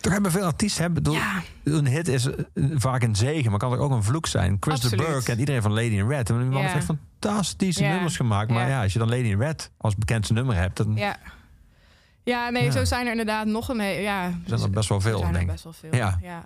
Toch 0.00 0.12
hebben 0.12 0.30
veel 0.30 0.44
artiesten 0.44 0.82
hebben. 0.82 1.02
bedoel, 1.02 1.18
ja, 1.18 1.42
Een 1.64 1.86
hit 1.86 2.08
is 2.08 2.26
eh, 2.26 2.34
vaak 2.74 3.02
een 3.02 3.16
zegen, 3.16 3.50
maar 3.50 3.60
kan 3.60 3.74
ook 3.78 3.90
een 3.90 4.02
vloek 4.02 4.26
zijn. 4.26 4.56
Chris 4.60 4.80
de. 4.80 4.96
Burgh 4.96 5.30
en 5.30 5.38
iedereen 5.38 5.62
van 5.62 5.72
Lady 5.72 5.86
in 5.94 6.08
Red. 6.08 6.30
En 6.30 6.38
die 6.38 6.46
man 6.46 6.62
heeft 6.62 6.74
echt 6.74 6.84
fantastische 6.84 7.82
nummers 7.82 8.16
gemaakt. 8.16 8.50
Maar 8.50 8.68
Ja. 8.68 8.82
als 8.82 8.92
je 8.92 8.98
dan 8.98 9.08
Lady 9.08 9.22
in 9.28 9.38
Red 9.40 9.70
als 9.76 9.96
bekendste 9.96 10.32
nummer 10.32 10.56
hebt, 10.56 10.76
dan 10.76 10.92
ja. 10.96 11.16
Ja, 12.24 12.50
nee, 12.50 12.64
Ja. 12.64 12.70
zo 12.70 12.84
zijn 12.84 13.04
er 13.04 13.10
inderdaad 13.10 13.46
nog 13.46 13.68
een 13.68 13.82
ja, 13.82 14.32
zijn 14.46 14.60
er 14.60 14.70
best 14.70 14.88
wel 14.88 14.98
er 14.98 15.04
veel, 15.04 15.18
zijn 15.18 15.26
er 15.28 15.38
denk 15.38 15.44
ik. 15.46 15.52
best 15.52 15.64
wel 15.64 15.72
veel. 15.72 15.94
Ja. 15.94 16.18
Ja. 16.22 16.44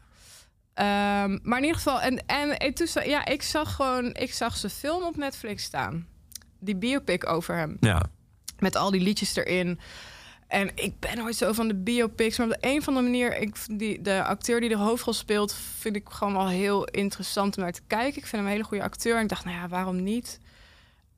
Ehm, 0.74 1.38
maar 1.42 1.58
in 1.58 1.64
ieder 1.64 1.76
geval, 1.80 2.00
en, 2.00 2.26
en 2.26 2.60
ik, 2.60 2.76
toen, 2.76 2.86
ja, 3.04 3.24
ik 3.26 3.42
zag 3.42 3.74
gewoon, 3.74 4.04
ik 4.14 4.34
zag 4.34 4.56
zijn 4.56 4.72
film 4.72 5.02
op 5.04 5.16
Netflix 5.16 5.62
staan. 5.62 6.06
Die 6.60 6.76
biopic 6.76 7.26
over 7.30 7.56
hem. 7.56 7.76
Ja. 7.80 8.02
Met 8.58 8.76
al 8.76 8.90
die 8.90 9.00
liedjes 9.00 9.36
erin. 9.36 9.80
En 10.54 10.70
ik 10.74 10.98
ben 11.00 11.16
nooit 11.16 11.36
zo 11.36 11.52
van 11.52 11.68
de 11.68 11.74
biopics. 11.74 12.38
Maar 12.38 12.46
op 12.46 12.52
de 12.52 12.68
een 12.68 12.78
of 12.78 12.88
andere 12.88 13.06
manier... 13.06 13.36
Ik, 13.40 13.56
die, 13.70 14.02
de 14.02 14.24
acteur 14.24 14.60
die 14.60 14.68
de 14.68 14.76
hoofdrol 14.76 15.12
speelt... 15.12 15.54
vind 15.78 15.96
ik 15.96 16.08
gewoon 16.08 16.32
wel 16.32 16.48
heel 16.48 16.84
interessant 16.84 17.56
om 17.56 17.62
naar 17.62 17.72
te 17.72 17.80
kijken. 17.86 18.16
Ik 18.16 18.26
vind 18.26 18.32
hem 18.32 18.44
een 18.44 18.50
hele 18.50 18.64
goede 18.64 18.82
acteur. 18.82 19.16
En 19.16 19.22
ik 19.22 19.28
dacht, 19.28 19.44
nou 19.44 19.56
ja, 19.56 19.68
waarom 19.68 20.02
niet? 20.02 20.38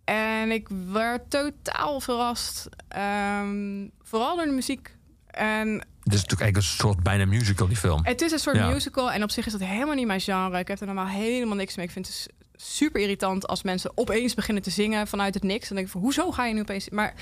En 0.04 0.50
ik 0.50 0.68
werd 0.92 1.30
totaal 1.30 2.00
verrast. 2.00 2.68
Ehm, 2.88 3.86
vooral 4.02 4.36
door 4.36 4.44
de 4.44 4.52
muziek. 4.52 4.94
En 5.26 5.68
Het 5.68 6.14
is 6.14 6.20
natuurlijk 6.22 6.40
eigenlijk 6.40 6.56
een 6.56 6.62
soort 6.62 7.02
bijna 7.02 7.24
musical, 7.24 7.66
die 7.68 7.76
film. 7.76 8.00
het 8.04 8.20
is 8.20 8.32
een 8.32 8.38
soort 8.38 8.56
Ja. 8.56 8.68
musical. 8.68 9.12
En 9.12 9.22
op 9.22 9.30
zich 9.30 9.46
is 9.46 9.52
dat 9.52 9.60
helemaal 9.60 9.94
niet 9.94 10.06
mijn 10.06 10.20
genre. 10.20 10.58
Ik 10.58 10.68
heb 10.68 10.80
er 10.80 10.86
normaal 10.86 11.06
helemaal 11.06 11.56
niks 11.56 11.76
mee. 11.76 11.86
Ik 11.86 11.92
vind 11.92 12.06
het 12.06 12.14
s- 12.16 12.26
super 12.56 13.00
irritant 13.00 13.46
als 13.46 13.62
mensen 13.62 13.90
opeens 13.94 14.34
beginnen 14.34 14.62
te 14.62 14.70
zingen 14.70 15.06
vanuit 15.06 15.34
het 15.34 15.42
niks. 15.42 15.66
Dan 15.66 15.76
denk 15.76 15.86
ik 15.86 15.92
van, 15.92 16.00
hoezo 16.02 16.30
ga 16.32 16.44
je 16.46 16.54
nu 16.54 16.60
opeens... 16.60 16.88
Maar 16.90 17.14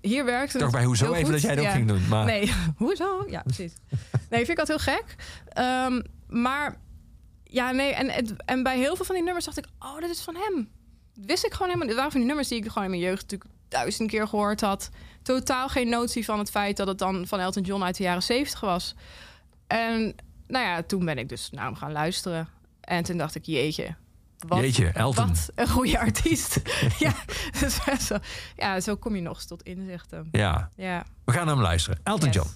hier 0.00 0.24
werkt 0.24 0.52
het 0.52 0.62
Toch 0.62 0.70
bij 0.70 0.84
hoezo 0.84 1.12
even 1.12 1.24
goed. 1.24 1.32
dat 1.32 1.40
jij 1.42 1.56
ook 1.58 1.64
Ja. 1.64 1.70
ging 1.70 1.88
doen. 1.88 2.08
Maar 2.08 2.24
Nee, 2.24 2.52
hoezo? 2.76 3.24
Ja, 3.28 3.42
precies. 3.42 3.72
Nee, 4.10 4.44
vind 4.44 4.48
ik 4.48 4.56
dat 4.56 4.68
heel 4.68 4.78
gek. 4.78 5.14
Ehm, 5.48 6.00
maar 6.28 6.76
ja, 7.44 7.70
nee. 7.70 7.92
En, 7.94 8.10
het- 8.10 8.34
en 8.44 8.62
bij 8.62 8.78
heel 8.78 8.96
veel 8.96 9.04
van 9.04 9.14
die 9.14 9.24
nummers 9.24 9.44
dacht 9.44 9.58
ik, 9.58 9.66
oh, 9.78 9.98
dit 10.00 10.10
is 10.10 10.20
van 10.20 10.34
hem. 10.36 10.68
Dat 11.14 11.24
wist 11.26 11.44
ik 11.44 11.52
gewoon 11.52 11.66
helemaal 11.68 11.86
niet. 11.88 11.96
Waren 11.96 12.10
van 12.10 12.20
die 12.20 12.28
nummers 12.28 12.48
die 12.48 12.58
ik 12.58 12.68
gewoon 12.68 12.84
in 12.84 12.90
mijn 12.90 13.02
jeugd 13.02 13.22
natuurlijk 13.22 13.50
duizend 13.68 14.10
keer 14.10 14.28
gehoord 14.28 14.60
had. 14.60 14.88
Totaal 15.22 15.68
geen 15.68 15.88
notie 15.88 16.24
van 16.24 16.38
het 16.38 16.50
feit 16.50 16.76
dat 16.76 16.86
het 16.86 16.98
dan 16.98 17.26
van 17.26 17.40
Elton 17.40 17.62
John 17.62 17.82
uit 17.82 17.96
de 17.96 18.02
jaren 18.02 18.22
zeventig 18.22 18.60
was. 18.60 18.94
En 19.66 20.14
nou 20.46 20.64
ja, 20.64 20.82
toen 20.82 21.04
ben 21.04 21.18
ik 21.18 21.28
dus 21.28 21.50
naar 21.50 21.64
hem 21.64 21.74
gaan 21.74 21.92
luisteren. 21.92 22.48
En 22.80 23.02
toen 23.04 23.16
dacht 23.16 23.34
ik, 23.34 23.44
jeetje. 23.44 23.94
Wat, 24.48 24.60
Jeetje, 24.60 24.86
Elton. 24.88 25.28
Wat 25.28 25.50
een 25.54 25.68
goede 25.68 25.98
artiest. 25.98 26.60
ja, 26.98 27.12
dus 27.60 27.78
zo, 28.06 28.16
ja, 28.56 28.80
zo 28.80 28.96
kom 28.96 29.14
je 29.14 29.20
nog 29.22 29.34
eens 29.36 29.46
tot 29.46 29.62
inzichten. 29.62 30.28
ja, 30.32 30.70
Ja. 30.76 31.04
we 31.24 31.32
gaan 31.32 31.44
naar 31.46 31.54
hem 31.54 31.64
luisteren. 31.64 32.00
Elton 32.02 32.26
Yes. 32.26 32.34
John. 32.36 32.48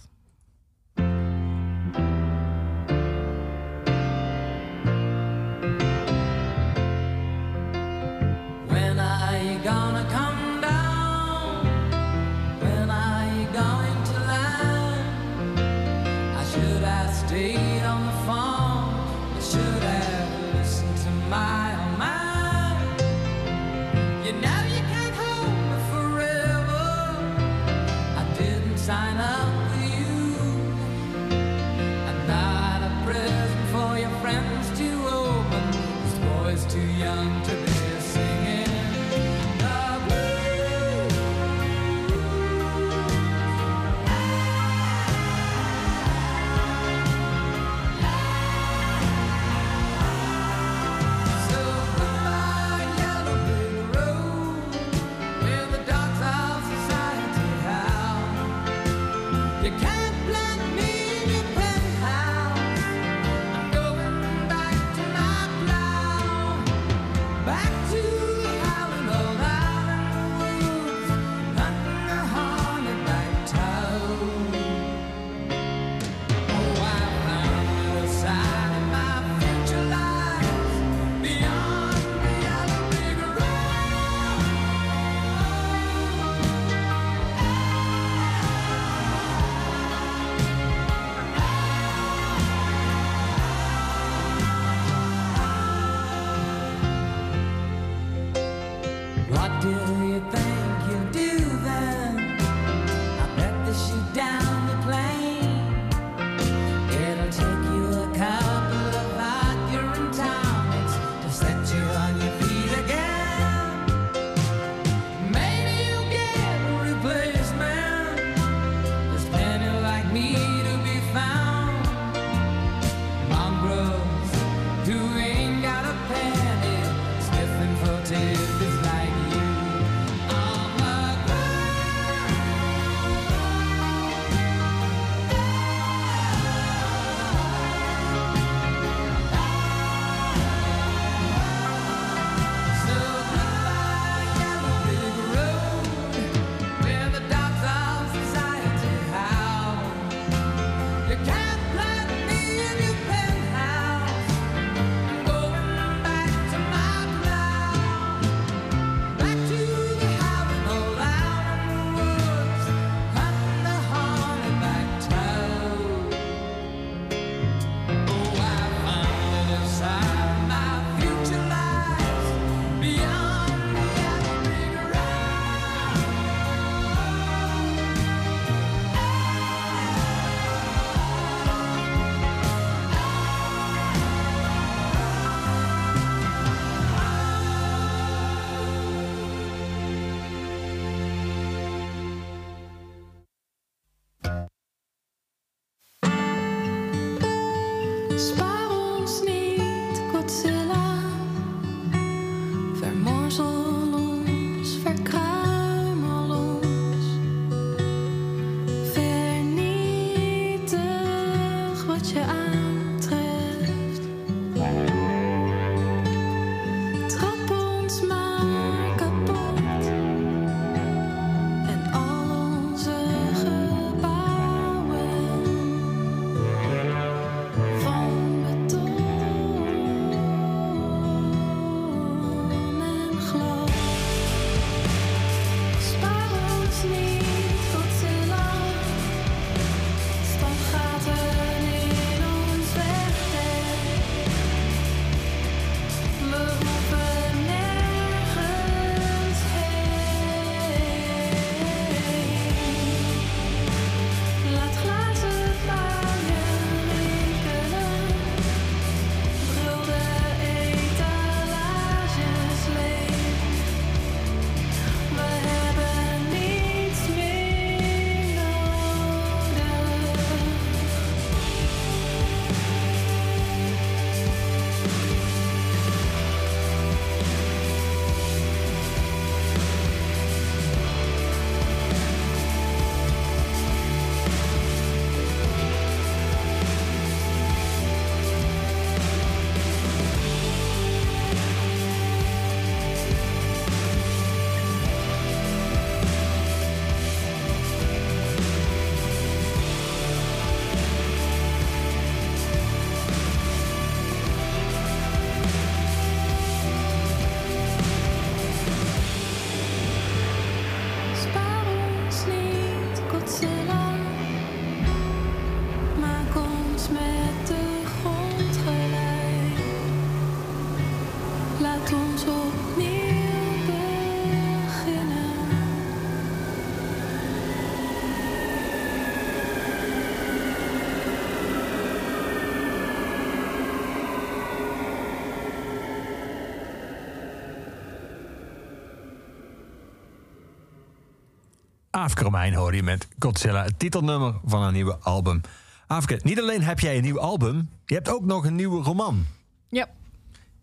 Aafke 341.95 342.23
Romein 342.23 342.55
hoorde 342.55 342.77
je 342.77 342.83
met 342.83 343.09
Godzilla, 343.19 343.65
het 343.65 343.79
titelnummer 343.79 344.35
van 344.45 344.63
een 344.63 344.73
nieuwe 344.73 344.97
album. 344.99 345.41
Aafke, 345.87 346.21
niet 346.23 346.41
alleen 346.41 346.63
heb 346.63 346.81
jij 346.81 346.97
een 346.97 347.03
nieuw 347.03 347.21
album, 347.21 347.69
je 347.87 347.95
hebt 347.95 348.09
ook 348.09 348.25
nog 348.25 348.45
een 348.45 348.55
nieuwe 348.55 348.83
roman. 348.83 349.27
Ja. 349.69 349.89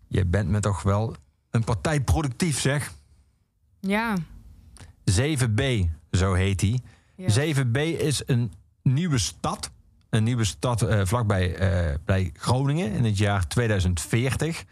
Je 0.08 0.26
bent 0.26 0.50
me 0.50 0.60
toch 0.60 0.82
wel 0.82 1.16
een 1.52 1.64
partij 1.64 2.02
productief, 2.02 2.60
zeg. 2.60 2.94
Ja. 3.80 4.16
7B, 5.12 5.64
zo 6.12 6.34
heet. 6.34 6.62
Ja. 7.16 7.54
7B 7.54 7.78
is 7.98 8.24
een 8.26 8.54
nieuwe 8.84 9.18
stad. 9.18 9.72
Een 10.10 10.24
nieuwe 10.24 10.44
stad 10.44 10.82
eh, 10.82 11.02
vlakbij 11.04 11.56
eh, 11.56 11.96
bij 12.06 12.32
Groningen 12.34 12.92
in 12.92 13.04
het 13.04 13.18
jaar 13.18 13.48
2040. 13.48 14.64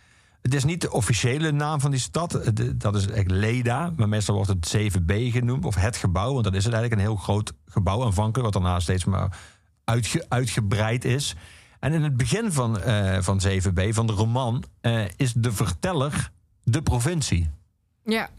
Het 0.42 0.54
is 0.54 0.64
niet 0.64 0.82
de 0.82 0.92
officiële 0.92 1.52
naam 1.52 1.80
van 1.80 1.92
die 1.92 2.00
stad. 2.00 2.34
Eh, 2.36 2.70
Dat 2.76 2.96
is 2.96 3.08
echt 3.08 3.32
Leda. 3.32 3.94
Maar 3.96 4.10
meestal 4.10 4.36
wordt 4.36 4.50
het 4.50 4.68
7B 4.68 5.14
genoemd. 5.32 5.66
Of 5.66 5.76
het 5.76 5.96
gebouw. 5.98 6.32
Want 6.32 6.44
dat 6.44 6.54
is 6.56 6.64
het 6.64 6.74
eigenlijk. 6.74 7.02
Een 7.02 7.08
heel 7.14 7.18
groot 7.24 7.54
gebouw 7.66 8.04
aanvankelijk. 8.06 8.54
Wat 8.54 8.64
daarna 8.64 8.80
steeds 8.80 9.06
maar 9.06 9.38
uitge- 9.84 10.26
uitgebreid 10.30 11.06
is. 11.06 11.36
En 11.80 11.94
in 11.94 12.04
het 12.04 12.18
begin 12.18 12.52
van, 12.52 12.80
eh, 12.82 13.22
van 13.22 13.42
7B, 13.42 13.94
van 13.94 14.08
de 14.08 14.14
roman... 14.14 14.64
eh, 14.82 15.04
is 15.16 15.34
de 15.34 15.52
verteller 15.52 16.32
de 16.64 16.82
provincie. 16.82 17.50
Ja. 18.06 18.30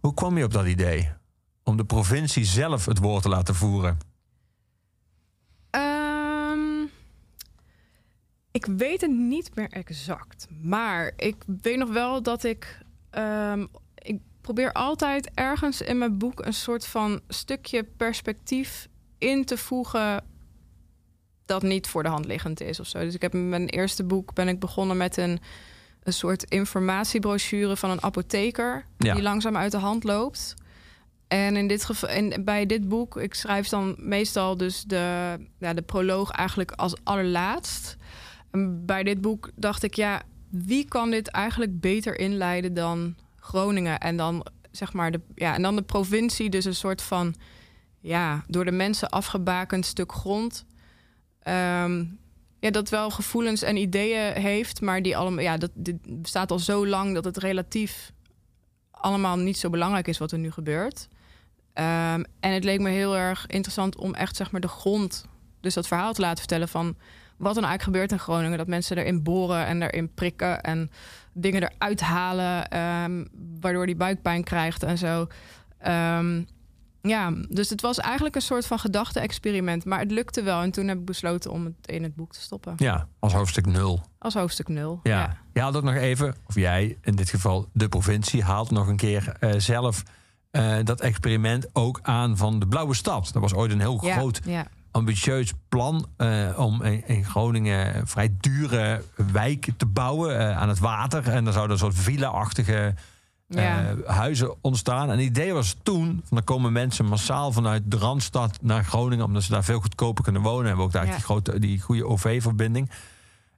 Hoe 0.00 0.14
kwam 0.14 0.38
je 0.38 0.44
op 0.44 0.52
dat 0.52 0.66
idee? 0.66 1.10
Om 1.64 1.76
de 1.76 1.84
provincie 1.84 2.44
zelf 2.44 2.84
het 2.84 2.98
woord 2.98 3.22
te 3.22 3.28
laten 3.28 3.54
voeren. 3.54 3.98
Ik 8.56 8.66
weet 8.66 9.00
het 9.00 9.10
niet 9.10 9.50
meer 9.54 9.70
exact. 9.70 10.46
Maar 10.62 11.12
ik 11.16 11.36
weet 11.62 11.76
nog 11.76 11.92
wel 11.92 12.22
dat 12.22 12.44
ik. 12.44 12.78
ehm, 13.10 13.66
ik 13.94 14.20
probeer 14.40 14.72
altijd 14.72 15.30
ergens 15.34 15.80
in 15.80 15.98
mijn 15.98 16.18
boek 16.18 16.44
een 16.44 16.54
soort 16.54 16.86
van 16.86 17.20
stukje 17.28 17.84
perspectief 17.96 18.88
in 19.18 19.44
te 19.44 19.56
voegen. 19.56 20.24
dat 21.46 21.62
niet 21.62 21.86
voor 21.86 22.02
de 22.02 22.08
hand 22.08 22.26
liggend 22.26 22.60
is 22.60 22.80
of 22.80 22.86
zo. 22.86 22.98
Dus 22.98 23.14
ik 23.14 23.22
heb 23.22 23.34
in 23.34 23.48
mijn 23.48 23.68
eerste 23.68 24.04
boek 24.04 24.34
ben 24.34 24.48
ik 24.48 24.60
begonnen 24.60 24.96
met 24.96 25.16
een, 25.16 25.40
een 26.02 26.12
soort 26.12 26.44
informatiebrochure 26.50 27.76
van 27.76 27.90
een 27.90 28.02
apotheker. 28.02 28.86
Ja. 28.98 29.14
die 29.14 29.22
langzaam 29.22 29.56
uit 29.56 29.72
de 29.72 29.78
hand 29.78 30.04
loopt. 30.04 30.54
En 31.28 31.56
in 31.56 31.66
dit 31.66 31.84
geval, 31.84 32.08
en 32.08 32.44
bij 32.44 32.66
dit 32.66 32.88
boek, 32.88 33.16
ik 33.16 33.34
schrijf 33.34 33.68
dan 33.68 33.96
meestal 33.98 34.56
dus 34.56 34.82
de, 34.82 35.36
ja, 35.58 35.74
de 35.74 35.82
proloog 35.82 36.30
eigenlijk 36.30 36.70
als 36.70 36.94
allerlaatst. 37.04 37.96
Bij 38.64 39.02
dit 39.02 39.20
boek 39.20 39.50
dacht 39.54 39.82
ik, 39.82 39.94
ja, 39.94 40.22
wie 40.50 40.88
kan 40.88 41.10
dit 41.10 41.28
eigenlijk 41.28 41.80
beter 41.80 42.18
inleiden 42.18 42.74
dan 42.74 43.16
Groningen? 43.36 43.98
En 43.98 44.16
dan 44.16 44.46
zeg 44.70 44.92
maar 44.92 45.10
de, 45.10 45.20
ja, 45.34 45.54
en 45.54 45.62
dan 45.62 45.76
de 45.76 45.82
provincie, 45.82 46.50
dus 46.50 46.64
een 46.64 46.74
soort 46.74 47.02
van 47.02 47.34
ja, 48.00 48.44
door 48.48 48.64
de 48.64 48.72
mensen 48.72 49.08
afgebakend 49.08 49.86
stuk 49.86 50.12
grond. 50.12 50.64
Ehm, 51.42 52.04
ja, 52.60 52.70
dat 52.70 52.88
wel 52.88 53.10
gevoelens 53.10 53.62
en 53.62 53.76
ideeën 53.76 54.32
heeft, 54.32 54.80
maar 54.80 55.02
die 55.02 55.16
allemaal, 55.16 55.44
ja, 55.44 55.56
dat 55.56 55.70
dit 55.74 56.22
bestaat 56.22 56.50
al 56.50 56.58
zo 56.58 56.86
lang 56.86 57.14
dat 57.14 57.24
het 57.24 57.36
relatief 57.36 58.12
allemaal 58.90 59.36
niet 59.36 59.58
zo 59.58 59.70
belangrijk 59.70 60.08
is 60.08 60.18
wat 60.18 60.32
er 60.32 60.38
nu 60.38 60.50
gebeurt. 60.50 61.08
Ehm, 61.72 62.22
en 62.40 62.52
het 62.52 62.64
leek 62.64 62.80
me 62.80 62.90
heel 62.90 63.16
erg 63.16 63.46
interessant 63.46 63.96
om 63.96 64.14
echt 64.14 64.36
zeg 64.36 64.50
maar 64.50 64.60
de 64.60 64.68
grond, 64.68 65.24
dus 65.60 65.74
dat 65.74 65.86
verhaal 65.86 66.12
te 66.12 66.20
laten 66.20 66.38
vertellen 66.38 66.68
van 66.68 66.96
wat 67.36 67.54
er 67.54 67.60
nou 67.62 67.66
eigenlijk 67.66 67.82
gebeurt 67.82 68.12
in 68.12 68.18
Groningen. 68.18 68.58
Dat 68.58 68.66
mensen 68.66 68.98
erin 68.98 69.22
boren 69.22 69.66
en 69.66 69.82
erin 69.82 70.14
prikken 70.14 70.60
en 70.60 70.90
dingen 71.32 71.62
eruit 71.62 72.00
halen, 72.00 72.68
ehm, 72.68 73.24
waardoor 73.60 73.86
die 73.86 73.96
buikpijn 73.96 74.44
krijgt 74.44 74.82
en 74.82 74.98
zo. 74.98 75.26
Ehm, 75.78 76.42
ja, 77.02 77.32
dus 77.48 77.70
het 77.70 77.80
was 77.80 77.98
eigenlijk 77.98 78.34
een 78.34 78.42
soort 78.42 78.66
van 78.66 78.78
gedachte-experiment, 78.78 79.84
maar 79.84 79.98
het 79.98 80.10
lukte 80.10 80.42
wel. 80.42 80.60
En 80.62 80.70
toen 80.70 80.88
heb 80.88 80.98
ik 80.98 81.04
besloten 81.04 81.50
om 81.50 81.64
het 81.64 81.86
in 81.86 82.02
het 82.02 82.14
boek 82.14 82.32
te 82.32 82.40
stoppen. 82.40 82.74
Ja, 82.76 83.08
als 83.18 83.32
hoofdstuk 83.32 83.66
0. 83.66 84.02
Als 84.18 84.34
hoofdstuk 84.34 84.68
nul. 84.68 85.00
Ja. 85.02 85.36
Je 85.52 85.60
haalt 85.60 85.76
ook 85.76 85.82
nog 85.82 85.94
even, 85.94 86.34
of 86.46 86.54
jij 86.54 86.98
in 87.02 87.16
dit 87.16 87.30
geval 87.30 87.68
de 87.72 87.88
provincie, 87.88 88.42
haalt 88.42 88.70
nog 88.70 88.86
een 88.86 88.96
keer 88.96 89.36
eh, 89.40 89.52
zelf 89.56 90.02
eh, 90.50 90.76
dat 90.84 91.00
experiment 91.00 91.68
ook 91.72 91.98
aan 92.02 92.36
van 92.36 92.58
de 92.58 92.66
Blauwe 92.66 92.94
Stad. 92.94 93.30
Dat 93.32 93.42
was 93.42 93.54
ooit 93.54 93.72
een 93.72 93.80
heel 93.80 94.04
Ja, 94.04 94.16
groot, 94.16 94.40
ja. 94.44 94.66
Ambitieus 94.96 95.52
plan 95.68 96.06
eh, 96.16 96.48
om 96.56 96.82
in, 96.82 97.08
in 97.08 97.24
Groningen 97.24 97.96
een 97.96 98.06
vrij 98.06 98.36
dure 98.40 99.02
wijk 99.32 99.68
te 99.76 99.86
bouwen 99.86 100.38
eh, 100.38 100.56
aan 100.58 100.68
het 100.68 100.78
water. 100.78 101.28
En 101.28 101.44
dan 101.44 101.52
zouden 101.52 101.72
een 101.72 101.82
soort 101.82 101.94
villa-achtige 102.04 102.94
Ja. 103.48 103.84
eh, 103.84 104.08
huizen 104.16 104.54
ontstaan. 104.60 105.10
En 105.10 105.16
het 105.18 105.26
idee 105.26 105.52
was 105.52 105.76
toen, 105.82 106.06
van 106.06 106.36
dan 106.36 106.44
komen 106.44 106.72
mensen 106.72 107.04
massaal 107.04 107.52
vanuit 107.52 107.82
de 107.86 107.96
Randstad 107.96 108.58
naar 108.62 108.84
Groningen, 108.84 109.24
omdat 109.24 109.42
ze 109.42 109.50
daar 109.50 109.64
veel 109.64 109.80
goedkoper 109.80 110.24
kunnen 110.24 110.42
wonen. 110.42 110.70
En 110.70 110.76
we 110.76 110.82
ook 110.82 110.92
daar 110.92 111.06
Ja. 111.06 111.14
die, 111.14 111.24
grote, 111.24 111.58
die 111.58 111.80
goede 111.80 112.06
OV-verbinding. 112.06 112.90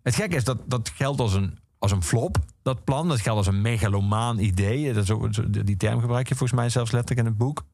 Het 0.02 0.14
gekke 0.14 0.36
is 0.36 0.44
dat 0.44 0.58
dat 0.66 0.92
geldt 0.94 1.20
als 1.20 1.34
een, 1.34 1.58
als 1.78 1.92
een 1.92 2.02
flop, 2.02 2.36
dat 2.62 2.84
plan. 2.84 3.08
Dat 3.08 3.20
geldt 3.20 3.38
als 3.38 3.46
een 3.46 3.62
megalomaan 3.62 4.38
idee. 4.38 4.92
Dat 4.92 5.02
is 5.02 5.10
ook, 5.10 5.52
die 5.66 5.76
term 5.76 6.00
gebruik 6.00 6.28
je 6.28 6.34
volgens 6.34 6.58
mij 6.60 6.68
zelfs 6.68 6.90
letterlijk 6.90 7.26
in 7.26 7.32
het 7.34 7.38
boek. 7.38 7.64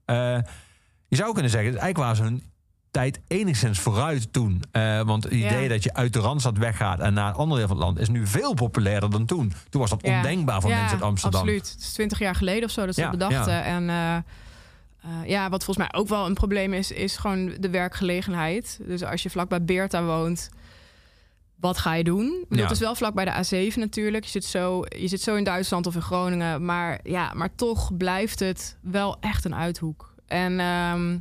Je 1.08 1.16
zou 1.20 1.32
kunnen 1.32 1.50
zeggen, 1.50 1.70
eigenlijk 1.70 1.98
waren 1.98 2.16
ze 2.16 2.22
hun 2.22 2.42
tijd 2.94 3.20
enigszins 3.26 3.78
vooruit 3.80 4.32
toen. 4.32 4.62
Eh, 4.70 5.00
want 5.02 5.24
het 5.24 5.32
idee 5.32 5.62
Ja. 5.62 5.68
dat 5.68 5.82
je 5.82 5.94
uit 5.94 6.12
de 6.12 6.18
Randstad 6.18 6.58
weggaat 6.58 7.00
en 7.00 7.14
naar 7.14 7.28
een 7.28 7.34
ander 7.34 7.58
deel 7.58 7.66
van 7.66 7.76
het 7.76 7.84
land... 7.84 7.98
is 7.98 8.08
nu 8.08 8.26
veel 8.26 8.54
populairder 8.54 9.10
dan 9.10 9.26
toen. 9.26 9.52
Toen 9.68 9.80
was 9.80 9.90
dat 9.90 10.00
Ja. 10.02 10.16
ondenkbaar 10.16 10.60
voor 10.60 10.70
Ja, 10.70 10.76
mensen 10.76 10.96
uit 10.96 11.06
Amsterdam. 11.06 11.40
Absoluut. 11.40 11.70
Het 11.72 11.80
is 11.80 11.92
twintig 11.92 12.18
jaar 12.18 12.34
geleden 12.34 12.64
of 12.64 12.70
zo 12.70 12.86
dat 12.86 12.94
ze 12.94 13.00
dat 13.00 13.10
bedachten. 13.10 13.64
En 13.64 13.88
eh, 13.90 14.16
eh, 14.16 14.22
ja, 15.26 15.48
wat 15.48 15.64
volgens 15.64 15.86
mij 15.88 16.00
ook 16.00 16.08
wel 16.08 16.26
een 16.26 16.34
probleem 16.34 16.72
is, 16.72 16.90
is 16.90 17.16
gewoon 17.16 17.54
de 17.60 17.70
werkgelegenheid. 17.70 18.78
Dus 18.86 19.02
als 19.02 19.22
je 19.22 19.30
vlak 19.30 19.48
bij 19.48 19.64
Beerta 19.64 20.02
woont, 20.04 20.50
wat 21.56 21.78
ga 21.78 21.94
je 21.94 22.04
doen? 22.04 22.44
Het 22.48 22.70
is 22.70 22.78
wel 22.78 22.94
vlak 22.94 23.14
bij 23.14 23.24
de 23.24 23.70
A7 23.72 23.74
natuurlijk. 23.78 24.24
Je 24.24 24.30
zit, 24.30 24.44
zo, 24.44 24.82
je 24.98 25.08
zit 25.08 25.20
zo 25.20 25.34
in 25.34 25.44
Duitsland 25.44 25.86
of 25.86 25.94
in 25.94 26.02
Groningen. 26.02 26.64
Maar 26.64 27.00
ja, 27.02 27.32
maar 27.34 27.54
toch 27.54 27.96
blijft 27.96 28.40
het 28.40 28.76
wel 28.80 29.16
echt 29.20 29.44
een 29.44 29.54
uithoek. 29.54 30.14
En 30.26 30.60
ehm, 30.60 31.18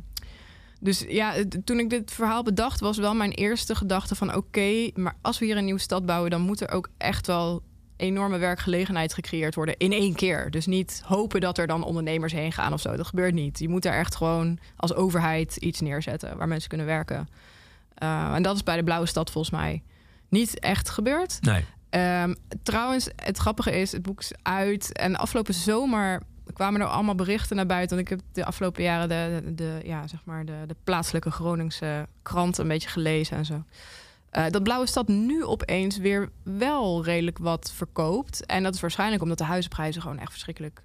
dus 0.80 1.04
ja, 1.08 1.34
toen 1.64 1.78
ik 1.78 1.90
dit 1.90 2.10
verhaal 2.12 2.42
bedacht, 2.42 2.80
was 2.80 2.98
wel 2.98 3.14
mijn 3.14 3.32
eerste 3.32 3.74
gedachte 3.74 4.14
van 4.14 4.34
oké, 4.34 4.90
maar 4.94 5.16
als 5.22 5.38
we 5.38 5.44
hier 5.44 5.56
een 5.56 5.64
nieuwe 5.64 5.80
stad 5.80 6.06
bouwen, 6.06 6.30
dan 6.30 6.40
moet 6.40 6.60
er 6.60 6.70
ook 6.70 6.88
echt 6.98 7.26
wel 7.26 7.62
enorme 7.96 8.38
werkgelegenheid 8.38 9.14
gecreëerd 9.14 9.54
worden 9.54 9.76
in 9.76 9.92
één 9.92 10.14
keer. 10.14 10.50
Dus 10.50 10.66
niet 10.66 11.02
hopen 11.04 11.40
dat 11.40 11.58
er 11.58 11.66
dan 11.66 11.84
ondernemers 11.84 12.32
heen 12.32 12.52
gaan 12.52 12.72
of 12.72 12.80
zo. 12.80 12.96
Dat 12.96 13.06
gebeurt 13.06 13.34
niet. 13.34 13.58
Je 13.58 13.68
moet 13.68 13.82
daar 13.82 13.98
echt 13.98 14.16
gewoon 14.16 14.58
als 14.76 14.94
overheid 14.94 15.56
iets 15.56 15.80
neerzetten 15.80 16.36
waar 16.36 16.48
mensen 16.48 16.68
kunnen 16.68 16.86
werken. 16.86 17.28
Uh, 18.02 18.34
en 18.34 18.42
dat 18.42 18.56
is 18.56 18.62
bij 18.62 18.76
de 18.76 18.84
Blauwe 18.84 19.06
Stad 19.06 19.30
volgens 19.30 19.54
mij 19.54 19.82
niet 20.28 20.58
echt 20.58 20.88
gebeurd. 20.88 21.38
Nee. 21.40 21.64
Um, 22.22 22.36
trouwens, 22.62 23.08
het 23.16 23.38
grappige 23.38 23.80
is, 23.80 23.92
het 23.92 24.02
boek 24.02 24.20
is 24.20 24.32
uit. 24.42 24.92
En 24.92 25.16
afgelopen 25.16 25.54
zomer 25.54 26.22
kwamen 26.54 26.80
er 26.80 26.86
allemaal 26.86 27.14
berichten 27.14 27.56
naar 27.56 27.66
buiten. 27.66 27.96
Want 27.96 28.10
ik 28.10 28.16
heb 28.16 28.26
de 28.32 28.44
afgelopen 28.44 28.82
jaren 28.82 29.08
de, 29.08 29.42
de, 29.44 29.54
de 29.54 29.80
ja, 29.84 30.06
zeg 30.06 30.20
maar 30.24 30.44
de, 30.44 30.62
de 30.66 30.76
plaatselijke 30.84 31.30
Groningse 31.30 32.06
krant 32.22 32.58
een 32.58 32.68
beetje 32.68 32.88
gelezen 32.88 33.36
en 33.36 33.44
zo. 33.44 33.64
Uh, 34.32 34.44
dat 34.50 34.62
Blauwe 34.62 34.86
Stad 34.86 35.08
nu 35.08 35.44
opeens 35.44 35.96
weer 35.96 36.30
wel 36.42 37.04
redelijk 37.04 37.38
wat 37.38 37.72
verkoopt. 37.74 38.46
En 38.46 38.62
dat 38.62 38.74
is 38.74 38.80
waarschijnlijk 38.80 39.22
omdat 39.22 39.38
de 39.38 39.44
huizenprijzen 39.44 40.02
gewoon 40.02 40.18
echt 40.18 40.30
verschrikkelijk 40.30 40.82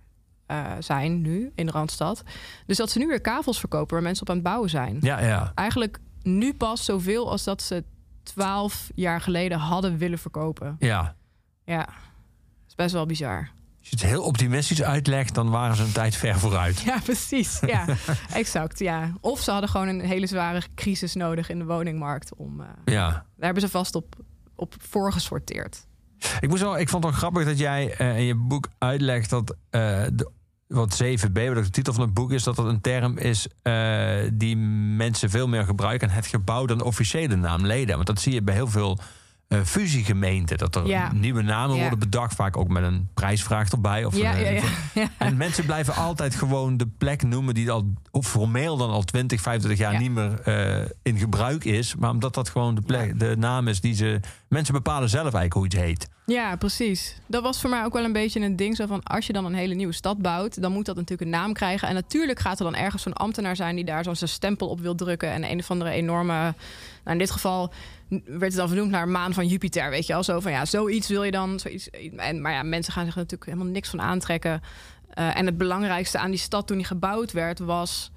uh, 0.47 0.71
zijn 0.79 1.21
nu 1.21 1.51
in 1.55 1.65
de 1.65 1.71
Randstad. 1.71 2.23
Dus 2.65 2.77
dat 2.77 2.89
ze 2.89 2.99
nu 2.99 3.07
weer 3.07 3.21
kavels 3.21 3.59
verkopen 3.59 3.93
waar 3.93 4.03
mensen 4.03 4.23
op 4.23 4.29
aan 4.29 4.35
het 4.35 4.45
bouwen 4.45 4.69
zijn. 4.69 4.97
Ja, 5.01 5.21
ja. 5.21 5.51
Eigenlijk 5.55 5.99
nu 6.21 6.53
pas 6.53 6.85
zoveel 6.85 7.29
als 7.29 7.43
dat 7.43 7.61
ze 7.61 7.83
twaalf 8.23 8.89
jaar 8.95 9.21
geleden 9.21 9.57
hadden 9.57 9.97
willen 9.97 10.19
verkopen. 10.19 10.75
Ja. 10.79 11.15
Ja, 11.63 11.85
dat 11.85 12.67
is 12.67 12.75
best 12.75 12.93
wel 12.93 13.05
bizar. 13.05 13.49
Als 13.91 13.99
je 13.99 14.05
het 14.05 14.15
heel 14.15 14.25
optimistisch 14.25 14.81
uitlegt, 14.81 15.33
dan 15.35 15.49
waren 15.49 15.75
ze 15.75 15.83
een 15.83 15.91
tijd 15.91 16.15
ver 16.15 16.39
vooruit. 16.39 16.79
Ja, 16.79 16.99
precies. 17.03 17.59
Ja, 17.65 17.85
exact. 18.33 18.79
Ja. 18.79 19.13
Of 19.21 19.39
ze 19.39 19.51
hadden 19.51 19.69
gewoon 19.69 19.87
een 19.87 20.01
hele 20.01 20.27
zware 20.27 20.61
crisis 20.75 21.13
nodig 21.13 21.49
in 21.49 21.59
de 21.59 21.65
woningmarkt. 21.65 22.35
Om, 22.35 22.59
uh, 22.59 22.65
ja. 22.85 23.09
Daar 23.09 23.25
hebben 23.39 23.61
ze 23.61 23.69
vast 23.69 23.95
op, 23.95 24.15
op 24.55 24.75
voorgesorteerd. 24.89 25.85
Ik, 26.39 26.49
moest 26.49 26.61
wel, 26.61 26.79
ik 26.79 26.89
vond 26.89 27.03
het 27.03 27.11
wel 27.11 27.21
grappig 27.21 27.45
dat 27.45 27.59
jij 27.59 28.01
uh, 28.01 28.17
in 28.17 28.23
je 28.23 28.35
boek 28.35 28.67
uitlegt 28.77 29.29
dat 29.29 29.49
uh, 29.51 29.57
de, 30.13 30.31
wat 30.67 31.03
7b, 31.03 31.31
wat 31.31 31.63
de 31.63 31.69
titel 31.69 31.93
van 31.93 32.03
het 32.03 32.13
boek 32.13 32.31
is, 32.31 32.43
dat 32.43 32.55
dat 32.55 32.65
een 32.65 32.81
term 32.81 33.17
is 33.17 33.47
die 34.33 34.57
mensen 34.95 35.29
veel 35.29 35.47
meer 35.47 35.63
gebruiken. 35.63 36.09
Het 36.09 36.27
gebouw 36.27 36.65
dan 36.65 36.77
de 36.77 36.83
officiële 36.83 37.35
naam 37.35 37.65
leden. 37.65 37.95
Want 37.95 38.07
dat 38.07 38.21
zie 38.21 38.33
je 38.33 38.41
bij 38.41 38.53
heel 38.53 38.67
veel 38.67 38.99
uh, 39.49 39.59
fusiegemeenten. 39.63 40.57
Dat 40.57 40.75
er 40.75 40.87
ja. 40.87 41.11
nieuwe 41.13 41.41
namen 41.41 41.75
ja. 41.75 41.81
worden 41.81 41.99
bedacht, 41.99 42.35
vaak 42.35 42.57
ook 42.57 42.67
met 42.67 42.83
een 42.83 43.07
prijsvraag 43.13 43.69
erbij. 43.69 44.05
Of 44.05 44.17
ja, 44.17 44.37
een, 44.37 44.61
En 45.17 45.37
mensen 45.37 45.65
blijven 45.65 45.95
altijd 45.95 46.35
gewoon 46.35 46.77
de 46.77 46.87
plek 46.97 47.23
noemen 47.23 47.53
die 47.53 47.71
al 47.71 47.93
of 48.11 48.27
formeel 48.27 48.77
dan 48.77 48.89
al 48.89 49.03
20, 49.03 49.41
25 49.41 49.79
jaar 49.79 49.99
niet 49.99 50.11
meer 50.11 50.39
uh, 50.45 50.85
in 51.01 51.17
gebruik 51.17 51.63
is. 51.63 51.95
Maar 51.95 52.09
omdat 52.09 52.33
dat 52.33 52.49
gewoon 52.49 52.75
de, 52.75 52.81
plek, 52.81 53.19
de 53.19 53.35
naam 53.37 53.67
is 53.67 53.81
die 53.81 53.93
ze. 53.93 54.19
Mensen 54.47 54.73
bepalen 54.73 55.09
zelf 55.09 55.33
eigenlijk 55.33 55.53
hoe 55.53 55.65
iets 55.65 55.75
heet. 55.75 56.09
Ja, 56.25 56.55
precies. 56.55 57.15
Dat 57.25 57.43
was 57.43 57.61
voor 57.61 57.69
mij 57.69 57.83
ook 57.83 57.93
wel 57.93 58.03
een 58.03 58.13
beetje 58.13 58.39
een 58.39 58.55
ding. 58.55 58.75
Zo 58.75 58.85
van 58.85 59.03
als 59.03 59.27
je 59.27 59.33
dan 59.33 59.45
een 59.45 59.53
hele 59.53 59.73
nieuwe 59.73 59.93
stad 59.93 60.17
bouwt, 60.17 60.61
dan 60.61 60.71
moet 60.71 60.85
dat 60.85 60.95
natuurlijk 60.95 61.21
een 61.21 61.37
naam 61.37 61.53
krijgen. 61.53 61.87
En 61.87 61.93
natuurlijk 61.93 62.39
gaat 62.39 62.59
er 62.59 62.65
dan 62.65 62.75
ergens 62.75 63.03
zo'n 63.03 63.13
ambtenaar 63.13 63.55
zijn 63.55 63.75
die 63.75 63.85
daar 63.85 64.03
zo'n 64.03 64.15
stempel 64.15 64.67
op 64.67 64.79
wil 64.79 64.95
drukken. 64.95 65.31
En 65.31 65.51
een 65.51 65.59
of 65.59 65.71
andere 65.71 65.89
enorme. 65.89 66.33
Nou, 66.33 66.53
in 67.03 67.17
dit 67.17 67.31
geval 67.31 67.73
werd 68.09 68.41
het 68.41 68.55
dan 68.55 68.67
vernoemd 68.67 68.91
naar 68.91 69.07
maan 69.07 69.33
van 69.33 69.47
Jupiter. 69.47 69.89
Weet 69.89 70.07
je 70.07 70.13
al 70.13 70.23
zo 70.23 70.39
van 70.39 70.51
ja, 70.51 70.65
zoiets 70.65 71.07
wil 71.07 71.23
je 71.23 71.31
dan. 71.31 71.59
Zoiets, 71.59 71.89
en, 71.89 72.41
maar 72.41 72.51
ja, 72.51 72.63
mensen 72.63 72.93
gaan 72.93 73.05
zich 73.05 73.13
er 73.13 73.19
natuurlijk 73.19 73.51
helemaal 73.51 73.73
niks 73.73 73.89
van 73.89 74.01
aantrekken. 74.01 74.61
Uh, 75.19 75.37
en 75.37 75.45
het 75.45 75.57
belangrijkste 75.57 76.17
aan 76.17 76.29
die 76.29 76.39
stad 76.39 76.67
toen 76.67 76.77
die 76.77 76.85
gebouwd 76.85 77.31
werd, 77.31 77.59
was 77.59 78.11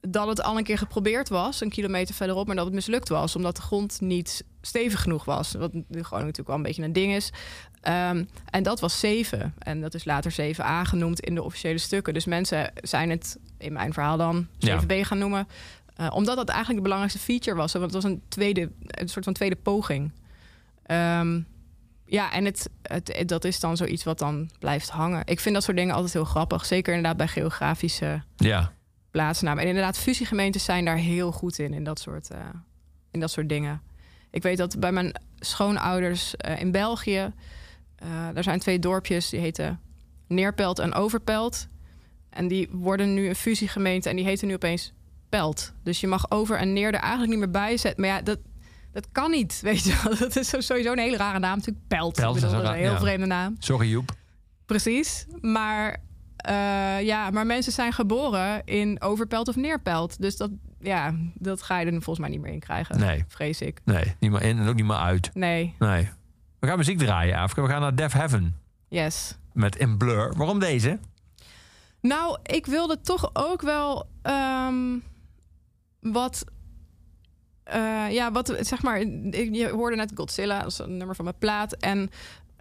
dat 0.00 0.28
het 0.28 0.42
al 0.42 0.56
een 0.56 0.64
keer 0.64 0.78
geprobeerd 0.78 1.28
was, 1.28 1.60
een 1.60 1.70
kilometer 1.70 2.14
verderop, 2.14 2.46
maar 2.46 2.56
dat 2.56 2.64
het 2.64 2.74
mislukt 2.74 3.08
was, 3.08 3.36
omdat 3.36 3.56
de 3.56 3.62
grond 3.62 4.00
niet 4.00 4.44
stevig 4.60 5.02
genoeg 5.02 5.24
was. 5.24 5.52
Wat 5.52 5.70
gewoon 5.90 6.18
natuurlijk 6.18 6.46
wel 6.46 6.56
een 6.56 6.62
beetje 6.62 6.82
een 6.82 6.92
ding 6.92 7.14
is. 7.14 7.30
Um, 7.88 8.28
en 8.50 8.62
dat 8.62 8.80
was 8.80 9.00
7. 9.00 9.54
En 9.58 9.80
dat 9.80 9.94
is 9.94 10.04
later 10.04 10.54
7a 10.54 10.88
genoemd 10.88 11.20
in 11.20 11.34
de 11.34 11.42
officiële 11.42 11.78
stukken. 11.78 12.14
Dus 12.14 12.24
mensen 12.24 12.72
zijn 12.82 13.10
het 13.10 13.38
in 13.58 13.72
mijn 13.72 13.92
verhaal 13.92 14.16
dan 14.16 14.46
7b 14.46 14.86
ja. 14.86 15.04
gaan 15.04 15.18
noemen. 15.18 15.48
Uh, 16.00 16.06
omdat 16.10 16.36
dat 16.36 16.48
eigenlijk 16.48 16.76
de 16.76 16.82
belangrijkste 16.82 17.24
feature 17.24 17.56
was. 17.56 17.72
Want 17.72 17.84
het 17.84 17.94
was 17.94 18.04
een, 18.04 18.22
tweede, 18.28 18.70
een 18.86 19.08
soort 19.08 19.24
van 19.24 19.34
tweede 19.34 19.56
poging. 19.56 20.12
Um, 20.90 21.46
ja, 22.04 22.32
en 22.32 22.44
het, 22.44 22.70
het, 22.82 23.22
dat 23.26 23.44
is 23.44 23.60
dan 23.60 23.76
zoiets 23.76 24.04
wat 24.04 24.18
dan 24.18 24.50
blijft 24.58 24.88
hangen. 24.88 25.22
Ik 25.24 25.40
vind 25.40 25.54
dat 25.54 25.64
soort 25.64 25.76
dingen 25.76 25.94
altijd 25.94 26.12
heel 26.12 26.24
grappig. 26.24 26.64
Zeker 26.64 26.94
inderdaad 26.94 27.16
bij 27.16 27.28
geografische 27.28 28.22
ja. 28.36 28.72
plaatsnamen. 29.10 29.62
En 29.62 29.68
inderdaad, 29.68 29.98
fusiegemeentes 29.98 30.64
zijn 30.64 30.84
daar 30.84 30.96
heel 30.96 31.32
goed 31.32 31.58
in, 31.58 31.74
in 31.74 31.84
dat 31.84 31.98
soort, 31.98 32.30
uh, 32.32 32.38
in 33.10 33.20
dat 33.20 33.30
soort 33.30 33.48
dingen. 33.48 33.82
Ik 34.30 34.42
weet 34.42 34.56
dat 34.56 34.80
bij 34.80 34.92
mijn 34.92 35.20
schoonouders 35.38 36.34
uh, 36.48 36.60
in 36.60 36.70
België... 36.70 37.32
Daar 38.32 38.42
zijn 38.42 38.58
twee 38.58 38.78
dorpjes, 38.78 39.28
die 39.28 39.40
heten 39.40 39.80
Neerpelt 40.26 40.78
en 40.78 40.94
Overpelt. 40.94 41.68
En 42.30 42.48
die 42.48 42.68
worden 42.72 43.14
nu 43.14 43.28
een 43.28 43.34
fusiegemeente 43.36 44.08
en 44.08 44.16
die 44.16 44.24
heten 44.24 44.48
nu 44.48 44.54
opeens 44.54 44.92
Pelt. 45.28 45.72
Dus 45.82 46.00
je 46.00 46.06
mag 46.06 46.30
over 46.30 46.58
en 46.58 46.72
neer 46.72 46.86
er 46.86 47.00
eigenlijk 47.00 47.30
niet 47.30 47.38
meer 47.38 47.50
bij 47.50 47.76
zetten. 47.76 48.00
Maar 48.00 48.10
ja, 48.10 48.22
dat, 48.22 48.38
dat 48.92 49.06
kan 49.12 49.30
niet, 49.30 49.60
weet 49.62 49.84
je 49.84 50.00
wel. 50.04 50.18
Dat 50.18 50.36
is 50.36 50.48
sowieso 50.48 50.92
een 50.92 50.98
hele 50.98 51.16
rare 51.16 51.38
naam, 51.38 51.56
natuurlijk 51.56 51.86
Pelt. 51.86 52.14
Pelt 52.14 52.36
is 52.36 52.42
een 52.42 52.72
heel 52.72 52.92
ja. 52.92 52.98
vreemde 52.98 53.26
naam. 53.26 53.56
Sorry 53.58 53.88
Joep. 53.88 54.10
Precies, 54.66 55.26
maar... 55.40 56.04
Uh, 56.48 57.02
ja, 57.02 57.30
maar 57.30 57.46
mensen 57.46 57.72
zijn 57.72 57.92
geboren 57.92 58.64
in 58.64 59.02
Overpelt 59.02 59.48
of 59.48 59.56
Neerpelt. 59.56 60.20
Dus 60.20 60.36
dat, 60.36 60.50
ja, 60.80 61.14
dat 61.34 61.62
ga 61.62 61.78
je 61.78 61.86
er 61.86 61.92
volgens 61.92 62.18
mij 62.18 62.28
niet 62.28 62.40
meer 62.40 62.52
in 62.52 62.60
krijgen. 62.60 62.98
Nee. 62.98 63.24
Vrees 63.28 63.60
ik. 63.60 63.80
Nee, 63.84 64.14
niet 64.20 64.30
meer 64.30 64.42
in 64.42 64.58
en 64.58 64.68
ook 64.68 64.74
niet 64.74 64.84
meer 64.84 64.96
uit. 64.96 65.30
Nee. 65.34 65.74
Nee. 65.78 66.08
We 66.58 66.66
gaan 66.66 66.76
muziek 66.78 66.98
draaien, 66.98 67.38
Afke. 67.38 67.62
We 67.62 67.68
gaan 67.68 67.80
naar 67.80 67.94
Def 67.94 68.12
Heaven. 68.12 68.56
Yes. 68.88 69.36
Met 69.52 69.76
In 69.76 69.96
Blur. 69.96 70.34
Waarom 70.36 70.58
deze? 70.58 70.98
Nou, 72.00 72.38
ik 72.42 72.66
wilde 72.66 73.00
toch 73.00 73.30
ook 73.32 73.62
wel 73.62 74.06
um, 74.22 75.02
wat... 76.12 76.44
Uh, 77.74 78.10
ja, 78.10 78.32
wat 78.32 78.56
zeg 78.60 78.82
maar... 78.82 79.04
Je 79.52 79.68
hoorde 79.68 79.96
net 79.96 80.12
Godzilla, 80.14 80.58
dat 80.58 80.72
is 80.72 80.78
een 80.78 80.96
nummer 80.96 81.16
van 81.16 81.24
mijn 81.24 81.38
plaat. 81.38 81.72
En 81.72 82.10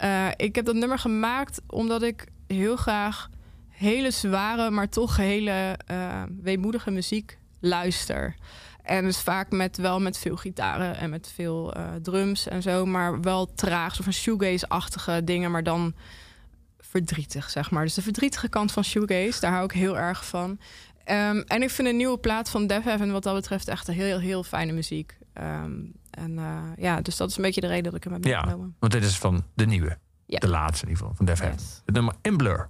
uh, 0.04 0.28
ik 0.36 0.56
heb 0.56 0.66
dat 0.66 0.76
nummer 0.76 1.00
gemaakt 1.00 1.62
omdat 1.68 2.02
ik 2.02 2.28
heel 2.48 2.76
graag 2.76 3.30
hele 3.70 4.12
zware, 4.12 4.70
maar 4.70 4.89
toch 4.89 5.18
hele 5.18 5.80
uh, 5.91 6.24
weemoedige 6.41 6.91
muziek 6.91 7.38
luister. 7.60 8.36
En 8.82 9.04
dus 9.04 9.20
vaak 9.20 9.52
met, 9.52 9.78
wel 9.78 10.00
met 10.00 10.18
veel 10.18 10.36
gitaren 10.36 10.98
en 10.98 11.10
met 11.10 11.32
veel 11.34 11.74
drums 12.02 12.48
en 12.48 12.62
zo. 12.62 12.86
Maar 12.86 13.22
wel 13.22 13.54
traag, 13.54 13.96
zo 13.96 14.04
van 14.04 14.14
shoegaze-achtige 14.14 15.24
dingen, 15.24 15.52
maar 15.52 15.64
dan 15.64 15.96
verdrietig, 16.80 17.50
zeg 17.50 17.72
maar. 17.72 17.84
Dus 17.84 17.93
de 17.93 18.02
verdrietige 18.02 18.50
kant 18.50 18.72
van 18.72 18.84
shoegaze, 18.84 19.39
daar 19.39 19.52
hou 19.52 19.64
ik 19.64 19.72
heel 19.72 19.98
erg 19.98 20.26
van. 20.26 20.60
Um, 21.12 21.41
en 21.41 21.62
ik 21.62 21.70
vind 21.70 21.88
een 21.88 21.97
nieuwe 21.97 22.18
plaat 22.18 22.49
van 22.49 22.68
Def 22.68 22.84
Heaven 22.84 23.12
wat 23.12 23.24
dat 23.24 23.36
betreft 23.36 23.68
echt 23.68 23.88
heel, 23.88 23.95
heel, 23.95 24.20
heel 24.20 24.43
fijne 24.43 24.72
muziek. 24.72 25.18
Um, 25.34 25.93
en 26.10 26.32
uh, 26.32 26.62
ja, 26.78 27.01
dus 27.01 27.18
dat 27.18 27.30
is 27.30 27.38
een 27.38 27.43
beetje 27.43 27.62
de 27.62 27.68
reden 27.68 27.84
dat 27.84 27.93
ik 27.95 28.03
hem 28.03 28.14
heb 28.14 28.24
meegenomen. 28.24 28.68
Ja, 28.68 28.76
want 28.80 28.91
dit 28.91 29.03
is 29.03 29.18
van 29.18 29.43
de 29.53 29.66
nieuwe. 29.66 29.97
Ja. 30.26 30.39
De 30.39 30.47
laatste 30.47 30.86
in 30.86 30.91
ieder 30.91 31.03
geval, 31.03 31.18
van 31.18 31.26
Def 31.26 31.39
Heaven. 31.39 31.60
Yes. 31.60 31.82
Het 31.86 31.95
nummer 31.95 32.14
In 32.22 32.38
Blur. 32.38 32.70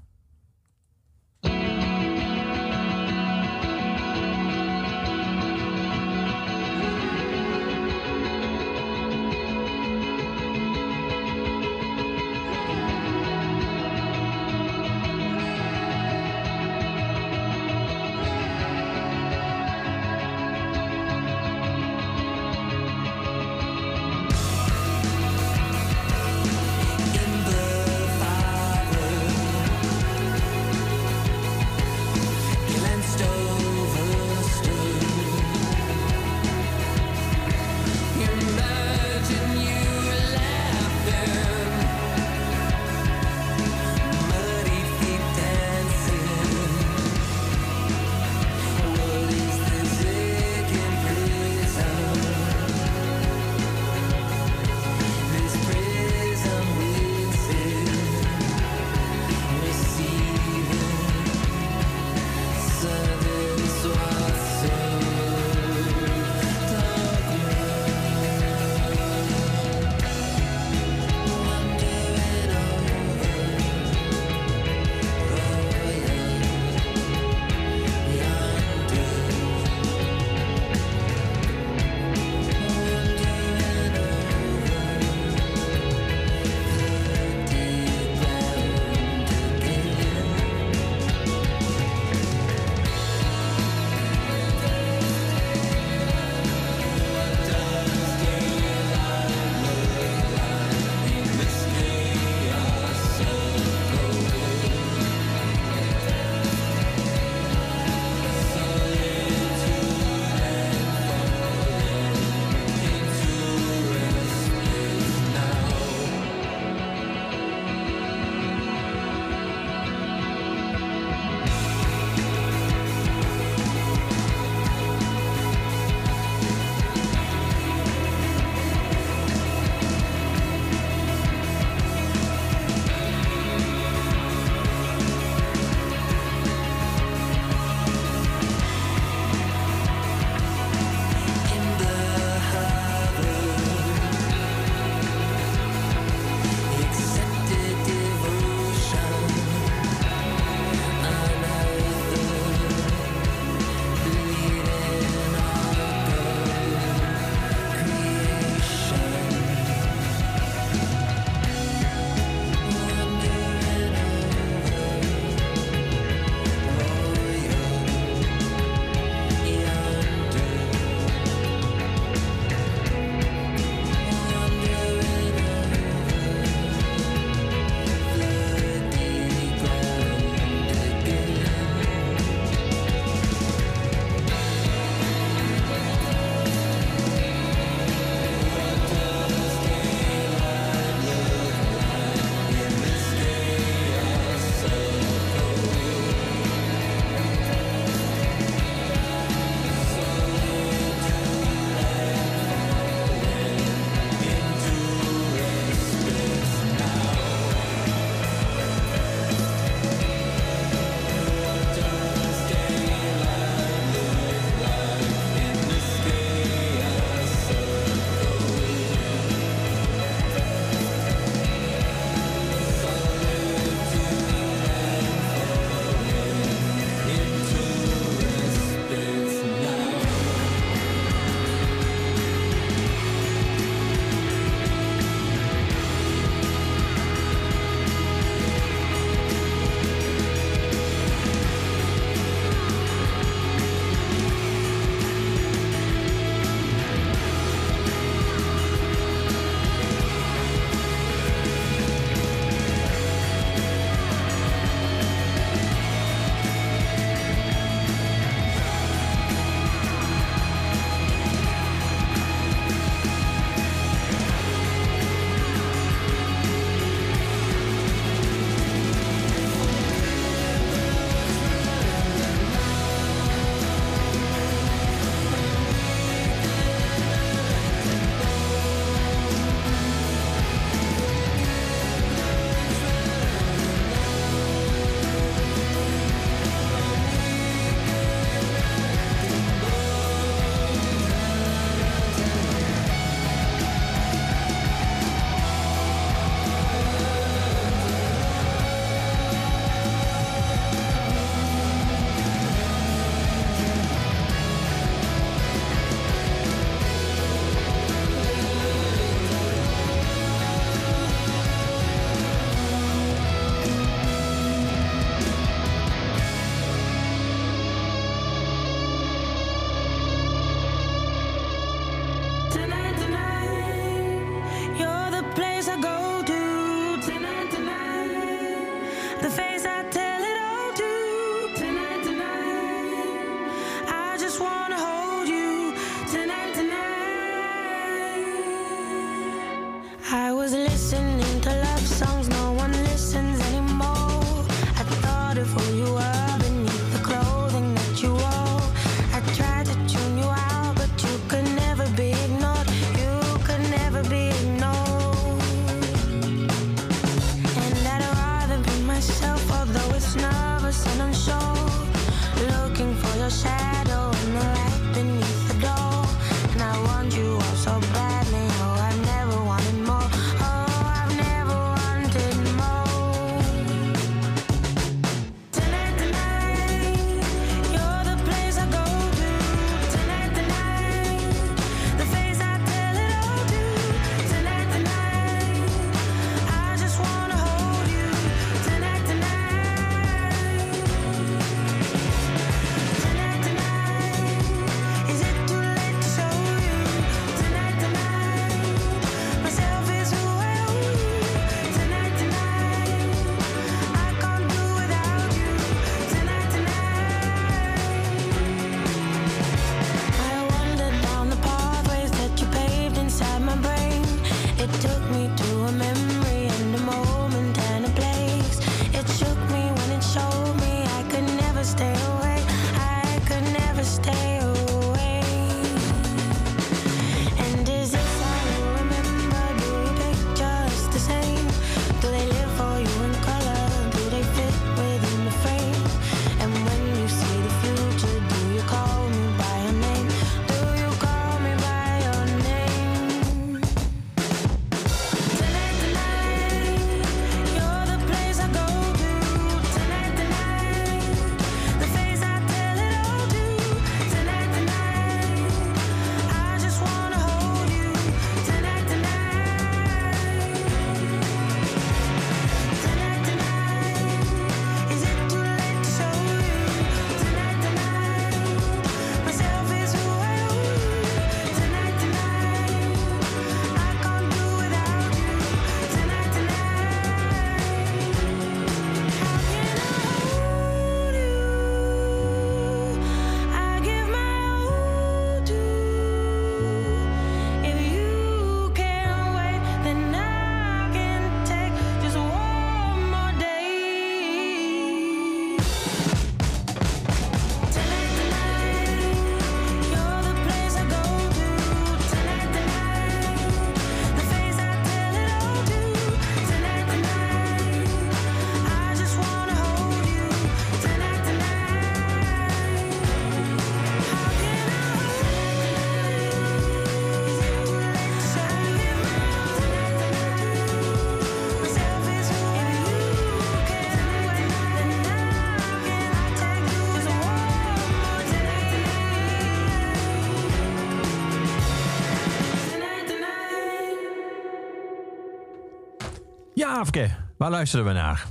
Ja, 536.92 537.26
waar 537.38 537.50
luisteren 537.52 537.86
we 537.86 537.92
naar? 537.92 538.26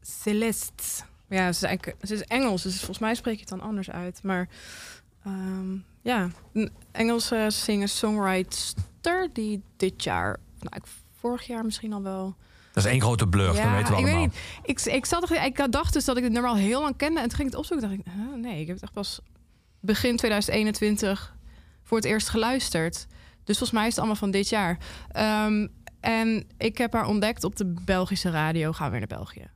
Celeste. 0.00 1.02
Ja, 1.28 1.42
ze 1.52 1.58
is, 1.58 1.62
eigenlijk, 1.62 2.06
ze 2.06 2.14
is 2.14 2.22
Engels, 2.22 2.62
dus 2.62 2.76
volgens 2.76 2.98
mij 2.98 3.14
spreek 3.14 3.34
je 3.34 3.40
het 3.40 3.48
dan 3.48 3.60
anders 3.60 3.90
uit. 3.90 4.22
Maar 4.22 4.48
ehm, 5.24 5.74
ja, 6.02 6.28
een 6.52 6.70
Engelse 6.92 7.46
singer-songwriter 7.50 9.28
die 9.32 9.62
dit 9.76 10.02
jaar, 10.04 10.36
nou, 10.58 10.76
ik- 10.76 10.90
vorig 11.20 11.46
jaar 11.46 11.64
misschien 11.64 11.92
al 11.92 12.02
wel. 12.02 12.36
Dat 12.72 12.84
is 12.84 12.90
één 12.90 13.00
grote 13.00 13.26
blur, 13.28 13.46
dat 13.46 13.54
weten 13.54 13.72
we 13.72 13.78
ik 13.78 13.86
allemaal. 13.86 14.02
weet 14.04 14.20
niet. 14.20 14.34
Ik, 14.62 14.80
ik, 14.80 15.06
zat, 15.06 15.30
ik 15.30 15.72
dacht 15.72 15.92
dus 15.92 16.04
dat 16.04 16.16
ik 16.16 16.22
het 16.22 16.32
nummer 16.32 16.50
al 16.50 16.56
heel 16.56 16.80
lang 16.82 16.96
kende. 16.96 17.20
En 17.20 17.28
toen 17.28 17.36
ging 17.36 17.48
ik 17.48 17.54
het 17.56 17.62
opzoeken. 17.70 17.88
dacht 17.88 18.00
ik, 18.00 18.12
huh, 18.12 18.34
nee, 18.42 18.60
ik 18.60 18.66
heb 18.66 18.74
het 18.74 18.84
echt 18.84 18.92
pas 18.92 19.20
begin 19.80 20.16
2021 20.16 21.34
voor 21.82 21.96
het 21.96 22.06
eerst 22.06 22.28
geluisterd. 22.28 23.06
Dus 23.44 23.58
volgens 23.58 23.70
mij 23.70 23.82
is 23.82 23.88
het 23.88 23.98
allemaal 23.98 24.16
van 24.16 24.30
dit 24.30 24.48
jaar. 24.48 24.78
Ehm, 25.10 25.66
en 26.02 26.44
ik 26.58 26.78
heb 26.78 26.92
haar 26.92 27.06
ontdekt 27.06 27.44
op 27.44 27.56
de 27.56 27.74
Belgische 27.84 28.30
radio. 28.30 28.72
Gaan 28.72 28.90
we 28.90 28.98
weer 28.98 29.08
naar 29.08 29.18
België. 29.18 29.50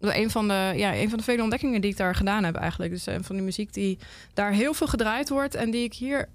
Is 0.00 0.14
een 0.14 0.30
van, 0.30 0.48
de, 0.48 0.72
ja, 0.76 0.94
een 0.94 1.08
van 1.08 1.18
de 1.18 1.24
vele 1.24 1.42
ontdekkingen 1.42 1.80
die 1.80 1.90
ik 1.90 1.96
daar 1.96 2.14
gedaan 2.14 2.44
heb 2.44 2.54
eigenlijk. 2.54 2.92
Dus 2.92 3.06
een 3.06 3.24
van 3.24 3.36
die 3.36 3.44
muziek 3.44 3.72
die 3.72 3.98
daar 4.34 4.52
heel 4.52 4.74
veel 4.74 4.86
gedraaid 4.86 5.28
wordt... 5.28 5.54
en 5.54 5.70
die 5.70 5.84
ik 5.84 5.94
hier 5.94 6.28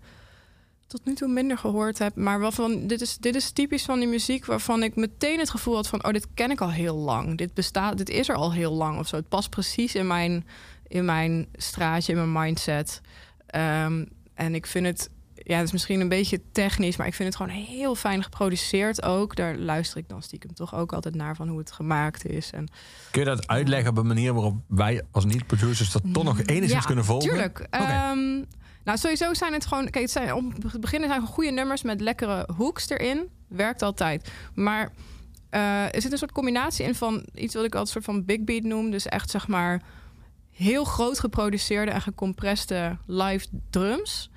tot 0.88 1.06
nu 1.06 1.14
toe 1.14 1.28
minder 1.28 1.58
gehoord 1.58 2.00
heb. 2.00 2.16
Maar 2.16 2.40
waarvan, 2.40 2.88
dit, 2.88 3.02
is, 3.02 3.18
dit 3.18 3.36
is 3.36 3.52
typisch 3.52 3.84
van 3.84 4.00
die 4.00 4.08
muziek 4.08 4.46
waarvan 4.46 4.84
ik 4.84 4.96
meteen 4.96 5.40
het 5.40 5.50
gevoel 5.50 5.76
had 5.76 5.88
van... 5.88 6.06
oh, 6.06 6.12
dit 6.12 6.28
ken 6.34 6.52
ik 6.52 6.62
al 6.62 6.72
heel 6.72 6.96
lang. 6.96 7.38
Dit, 7.38 7.54
bestaat, 7.54 7.98
dit 7.98 8.10
is 8.10 8.30
er 8.30 8.36
al 8.36 8.54
heel 8.54 8.74
lang 8.74 9.00
of 9.00 9.08
zo. 9.08 9.16
Het 9.16 9.30
past 9.30 9.50
precies 9.50 9.96
in 9.96 10.08
mijn, 10.08 10.48
in 10.88 11.06
mijn 11.06 11.48
straatje, 11.54 12.12
in 12.12 12.18
mijn 12.18 12.46
mindset. 12.46 13.02
Ehm, 13.46 14.06
en 14.34 14.56
ik 14.56 14.66
vind 14.66 14.86
het... 14.86 15.10
Ja, 15.48 15.56
het 15.56 15.66
is 15.66 15.72
misschien 15.72 16.00
een 16.00 16.10
beetje 16.10 16.42
technisch, 16.52 16.98
maar 16.98 17.08
ik 17.08 17.14
vind 17.14 17.28
het 17.28 17.38
gewoon 17.38 17.66
heel 17.66 17.96
fijn 17.96 18.24
geproduceerd 18.24 19.04
ook. 19.04 19.36
Daar 19.36 19.58
luister 19.58 19.98
ik 19.98 20.10
dan 20.10 20.22
stiekem 20.22 20.54
toch 20.54 20.76
ook 20.76 20.94
altijd 20.94 21.16
naar 21.16 21.36
van 21.36 21.48
hoe 21.48 21.60
het 21.60 21.72
gemaakt 21.72 22.26
is. 22.26 22.52
En 22.52 22.68
Kun 23.12 23.22
je 23.22 23.28
dat 23.28 23.48
uitleggen 23.48 23.90
op 23.90 23.98
een 23.98 24.08
manier 24.08 24.34
waarop 24.34 24.56
wij 24.68 25.02
als 25.12 25.26
niet-producers 25.26 25.92
dat 25.92 26.02
toch 26.14 26.24
nog 26.24 26.40
enigszins 26.40 26.72
ja, 26.72 26.80
kunnen 26.80 27.06
volgen? 27.06 27.30
Tuurlijk. 27.30 27.68
Ehm, 27.70 28.44
nou, 28.84 28.98
sowieso 28.98 29.34
zijn 29.34 29.54
het 29.54 29.66
gewoon. 29.66 29.84
Kijk, 29.90 30.04
het 30.04 30.12
zijn 30.12 30.34
om 30.34 30.60
te 30.70 30.80
beginnen 30.80 31.10
zijn 31.10 31.22
goede 31.22 31.52
nummers 31.52 31.82
met 31.82 32.02
lekkere 32.02 32.50
hooks 32.58 32.90
erin. 32.90 33.30
Werkt 33.48 33.82
altijd. 33.82 34.32
Maar 34.54 34.92
eh, 35.50 35.96
er 35.96 36.02
zit 36.02 36.12
een 36.12 36.18
soort 36.18 36.32
combinatie 36.32 36.86
in 36.86 36.96
van 36.96 37.26
iets 37.34 37.54
wat 37.54 37.64
ik 37.66 37.76
altijd 37.76 37.96
een 37.96 38.04
soort 38.04 38.16
van 38.16 38.26
big 38.26 38.44
beat 38.44 38.64
noem. 38.64 38.92
Dus 38.92 39.06
echt 39.06 39.30
zeg 39.30 39.48
maar 39.48 39.82
heel 40.52 40.84
groot 40.84 41.20
geproduceerde 41.20 41.92
en 41.92 42.02
gecompreste 42.02 42.98
live 43.06 43.48
drums. 43.70 44.30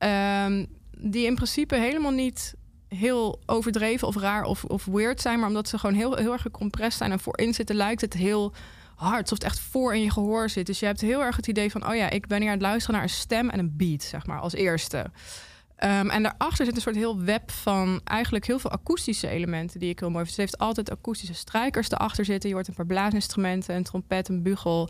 Ehm, 0.00 0.64
die 0.98 1.26
in 1.26 1.34
principe 1.34 1.76
helemaal 1.76 2.10
niet 2.10 2.54
heel 2.88 3.40
overdreven 3.46 4.08
of 4.08 4.16
raar 4.16 4.44
of, 4.44 4.64
of 4.64 4.84
weird 4.84 5.20
zijn. 5.20 5.38
Maar 5.38 5.48
omdat 5.48 5.68
ze 5.68 5.78
gewoon 5.78 5.94
heel, 5.94 6.16
heel 6.16 6.32
erg 6.32 6.42
gecompressed 6.42 6.98
zijn 6.98 7.12
en 7.12 7.20
voorin 7.20 7.54
zitten, 7.54 7.76
lijkt 7.76 8.00
het 8.00 8.12
heel 8.12 8.52
hard. 8.96 9.20
Alsof 9.20 9.38
het 9.38 9.46
echt 9.46 9.60
voor 9.60 9.94
in 9.94 10.02
je 10.02 10.10
gehoor 10.10 10.48
zit. 10.48 10.66
Dus 10.66 10.80
je 10.80 10.86
hebt 10.86 11.00
heel 11.00 11.22
erg 11.22 11.36
het 11.36 11.46
idee 11.46 11.70
van... 11.70 11.88
oh 11.88 11.94
ja, 11.94 12.10
ik 12.10 12.26
ben 12.26 12.40
hier 12.40 12.46
aan 12.46 12.54
het 12.54 12.62
luisteren 12.62 12.94
naar 12.94 13.04
een 13.04 13.14
stem 13.14 13.50
en 13.50 13.58
een 13.58 13.76
beat, 13.76 14.02
zeg 14.02 14.26
maar, 14.26 14.40
als 14.40 14.54
eerste. 14.54 15.10
Ehm, 15.76 16.08
en 16.08 16.22
daarachter 16.22 16.64
zit 16.64 16.76
een 16.76 16.82
soort 16.82 16.96
heel 16.96 17.20
web 17.20 17.50
van 17.50 18.00
eigenlijk 18.04 18.46
heel 18.46 18.58
veel 18.58 18.70
akoestische 18.70 19.28
elementen... 19.28 19.80
die 19.80 19.90
ik 19.90 19.98
heel 20.00 20.10
mooi 20.10 20.24
vind. 20.24 20.34
Ze 20.34 20.40
heeft 20.40 20.58
altijd 20.58 20.90
akoestische 20.90 21.34
strijkers 21.34 21.90
erachter 21.90 22.24
zitten. 22.24 22.48
Je 22.48 22.54
hoort 22.54 22.68
een 22.68 22.74
paar 22.74 22.86
blaasinstrumenten, 22.86 23.74
een 23.74 23.84
trompet, 23.84 24.28
een 24.28 24.42
bugel... 24.42 24.88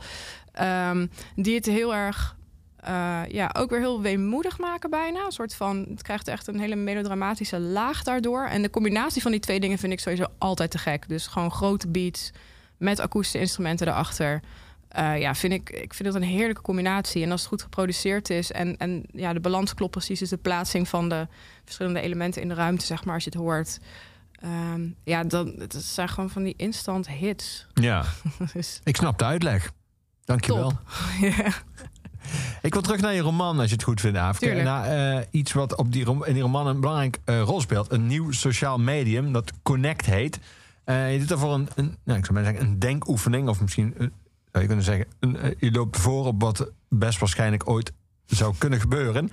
ehm, 0.53 1.07
die 1.35 1.55
het 1.55 1.67
heel 1.67 1.95
erg... 1.95 2.39
eh, 2.81 3.21
ja, 3.29 3.51
ook 3.57 3.71
weer 3.71 3.79
heel 3.79 4.01
weemoedig 4.01 4.59
maken 4.59 4.91
bijna. 4.91 5.25
Een 5.25 5.33
soort 5.33 5.55
van, 5.55 5.87
het 5.91 6.03
krijgt 6.03 6.29
echt 6.29 6.47
een 6.47 6.61
hele 6.61 6.77
melodramatische 6.77 7.59
laag 7.59 8.03
daardoor. 8.03 8.45
En 8.45 8.63
de 8.63 8.71
combinatie 8.71 9.23
van 9.23 9.31
die 9.31 9.41
twee 9.41 9.61
dingen 9.61 9.79
vind 9.79 9.93
ik 9.93 10.01
sowieso 10.01 10.27
altijd 10.39 10.71
te 10.71 10.79
gek. 10.79 11.09
Dus 11.09 11.27
gewoon 11.27 11.51
grote 11.51 11.89
beats 11.89 12.31
met 12.77 13.01
akoestische 13.01 13.39
instrumenten 13.39 13.89
erachter. 13.89 14.41
Eh, 14.89 15.21
ja, 15.21 15.35
vind 15.35 15.53
ik, 15.53 15.71
ik 15.71 15.95
vind 15.95 16.09
het 16.09 16.23
een 16.23 16.29
heerlijke 16.29 16.63
combinatie. 16.63 17.23
En 17.23 17.31
als 17.31 17.41
het 17.41 17.49
goed 17.49 17.63
geproduceerd 17.63 18.31
is 18.31 18.53
en, 18.53 18.77
en 18.77 19.05
ja, 19.13 19.33
de 19.33 19.41
balans 19.41 19.75
klopt 19.75 19.93
precies, 19.93 20.19
dus 20.19 20.29
de 20.29 20.37
plaatsing 20.37 20.89
van 20.89 21.09
de 21.09 21.27
verschillende 21.65 22.01
elementen 22.01 22.43
in 22.43 22.49
de 22.49 22.55
ruimte, 22.55 22.87
zeg 22.87 23.05
maar, 23.05 23.15
als 23.15 23.25
je 23.25 23.31
het 23.31 23.39
hoort. 23.39 23.79
Ehm, 24.33 24.89
ja, 25.05 25.25
dan 25.25 25.55
het 25.59 25.75
zijn 25.75 26.09
gewoon 26.09 26.31
van 26.31 26.43
die 26.43 26.55
instant 26.57 27.09
hits. 27.09 27.67
Ja, 27.75 28.05
dus, 28.53 28.81
ik 28.85 28.97
snap 28.97 29.19
de 29.19 29.25
uitleg. 29.25 29.73
Dankjewel. 30.25 30.69
top. 30.69 30.81
ja. 31.21 31.53
Ik 32.63 32.73
wil 32.73 32.83
terug 32.83 33.01
naar 33.01 33.15
je 33.15 33.21
roman, 33.21 33.59
als 33.59 33.69
je 33.69 33.75
het 33.75 33.85
goed 33.85 34.01
vindt. 34.01 34.39
Tuurlijk. 34.39 34.65
Naar 34.65 35.17
eh, 35.17 35.27
iets 35.31 35.53
wat 35.53 35.77
op 35.77 35.93
die, 35.93 36.25
in 36.25 36.33
die 36.33 36.43
roman 36.43 36.67
een 36.67 36.81
belangrijke 36.81 37.19
eh, 37.25 37.41
rol 37.41 37.61
speelt. 37.61 37.93
Een 37.93 38.07
nieuw 38.07 38.31
sociaal 38.31 38.79
medium 38.79 39.33
dat 39.33 39.53
Connect 39.63 40.07
heet. 40.07 40.39
Eh, 40.85 41.13
je 41.13 41.19
doet 41.19 41.29
daarvoor 41.29 41.55
een, 41.55 41.69
een, 41.75 41.97
nou, 42.05 42.19
ik 42.19 42.25
zou 42.25 42.39
maar 42.39 42.45
zeggen, 42.53 42.67
een 42.67 42.79
denkoefening. 42.79 43.49
Of 43.49 43.61
misschien 43.61 43.95
zou 43.97 44.11
je 44.51 44.67
kunnen 44.67 44.85
zeggen, 44.85 45.07
een, 45.21 45.55
je 45.59 45.71
loopt 45.71 45.97
voor 45.97 46.27
op 46.27 46.43
wat 46.43 46.71
best 46.89 47.19
waarschijnlijk 47.19 47.69
ooit 47.69 47.93
zou 48.27 48.55
kunnen 48.59 48.81
gebeuren. 48.81 49.31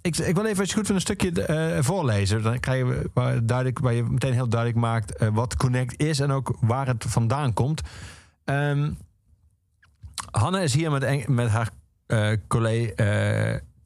Ik, 0.00 0.16
ik 0.16 0.34
wil 0.34 0.44
even, 0.44 0.60
als 0.60 0.68
je 0.68 0.76
goed 0.76 0.86
vindt, 0.86 0.90
een 0.90 1.00
stukje 1.00 1.78
voorlezen. 1.82 2.42
Dan 2.42 2.60
krijgen 2.60 2.88
we 2.88 3.10
waar, 3.14 3.46
duidelijk, 3.46 3.78
waar 3.78 3.92
je 3.92 4.02
meteen 4.02 4.32
heel 4.32 4.48
duidelijk 4.48 4.80
maakt 4.80 5.24
wat 5.32 5.56
Connect 5.56 6.02
is 6.02 6.20
en 6.20 6.30
ook 6.30 6.56
waar 6.60 6.86
het 6.86 7.04
vandaan 7.08 7.52
komt. 7.52 7.80
Hanne 10.30 10.62
is 10.62 10.74
hier 10.74 10.90
met, 10.90 11.28
met 11.28 11.48
haar 11.48 11.70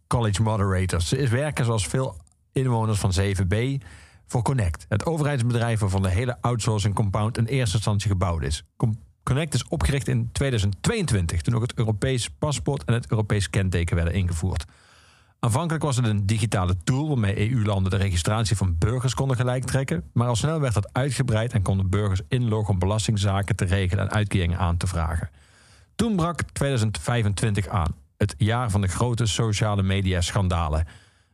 college 0.07 0.43
moderators. 0.43 1.09
Ze 1.09 1.29
werken 1.29 1.65
zoals 1.65 1.87
veel 1.87 2.17
inwoners 2.53 2.99
van 2.99 3.13
7B 3.21 3.85
voor 4.27 4.43
Connect. 4.43 4.87
Het 4.89 5.07
overheidsbedrijf 5.07 5.81
waarvan 5.81 6.03
de 6.03 6.11
hele 6.11 6.37
outsourcing 6.41 6.95
compound 6.95 7.39
in 7.39 7.45
eerste 7.45 7.77
instantie 7.77 8.11
gebouwd 8.11 8.43
is. 8.43 8.65
Connect 9.23 9.55
is 9.55 9.69
opgericht 9.69 10.09
in 10.09 10.29
2022, 10.33 11.43
toen 11.43 11.55
ook 11.55 11.63
het 11.63 11.75
Europees 11.75 12.29
paspoort 12.29 12.85
en 12.85 12.95
het 12.95 13.11
Europees 13.11 13.51
kenteken 13.51 13.97
werden 13.97 14.15
ingevoerd. 14.15 14.65
Aanvankelijk 15.41 15.85
was 15.85 15.97
het 15.97 16.07
een 16.07 16.27
digitale 16.27 16.77
tool 16.85 17.09
waarmee 17.09 17.51
EU-landen 17.51 17.91
de 17.91 17.97
registratie 17.97 18.57
van 18.57 18.79
burgers 18.79 19.15
konden 19.15 19.37
gelijk 19.37 19.65
trekken. 19.65 20.05
Maar 20.13 20.29
al 20.29 20.37
snel 20.37 20.61
werd 20.61 20.75
dat 20.75 20.93
uitgebreid 20.93 21.53
en 21.53 21.63
konden 21.63 21.91
burgers 21.91 22.21
inloggen 22.29 22.73
om 22.73 22.79
belastingzaken 22.79 23.57
te 23.57 23.65
regelen 23.65 24.05
en 24.05 24.15
uitkeringen 24.15 24.59
aan 24.59 24.77
te 24.77 24.87
vragen. 24.87 25.31
Toen 25.95 26.17
brak 26.17 26.43
2025 26.43 27.69
aan, 27.69 27.95
het 28.17 28.35
jaar 28.39 28.71
van 28.71 28.81
de 28.81 28.89
grote 28.89 29.27
sociale 29.27 29.83
media 29.83 30.21
schandalen. 30.21 30.87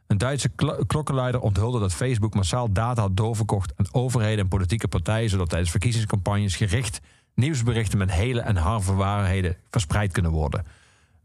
Een 0.06 0.18
Duitse 0.18 0.48
kl- 0.48 0.84
klokkenluider 0.86 1.40
onthulde 1.40 1.78
dat 1.78 1.94
Facebook 1.94 2.34
massaal 2.34 2.72
data 2.72 3.00
had 3.00 3.16
doorverkocht 3.16 3.72
aan 3.76 3.86
overheden 3.92 4.38
en 4.38 4.48
politieke 4.48 4.88
partijen, 4.88 5.30
zodat 5.30 5.48
tijdens 5.48 5.70
verkiezingscampagnes 5.70 6.56
gericht 6.56 7.00
nieuwsberichten 7.34 7.98
met 7.98 8.12
hele 8.12 8.40
en 8.40 8.56
halve 8.56 8.94
waarheden 8.94 9.56
verspreid 9.70 10.12
kunnen 10.12 10.30
worden. 10.30 10.66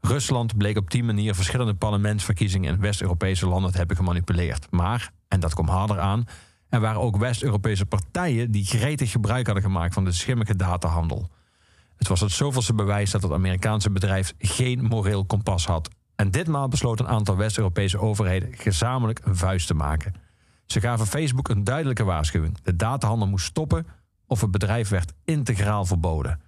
Rusland 0.02 0.58
bleek 0.58 0.78
op 0.78 0.92
die 0.92 1.04
manier 1.04 1.36
verschillende 1.36 1.74
parlementsverkiezingen 1.74 2.74
in 2.74 2.80
West-Europese 2.80 3.48
landen 3.48 3.72
te 3.72 3.78
hebben 3.78 3.96
gemanipuleerd. 3.96 4.72
Maar, 4.72 5.12
en 5.28 5.40
dat 5.40 5.54
komt 5.54 5.70
harder 5.70 6.00
aan, 6.00 6.26
er 6.70 6.80
waren 6.80 7.02
ook 7.02 7.18
West-Europese 7.18 7.86
partijen 7.86 8.52
die 8.52 8.66
gretig 8.66 9.12
gebruik 9.12 9.46
hadden 9.46 9.64
gemaakt 9.64 9.94
van 9.94 10.06
de 10.06 10.12
schimmige 10.12 10.56
datahandel. 10.56 11.30
Het 11.98 12.08
was 12.08 12.20
het 12.20 12.32
zoveelste 12.32 12.74
bewijs 12.74 13.12
dat 13.12 13.24
het 13.24 13.32
Amerikaanse 13.32 13.92
bedrijf 13.92 14.34
geen 14.38 14.84
moreel 14.84 15.26
kompas 15.26 15.66
had. 15.66 15.90
En 16.16 16.32
ditmaal 16.32 16.68
besloot 16.68 17.00
een 17.00 17.08
aantal 17.08 17.38
West-Europese 17.38 18.00
overheden 18.00 18.54
gezamenlijk 18.54 19.20
een 19.24 19.36
vuist 19.36 19.68
te 19.68 19.74
maken. 19.74 20.14
Ze 20.66 20.80
gaven 20.80 21.08
Facebook 21.08 21.50
een 21.50 21.64
duidelijke 21.64 22.04
waarschuwing. 22.04 22.58
De 22.64 22.76
datahandel 22.76 23.28
moest 23.28 23.46
stoppen 23.46 23.88
of 24.28 24.42
het 24.42 24.52
bedrijf 24.52 24.90
werd 24.90 25.14
integraal 25.24 25.86
verboden. 25.86 26.40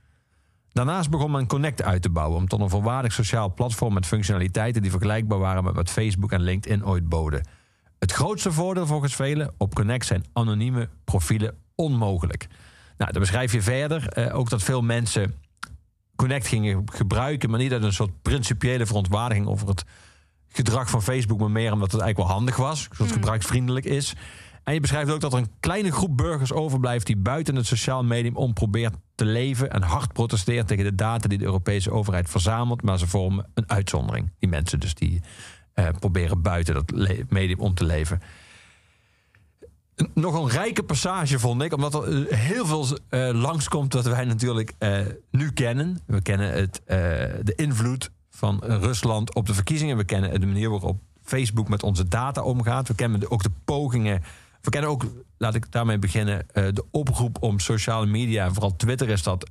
Daarnaast 0.71 1.09
begon 1.09 1.31
men 1.31 1.47
Connect 1.47 1.81
uit 1.81 2.01
te 2.01 2.09
bouwen 2.09 2.37
om 2.37 2.47
tot 2.47 2.61
een 2.61 2.69
volwaardig 2.69 3.13
sociaal 3.13 3.53
platform 3.53 3.93
met 3.93 4.05
functionaliteiten 4.05 4.81
die 4.81 4.91
vergelijkbaar 4.91 5.39
waren 5.39 5.63
met 5.63 5.75
wat 5.75 5.89
Facebook 5.89 6.31
en 6.31 6.41
LinkedIn 6.41 6.85
ooit 6.85 7.09
boden. 7.09 7.47
Het 7.99 8.11
grootste 8.11 8.51
voordeel 8.51 8.85
volgens 8.85 9.15
velen 9.15 9.53
op 9.57 9.75
Connect 9.75 10.05
zijn 10.05 10.25
anonieme 10.33 10.89
profielen 11.03 11.55
onmogelijk. 11.75 12.47
Nou, 12.97 13.11
dan 13.11 13.21
beschrijf 13.21 13.51
je 13.51 13.61
verder 13.61 14.07
eh, 14.07 14.35
ook 14.35 14.49
dat 14.49 14.63
veel 14.63 14.81
mensen 14.81 15.35
Connect 16.15 16.47
gingen 16.47 16.83
gebruiken, 16.91 17.49
maar 17.49 17.59
niet 17.59 17.71
uit 17.71 17.83
een 17.83 17.93
soort 17.93 18.21
principiële 18.21 18.85
verontwaardiging 18.85 19.47
over 19.47 19.67
het 19.67 19.83
gedrag 20.47 20.89
van 20.89 21.03
Facebook, 21.03 21.39
maar 21.39 21.51
meer 21.51 21.71
omdat 21.71 21.91
het 21.91 22.01
eigenlijk 22.01 22.29
wel 22.29 22.37
handig 22.37 22.55
was, 22.55 22.81
zodat 22.81 22.97
het 22.97 23.11
gebruiksvriendelijk 23.11 23.85
is. 23.85 24.13
En 24.63 24.73
je 24.73 24.79
beschrijft 24.79 25.11
ook 25.11 25.19
dat 25.19 25.33
er 25.33 25.39
een 25.39 25.51
kleine 25.59 25.91
groep 25.91 26.17
burgers 26.17 26.51
overblijft 26.51 27.05
die 27.05 27.17
buiten 27.17 27.55
het 27.55 27.65
sociaal 27.65 28.03
medium 28.03 28.35
om 28.35 28.53
probeert 28.53 28.93
te 29.15 29.25
leven 29.25 29.71
en 29.71 29.81
hard 29.81 30.13
protesteert 30.13 30.67
tegen 30.67 30.83
de 30.83 30.95
data 30.95 31.27
die 31.27 31.37
de 31.37 31.45
Europese 31.45 31.91
overheid 31.91 32.29
verzamelt, 32.29 32.81
maar 32.81 32.99
ze 32.99 33.07
vormen 33.07 33.49
een 33.53 33.69
uitzondering. 33.69 34.31
Die 34.39 34.49
mensen 34.49 34.79
dus 34.79 34.93
die 34.93 35.21
eh, 35.73 35.87
proberen 35.99 36.41
buiten 36.41 36.73
dat 36.73 36.91
medium 37.29 37.59
om 37.59 37.73
te 37.73 37.83
leven. 37.83 38.21
Nog 40.13 40.35
een 40.35 40.49
rijke 40.49 40.83
passage 40.83 41.39
vond 41.39 41.61
ik, 41.61 41.73
omdat 41.73 41.93
er 41.93 42.27
eh, 42.27 42.37
heel 42.37 42.65
veel 42.65 42.87
eh, 43.09 43.29
langskomt 43.33 43.91
dat 43.91 44.05
wij 44.05 44.25
natuurlijk 44.25 44.73
eh, 44.77 44.99
nu 45.31 45.51
kennen. 45.51 45.99
We 46.05 46.21
kennen 46.21 46.51
het, 46.51 46.81
de 47.45 47.53
invloed 47.55 48.11
van 48.29 48.59
Rusland 48.63 49.35
op 49.35 49.45
de 49.45 49.53
verkiezingen. 49.53 49.97
We 49.97 50.03
kennen 50.03 50.39
de 50.39 50.45
manier 50.45 50.69
waarop 50.69 50.99
Facebook 51.23 51.69
met 51.69 51.83
onze 51.83 52.07
data 52.07 52.41
omgaat. 52.41 52.87
We 52.87 52.95
kennen 52.95 53.31
ook 53.31 53.43
de 53.43 53.51
pogingen 53.65 54.23
We 54.61 54.69
kennen 54.69 54.89
ook, 54.89 55.05
laat 55.37 55.55
ik 55.55 55.71
daarmee 55.71 55.99
beginnen, 55.99 56.45
de 56.53 56.85
oproep 56.91 57.37
om 57.39 57.59
sociale 57.59 58.05
media, 58.05 58.51
vooral 58.51 58.75
Twitter 58.75 59.09
is 59.09 59.23
dat, 59.23 59.49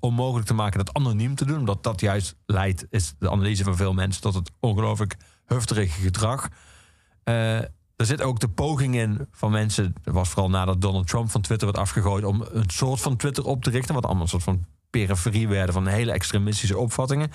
onmogelijk 0.00 0.46
te 0.46 0.54
maken 0.54 0.84
dat 0.84 0.94
anoniem 0.94 1.34
te 1.34 1.44
doen. 1.44 1.58
Omdat 1.58 1.82
dat 1.82 2.00
juist 2.00 2.36
leidt, 2.46 2.86
is 2.90 3.14
de 3.18 3.30
analyse 3.30 3.64
van 3.64 3.76
veel 3.76 3.92
mensen, 3.92 4.22
tot 4.22 4.34
het 4.34 4.50
ongelooflijk 4.60 5.16
hufterige 5.46 6.00
gedrag. 6.00 6.48
Eh, 8.02 8.10
er 8.10 8.16
zit 8.18 8.22
ook 8.22 8.40
de 8.40 8.48
poging 8.48 8.94
in 8.94 9.26
van 9.32 9.50
mensen, 9.50 9.94
dat 10.02 10.14
was 10.14 10.28
vooral 10.28 10.50
nadat 10.50 10.80
Donald 10.80 11.06
Trump 11.06 11.30
van 11.30 11.40
Twitter 11.40 11.66
werd 11.66 11.78
afgegooid, 11.78 12.24
om 12.24 12.44
een 12.52 12.70
soort 12.70 13.00
van 13.00 13.16
Twitter 13.16 13.44
op 13.44 13.62
te 13.62 13.70
richten, 13.70 13.94
wat 13.94 14.04
allemaal 14.04 14.22
een 14.22 14.28
soort 14.28 14.42
van 14.42 14.64
periferie 14.90 15.48
werden 15.48 15.74
van 15.74 15.86
hele 15.86 16.12
extremistische 16.12 16.78
opvattingen. 16.78 17.30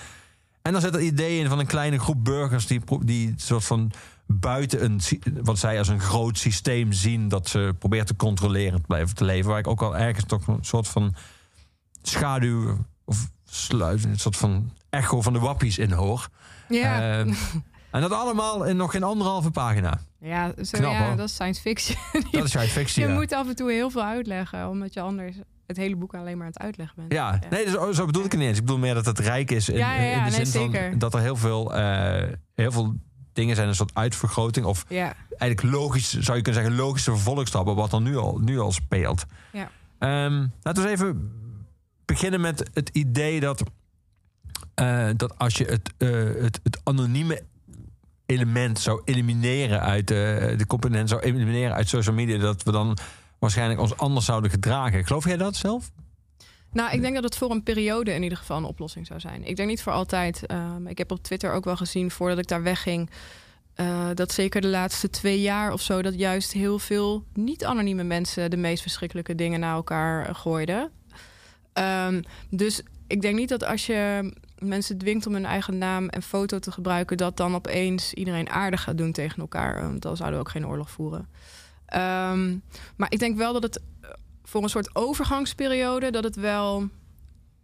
En 0.62 0.72
dan 0.72 0.80
zit 0.80 0.94
het 0.94 1.02
idee 1.02 1.38
in 1.38 1.48
van 1.48 1.58
een 1.58 1.66
kleine 1.66 1.98
groep 1.98 2.24
burgers 2.24 2.66
die, 2.66 2.80
die 3.04 3.34
soort 3.36 3.64
van 3.64 3.90
buiten 4.26 4.84
een, 4.84 5.00
wat 5.42 5.58
zij 5.58 5.78
als 5.78 5.88
een 5.88 6.00
groot 6.00 6.38
systeem 6.38 6.92
zien, 6.92 7.28
dat 7.28 7.48
ze 7.48 7.74
probeert 7.78 8.06
te 8.06 8.16
controleren 8.16 8.80
te 8.80 8.86
blijven 8.86 9.14
te 9.14 9.24
leven. 9.24 9.50
Waar 9.50 9.58
ik 9.58 9.66
ook 9.66 9.82
al 9.82 9.96
ergens 9.96 10.24
toch 10.24 10.46
een 10.46 10.58
soort 10.60 10.88
van 10.88 11.14
schaduw 12.02 12.76
of 13.04 13.30
sluit, 13.44 14.04
een 14.04 14.18
soort 14.18 14.36
van 14.36 14.72
echo 14.90 15.22
van 15.22 15.32
de 15.32 15.38
wappies 15.38 15.78
in 15.78 15.92
hoor. 15.92 16.28
Ja, 16.68 17.18
Ehm, 17.18 17.34
en 17.90 18.00
dat 18.00 18.12
allemaal 18.12 18.64
in 18.64 18.76
nog 18.76 18.90
geen 18.90 19.02
anderhalve 19.02 19.50
pagina. 19.50 20.00
Ja, 20.20 20.52
zo, 20.62 20.78
knap, 20.78 20.92
ja 20.92 21.06
hoor. 21.06 21.16
dat 21.16 21.28
is 21.28 21.34
science 21.34 21.60
fiction. 21.60 21.98
Dat 22.30 22.44
is 22.44 22.50
science 22.50 22.72
fictie. 22.72 23.02
je 23.02 23.08
ja. 23.08 23.14
moet 23.14 23.32
af 23.32 23.48
en 23.48 23.56
toe 23.56 23.72
heel 23.72 23.90
veel 23.90 24.04
uitleggen, 24.04 24.68
omdat 24.68 24.94
je 24.94 25.00
anders 25.00 25.36
het 25.66 25.76
hele 25.76 25.96
boek 25.96 26.14
alleen 26.14 26.36
maar 26.36 26.46
aan 26.46 26.52
het 26.52 26.62
uitleggen 26.62 26.96
bent. 26.96 27.12
Ja, 27.12 27.40
nee, 27.50 27.64
dus, 27.64 27.96
zo 27.96 28.06
bedoel 28.06 28.24
ik 28.24 28.30
het 28.30 28.40
niet 28.40 28.48
eens. 28.48 28.58
Ik 28.58 28.64
bedoel 28.64 28.78
meer 28.78 28.94
dat 28.94 29.06
het 29.06 29.18
rijk 29.18 29.50
is 29.50 29.68
in, 29.68 29.76
Ja, 29.76 29.92
de 30.24 30.30
nee, 30.30 30.44
zin 30.44 30.46
van 30.46 30.72
zeker. 30.72 30.98
dat 30.98 31.14
er 31.14 31.20
heel 31.20 31.36
veel, 31.36 31.74
eh, 31.74 32.32
heel 32.54 32.72
veel 32.72 32.94
dingen 33.32 33.56
zijn, 33.56 33.68
een 33.68 33.74
soort 33.74 33.94
uitvergroting. 33.94 34.66
Of 34.66 34.84
eigenlijk 35.28 35.62
logisch, 35.62 36.10
zou 36.18 36.36
je 36.36 36.42
kunnen 36.42 36.62
zeggen, 36.62 36.80
logische 36.80 37.10
vervolgstappen, 37.10 37.74
wat 37.74 37.92
er 37.92 38.00
nu 38.00 38.16
al, 38.16 38.38
nu 38.38 38.58
al 38.58 38.72
speelt. 38.72 39.24
Ja. 39.52 39.70
Ehm, 39.98 40.46
laten 40.62 40.82
we 40.82 40.88
eens 40.88 41.00
even 41.00 41.30
beginnen 42.04 42.40
met 42.40 42.70
het 42.74 42.88
idee 42.88 43.40
dat, 43.40 43.62
eh, 44.74 45.08
dat 45.16 45.38
als 45.38 45.54
je 45.54 45.64
het, 45.64 45.92
eh, 45.98 46.08
het, 46.42 46.60
het 46.62 46.80
anonieme 46.84 47.42
element 48.28 48.78
zou 48.78 49.02
elimineren 49.04 49.80
uit 49.80 50.08
de, 50.08 50.54
de 50.56 50.66
component 50.66 51.08
zou 51.08 51.20
elimineren 51.20 51.74
uit 51.74 51.88
social 51.88 52.14
media, 52.14 52.38
dat 52.38 52.62
we 52.62 52.72
dan 52.72 52.98
waarschijnlijk 53.38 53.80
ons 53.80 53.96
anders 53.96 54.26
zouden 54.26 54.50
gedragen. 54.50 55.06
Geloof 55.06 55.24
jij 55.24 55.36
dat 55.36 55.56
zelf? 55.56 55.90
Nou, 56.72 56.92
ik 56.92 57.00
denk 57.00 57.14
dat 57.14 57.24
het 57.24 57.36
voor 57.36 57.50
een 57.50 57.62
periode 57.62 58.12
in 58.12 58.22
ieder 58.22 58.38
geval 58.38 58.56
een 58.56 58.64
oplossing 58.64 59.06
zou 59.06 59.20
zijn. 59.20 59.44
Ik 59.44 59.56
denk 59.56 59.68
niet 59.68 59.82
voor 59.82 59.92
altijd. 59.92 60.46
Ehm, 60.46 60.86
ik 60.86 60.98
heb 60.98 61.10
op 61.10 61.22
Twitter 61.22 61.52
ook 61.52 61.64
wel 61.64 61.76
gezien 61.76 62.10
voordat 62.10 62.38
ik 62.38 62.46
daar 62.48 62.62
wegging. 62.62 63.10
eh, 63.74 64.08
dat 64.14 64.32
zeker 64.32 64.60
de 64.60 64.68
laatste 64.68 65.10
twee 65.10 65.40
jaar 65.40 65.72
of 65.72 65.80
zo, 65.80 66.02
dat 66.02 66.18
juist 66.18 66.52
heel 66.52 66.78
veel 66.78 67.24
niet-anonieme 67.32 68.02
mensen 68.02 68.50
de 68.50 68.56
meest 68.56 68.82
verschrikkelijke 68.82 69.34
dingen 69.34 69.60
naar 69.60 69.74
elkaar 69.74 70.26
eh, 70.28 70.34
gooiden. 70.34 70.90
Ehm, 71.72 72.22
dus 72.50 72.82
ik 73.06 73.20
denk 73.22 73.36
niet 73.36 73.48
dat 73.48 73.64
als 73.64 73.86
je 73.86 74.32
mensen 74.58 74.98
dwingt 74.98 75.26
om 75.26 75.32
hun 75.32 75.44
eigen 75.44 75.78
naam 75.78 76.08
en 76.08 76.22
foto 76.22 76.58
te 76.58 76.72
gebruiken, 76.72 77.16
dat 77.16 77.36
dan 77.36 77.54
opeens 77.54 78.14
iedereen 78.14 78.50
aardig 78.50 78.82
gaat 78.82 78.98
doen 78.98 79.12
tegen 79.12 79.40
elkaar. 79.40 79.82
Want 79.82 80.02
dan 80.02 80.16
zouden 80.16 80.38
we 80.38 80.44
ook 80.44 80.52
geen 80.52 80.66
oorlog 80.66 80.90
voeren. 80.90 81.28
Ehm, 81.86 82.56
maar 82.96 83.12
ik 83.12 83.18
denk 83.18 83.36
wel 83.36 83.52
dat 83.52 83.62
het 83.62 83.80
eh, 84.00 84.10
voor 84.42 84.62
een 84.62 84.68
soort 84.68 84.96
overgangsperiode, 84.96 86.10
dat 86.10 86.24
het 86.24 86.36
wel. 86.36 86.88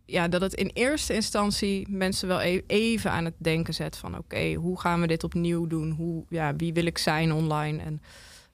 Ja, 0.06 0.28
dat 0.28 0.40
het 0.40 0.54
in 0.54 0.70
eerste 0.74 1.14
instantie 1.14 1.86
mensen 1.90 2.28
wel 2.28 2.42
e- 2.42 2.62
even 2.66 3.10
aan 3.10 3.24
het 3.24 3.34
denken 3.36 3.74
zet 3.74 3.96
van 3.96 4.18
oké, 4.18 4.52
hoe 4.52 4.80
gaan 4.80 5.00
we 5.00 5.06
dit 5.06 5.24
opnieuw 5.24 5.66
doen? 5.66 5.90
Hoe, 5.90 6.24
ja, 6.28 6.56
wie 6.56 6.72
wil 6.72 6.86
ik 6.86 6.98
zijn 6.98 7.32
online? 7.32 7.82
En, 7.82 8.02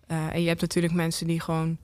eh, 0.06 0.34
en 0.34 0.42
je 0.42 0.48
hebt 0.48 0.60
natuurlijk 0.60 0.94
mensen 0.94 1.26
die 1.26 1.40
gewoon 1.40 1.78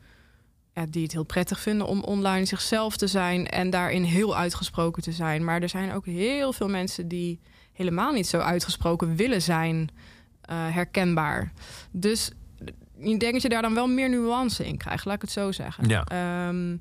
die 0.90 1.02
het 1.02 1.12
heel 1.12 1.24
prettig 1.24 1.60
vinden 1.60 1.86
om 1.86 2.02
online 2.02 2.44
zichzelf 2.44 2.96
te 2.96 3.06
zijn 3.06 3.46
en 3.46 3.70
daarin 3.70 4.02
heel 4.02 4.36
uitgesproken 4.36 5.02
te 5.02 5.12
zijn. 5.12 5.44
Maar 5.44 5.62
er 5.62 5.68
zijn 5.68 5.92
ook 5.92 6.06
heel 6.06 6.52
veel 6.52 6.68
mensen 6.68 7.08
die 7.08 7.40
helemaal 7.72 8.12
niet 8.12 8.26
zo 8.26 8.38
uitgesproken 8.38 9.16
willen 9.16 9.42
zijn, 9.42 9.90
eh, 10.40 10.56
herkenbaar. 10.74 11.52
Dus 11.90 12.30
ik 12.98 13.20
denk 13.20 13.32
dat 13.32 13.42
je 13.42 13.48
daar 13.48 13.62
dan 13.62 13.74
wel 13.74 13.86
meer 13.86 14.08
nuance 14.08 14.66
in 14.66 14.76
krijgt, 14.76 15.04
laat 15.04 15.14
ik 15.14 15.20
het 15.20 15.30
zo 15.30 15.52
zeggen. 15.52 15.88
Ja. 15.88 16.04
Ehm, 16.04 16.76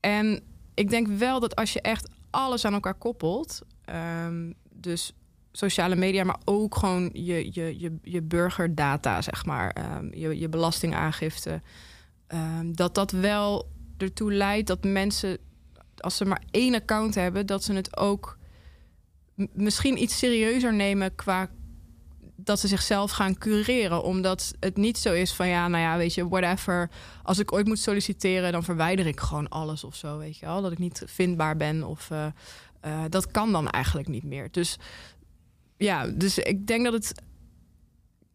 en 0.00 0.40
ik 0.74 0.90
denk 0.90 1.06
wel 1.06 1.40
dat 1.40 1.56
als 1.56 1.72
je 1.72 1.80
echt 1.80 2.10
alles 2.30 2.64
aan 2.64 2.72
elkaar 2.72 2.94
koppelt, 2.94 3.60
ehm, 3.84 4.52
dus 4.72 5.12
sociale 5.52 5.96
media, 5.96 6.24
maar 6.24 6.40
ook 6.44 6.76
gewoon 6.76 7.10
je, 7.12 7.48
je, 7.52 7.80
je, 7.80 7.98
je 8.02 8.22
burgerdata, 8.22 9.22
zeg 9.22 9.44
maar, 9.44 9.70
ehm, 9.70 10.08
je, 10.14 10.38
je 10.38 10.48
belastingaangifte, 10.48 11.62
ehm, 12.30 12.72
dat 12.72 12.94
dat 12.94 13.10
wel 13.10 13.70
ertoe 13.96 14.32
leidt 14.32 14.66
dat 14.66 14.84
mensen, 14.84 15.38
als 15.96 16.16
ze 16.16 16.24
maar 16.24 16.42
één 16.50 16.74
account 16.74 17.14
hebben, 17.14 17.46
dat 17.46 17.64
ze 17.64 17.72
het 17.72 17.96
ook 17.96 18.38
misschien 19.52 20.02
iets 20.02 20.18
serieuzer 20.18 20.74
nemen 20.74 21.14
qua 21.14 21.50
dat 22.44 22.60
ze 22.60 22.68
zichzelf 22.68 23.10
gaan 23.10 23.38
cureren. 23.38 24.02
Omdat 24.02 24.54
het 24.60 24.76
niet 24.76 24.98
zo 24.98 25.12
is 25.12 25.32
van 25.32 25.48
ja, 25.48 25.68
nou 25.68 25.82
ja, 25.82 25.96
weet 25.96 26.14
je, 26.14 26.28
whatever. 26.28 26.90
Als 27.22 27.38
ik 27.38 27.52
ooit 27.52 27.66
moet 27.66 27.78
solliciteren, 27.78 28.52
dan 28.52 28.64
verwijder 28.64 29.06
ik 29.06 29.20
gewoon 29.20 29.48
alles 29.48 29.84
of 29.84 29.94
zo, 29.94 30.18
weet 30.18 30.36
je 30.36 30.46
wel. 30.46 30.62
Dat 30.62 30.72
ik 30.72 30.78
niet 30.78 31.02
vindbaar 31.06 31.56
ben 31.56 31.84
of 31.84 32.10
eh, 32.10 32.26
eh, 32.80 33.04
dat 33.08 33.30
kan 33.30 33.52
dan 33.52 33.68
eigenlijk 33.68 34.08
niet 34.08 34.24
meer. 34.24 34.48
Dus 34.50 34.76
ja, 35.76 36.06
dus 36.06 36.38
ik 36.38 36.66
denk 36.66 36.84
dat 36.84 36.92
het. 36.92 37.22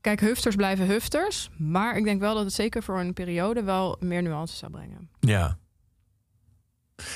Kijk, 0.06 0.20
hufters 0.20 0.56
blijven 0.56 0.86
hufters. 0.88 1.50
Maar 1.58 1.98
ik 1.98 2.04
denk 2.04 2.20
wel 2.20 2.36
dat 2.36 2.44
het 2.44 2.54
zeker 2.54 2.84
voor 2.84 3.00
een 3.00 3.14
periode 3.14 3.64
wel 3.64 3.98
meer 4.00 4.22
nuance 4.22 4.56
zou 4.56 4.72
brengen. 4.72 5.10
Ja. 5.20 5.58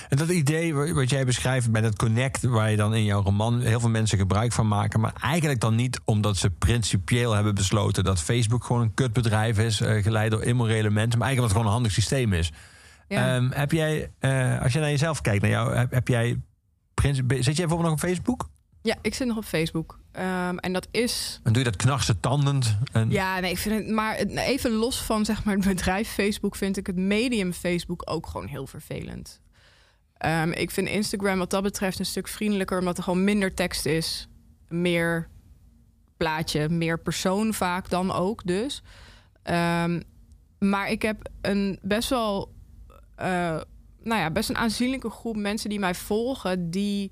En 0.10 0.18
dat 0.18 0.30
idee 0.30 0.74
wa- 0.76 0.94
wat 0.94 1.10
jij 1.10 1.26
beschrijft 1.26 1.72
bij 1.72 1.82
dat 1.82 1.96
connect, 1.96 2.44
waar 2.44 2.72
je 2.72 2.78
dan 2.78 2.96
in 2.96 3.04
jouw 3.04 3.22
roman 3.22 3.62
heel 3.62 3.80
veel 3.80 3.90
mensen 3.90 4.18
gebruik 4.18 4.52
van 4.52 4.68
maken, 4.68 5.00
maar 5.00 5.14
eigenlijk 5.22 5.60
dan 5.60 5.76
niet 5.76 6.00
omdat 6.06 6.38
ze 6.38 6.50
principieel 6.50 7.34
hebben 7.34 7.56
besloten 7.56 8.04
dat 8.04 8.22
Facebook 8.22 8.64
gewoon 8.64 8.82
een 8.82 8.94
kutbedrijf 8.94 9.58
is, 9.60 9.82
eh, 9.82 10.04
geleid 10.04 10.32
door 10.32 10.44
immorele 10.44 10.90
mensen, 10.90 11.20
maar 11.20 11.28
eigenlijk 11.28 11.38
omdat 11.38 11.50
het 11.50 11.52
gewoon 11.52 11.66
een 11.68 11.74
handig 11.74 11.92
systeem 11.92 12.34
is. 12.34 12.52
Ja. 13.08 13.36
Ehm, 13.36 13.50
heb 13.52 13.72
jij, 13.72 14.12
eh, 14.20 14.62
als 14.62 14.74
je 14.74 14.80
naar 14.80 14.90
jezelf 14.90 15.22
kijkt, 15.22 15.42
naar 15.42 15.52
jou, 15.52 15.76
heb, 15.76 15.92
heb 15.92 16.08
jij, 16.08 16.42
zit 17.04 17.22
jij 17.30 17.44
bijvoorbeeld 17.44 17.82
nog 17.82 17.92
op 17.92 18.00
Facebook? 18.00 18.50
ja, 18.82 18.96
ik 19.02 19.14
zit 19.14 19.28
nog 19.28 19.38
op 19.38 19.44
Facebook. 19.44 19.99
Ehm, 20.12 20.58
en 20.58 20.74
dat 20.74 20.88
is 20.92 21.40
En 21.44 21.54
doe 21.54 21.64
je 21.64 21.70
dat 21.70 21.80
knarsen 21.80 22.20
tandend? 22.20 22.78
En, 22.92 23.10
Ja, 23.10 23.40
nee, 23.40 23.52
ik 23.52 23.58
vind 23.58 23.76
het, 23.76 23.90
maar 23.90 24.16
even 24.16 24.72
los 24.72 25.02
van 25.02 25.26
zeg 25.26 25.44
maar, 25.44 25.56
het 25.56 25.66
bedrijf 25.66 26.10
Facebook, 26.10 26.56
vind 26.56 26.78
ik 26.78 26.88
het 26.88 26.96
medium 26.96 27.54
Facebook 27.54 28.02
ook 28.06 28.28
gewoon 28.28 28.48
heel 28.48 28.68
vervelend. 28.68 29.42
Ehm, 30.18 30.52
ik 30.52 30.72
vind 30.72 30.88
Instagram 30.88 31.38
wat 31.38 31.50
dat 31.50 31.64
betreft 31.64 32.00
een 32.00 32.06
stuk 32.06 32.28
vriendelijker, 32.28 32.80
omdat 32.80 32.98
er 32.98 33.04
gewoon 33.04 33.24
minder 33.24 33.54
tekst 33.54 33.86
is, 33.86 34.28
meer 34.68 35.30
plaatje, 36.18 36.70
meer 36.70 37.00
persoon 37.00 37.54
vaak 37.54 37.90
dan 37.90 38.12
ook 38.12 38.46
dus. 38.46 38.84
Ehm, 39.44 40.02
maar 40.60 40.90
ik 40.90 41.02
heb 41.02 41.30
een 41.42 41.80
best 41.82 42.10
wel, 42.10 42.54
eh, 43.16 43.28
nou 44.04 44.22
ja, 44.22 44.32
best 44.32 44.50
een 44.50 44.58
aanzienlijke 44.58 45.10
groep 45.10 45.36
mensen 45.36 45.70
die 45.70 45.80
mij 45.80 45.96
volgen, 45.96 46.70
die 46.70 47.12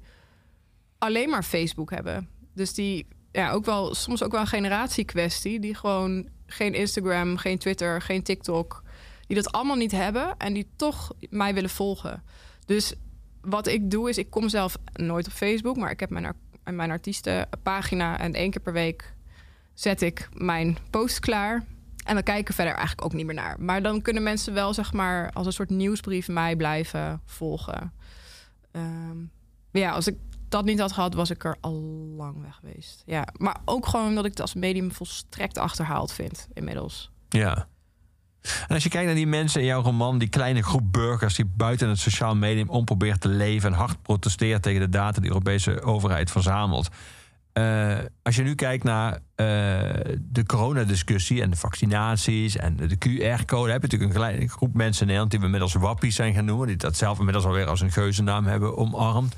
alleen 0.97 1.29
maar 1.29 1.43
Facebook 1.43 1.91
hebben. 1.91 2.29
Dus 2.57 2.73
die 2.73 3.07
ja, 3.31 3.51
ook 3.51 3.65
wel 3.65 3.95
soms 3.95 4.23
ook 4.23 4.31
wel 4.31 4.41
een 4.41 4.47
generatiekwestie. 4.47 5.59
Die 5.59 5.75
gewoon 5.75 6.29
geen 6.45 6.73
Instagram, 6.73 7.37
geen 7.37 7.57
Twitter, 7.57 8.01
geen 8.01 8.23
TikTok. 8.23 8.83
Die 9.27 9.35
dat 9.35 9.51
allemaal 9.51 9.75
niet 9.75 9.91
hebben 9.91 10.37
en 10.37 10.53
die 10.53 10.69
toch 10.75 11.11
mij 11.29 11.53
willen 11.53 11.69
volgen. 11.69 12.23
Dus 12.65 12.93
wat 13.41 13.67
ik 13.67 13.91
doe 13.91 14.09
is, 14.09 14.17
ik 14.17 14.29
kom 14.29 14.49
zelf 14.49 14.77
nooit 14.93 15.27
op 15.27 15.31
Facebook, 15.31 15.77
maar 15.77 15.91
ik 15.91 15.99
heb 15.99 16.09
mijn, 16.09 16.33
mijn 16.63 16.91
artiestenpagina 16.91 18.19
en 18.19 18.33
één 18.33 18.51
keer 18.51 18.61
per 18.61 18.73
week 18.73 19.13
zet 19.73 20.01
ik 20.01 20.29
mijn 20.33 20.77
post 20.89 21.19
klaar. 21.19 21.65
En 22.03 22.13
dan 22.13 22.23
kijken 22.23 22.53
verder 22.53 22.73
eigenlijk 22.73 23.05
ook 23.05 23.13
niet 23.13 23.25
meer 23.25 23.35
naar. 23.35 23.55
Maar 23.59 23.81
dan 23.81 24.01
kunnen 24.01 24.23
mensen 24.23 24.53
wel, 24.53 24.73
zeg 24.73 24.93
maar, 24.93 25.31
als 25.31 25.45
een 25.45 25.53
soort 25.53 25.69
nieuwsbrief 25.69 26.27
mij 26.27 26.55
blijven 26.55 27.21
volgen. 27.25 27.93
Ehm, 28.71 29.17
ja, 29.71 29.91
als 29.91 30.07
ik 30.07 30.15
dat 30.49 30.65
niet 30.65 30.79
had 30.79 30.91
gehad, 30.91 31.13
was 31.13 31.29
ik 31.29 31.43
er 31.43 31.57
al 31.61 31.73
lang 32.17 32.41
weg 32.41 32.55
geweest. 32.55 33.03
Ja, 33.05 33.27
maar 33.37 33.57
ook 33.65 33.85
gewoon 33.85 34.07
omdat 34.07 34.25
ik 34.25 34.31
het 34.31 34.41
als 34.41 34.53
medium 34.53 34.91
volstrekt 34.91 35.57
achterhaald 35.57 36.11
vind 36.11 36.47
inmiddels. 36.53 37.11
Ja. 37.29 37.67
En 38.41 38.73
als 38.73 38.83
je 38.83 38.89
kijkt 38.89 39.05
naar 39.05 39.15
die 39.15 39.27
mensen 39.27 39.61
in 39.61 39.67
jouw 39.67 39.81
roman, 39.81 40.17
die 40.17 40.27
kleine 40.27 40.63
groep 40.63 40.91
burgers 40.91 41.35
die 41.35 41.45
buiten 41.45 41.89
het 41.89 41.99
sociaal 41.99 42.35
medium 42.35 42.69
om 42.69 42.85
probeert 42.85 43.21
te 43.21 43.27
leven 43.27 43.71
en 43.71 43.77
hard 43.77 44.01
protesteert 44.01 44.63
tegen 44.63 44.79
de 44.79 44.89
data 44.89 45.11
die 45.11 45.21
de 45.21 45.27
Europese 45.27 45.81
overheid 45.81 46.31
verzamelt. 46.31 46.89
Eh, 47.53 47.97
als 48.23 48.35
je 48.35 48.43
nu 48.43 48.55
kijkt 48.55 48.83
naar 48.83 49.13
eh, 49.13 49.17
de 50.19 50.43
coronadiscussie 50.45 51.41
en 51.41 51.49
de 51.49 51.55
vaccinaties 51.55 52.57
en 52.57 52.75
de 52.75 52.97
QR-code, 52.97 53.71
heb 53.71 53.81
je 53.81 53.87
natuurlijk 53.87 54.13
een 54.13 54.21
kleine 54.21 54.47
groep 54.47 54.73
mensen 54.73 55.01
in 55.01 55.07
Nederland 55.07 55.31
die 55.31 55.39
we 55.39 55.45
inmiddels 55.45 55.73
wappies 55.73 56.15
zijn 56.15 56.33
gaan 56.33 56.45
noemen, 56.45 56.67
die 56.67 56.75
dat 56.75 56.95
zelf 56.95 57.17
inmiddels 57.17 57.45
alweer 57.45 57.65
als 57.65 57.81
een 57.81 57.91
geuzennaam 57.91 58.45
hebben 58.45 58.77
omarmd. 58.77 59.35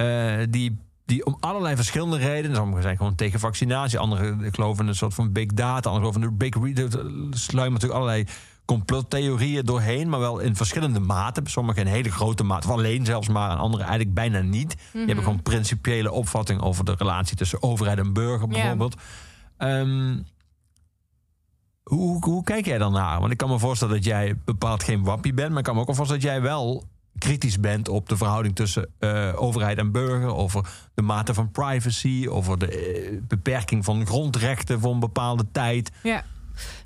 Eh, 0.00 0.46
die, 0.50 0.78
die 1.04 1.26
om 1.26 1.36
allerlei 1.40 1.76
verschillende 1.76 2.16
redenen, 2.16 2.56
sommigen 2.56 2.82
zijn 2.82 2.96
gewoon 2.96 3.14
tegen 3.14 3.40
vaccinatie, 3.40 3.98
anderen 3.98 4.52
geloven 4.52 4.82
in 4.82 4.88
een 4.88 4.96
soort 4.96 5.14
van 5.14 5.32
big 5.32 5.46
data, 5.46 5.90
anderen 5.90 6.12
geloven 6.12 6.22
in 6.22 6.28
de 6.28 6.50
big 6.50 6.74
re- 6.76 6.82
er 7.32 7.38
sluimen 7.38 7.72
natuurlijk 7.72 8.00
allerlei 8.00 8.24
complottheorieën 8.64 9.64
doorheen, 9.64 10.08
maar 10.08 10.20
wel 10.20 10.38
in 10.38 10.56
verschillende 10.56 11.00
maten. 11.00 11.46
Sommige 11.46 11.80
in 11.80 11.86
hele 11.86 12.10
grote 12.10 12.42
mate, 12.44 12.68
of 12.68 12.74
alleen 12.74 13.04
zelfs 13.04 13.28
maar, 13.28 13.50
en 13.50 13.56
andere 13.58 13.82
eigenlijk 13.82 14.14
bijna 14.14 14.40
niet. 14.40 14.76
Je 14.92 14.98
hebt 15.06 15.18
gewoon 15.18 15.34
een 15.34 15.42
principiële 15.42 16.10
opvatting 16.12 16.60
over 16.62 16.84
de 16.84 16.94
relatie 16.98 17.36
tussen 17.36 17.62
overheid 17.62 17.98
en 17.98 18.12
burger, 18.12 18.48
bijvoorbeeld. 18.48 18.94
Ehm, 19.56 20.18
hoe, 21.82 22.24
hoe 22.24 22.44
kijk 22.44 22.66
jij 22.66 22.78
dan 22.78 22.92
naar? 22.92 23.20
Want 23.20 23.32
ik 23.32 23.36
kan 23.38 23.48
me 23.48 23.58
voorstellen 23.58 23.94
dat 23.94 24.04
jij 24.04 24.36
bepaald 24.44 24.82
geen 24.82 25.02
wappie 25.04 25.34
bent, 25.34 25.48
maar 25.50 25.58
ik 25.58 25.64
kan 25.64 25.74
me 25.74 25.80
ook 25.80 25.86
wel 25.86 25.96
voorstellen 25.96 26.22
dat 26.22 26.32
jij 26.32 26.42
wel 26.42 26.84
kritisch 27.20 27.60
bent 27.60 27.88
op 27.88 28.08
de 28.08 28.16
verhouding 28.16 28.54
tussen 28.56 28.88
eh, 28.98 29.32
overheid 29.36 29.78
en 29.78 29.92
burger, 29.92 30.34
over 30.34 30.68
de 30.94 31.02
mate 31.02 31.34
van 31.34 31.50
privacy, 31.50 32.26
over 32.28 32.58
de 32.58 32.68
eh, 32.68 33.18
beperking 33.28 33.84
van 33.84 34.06
grondrechten 34.06 34.80
voor 34.80 34.92
een 34.92 35.00
bepaalde 35.00 35.44
tijd. 35.52 35.90
Ja. 36.02 36.24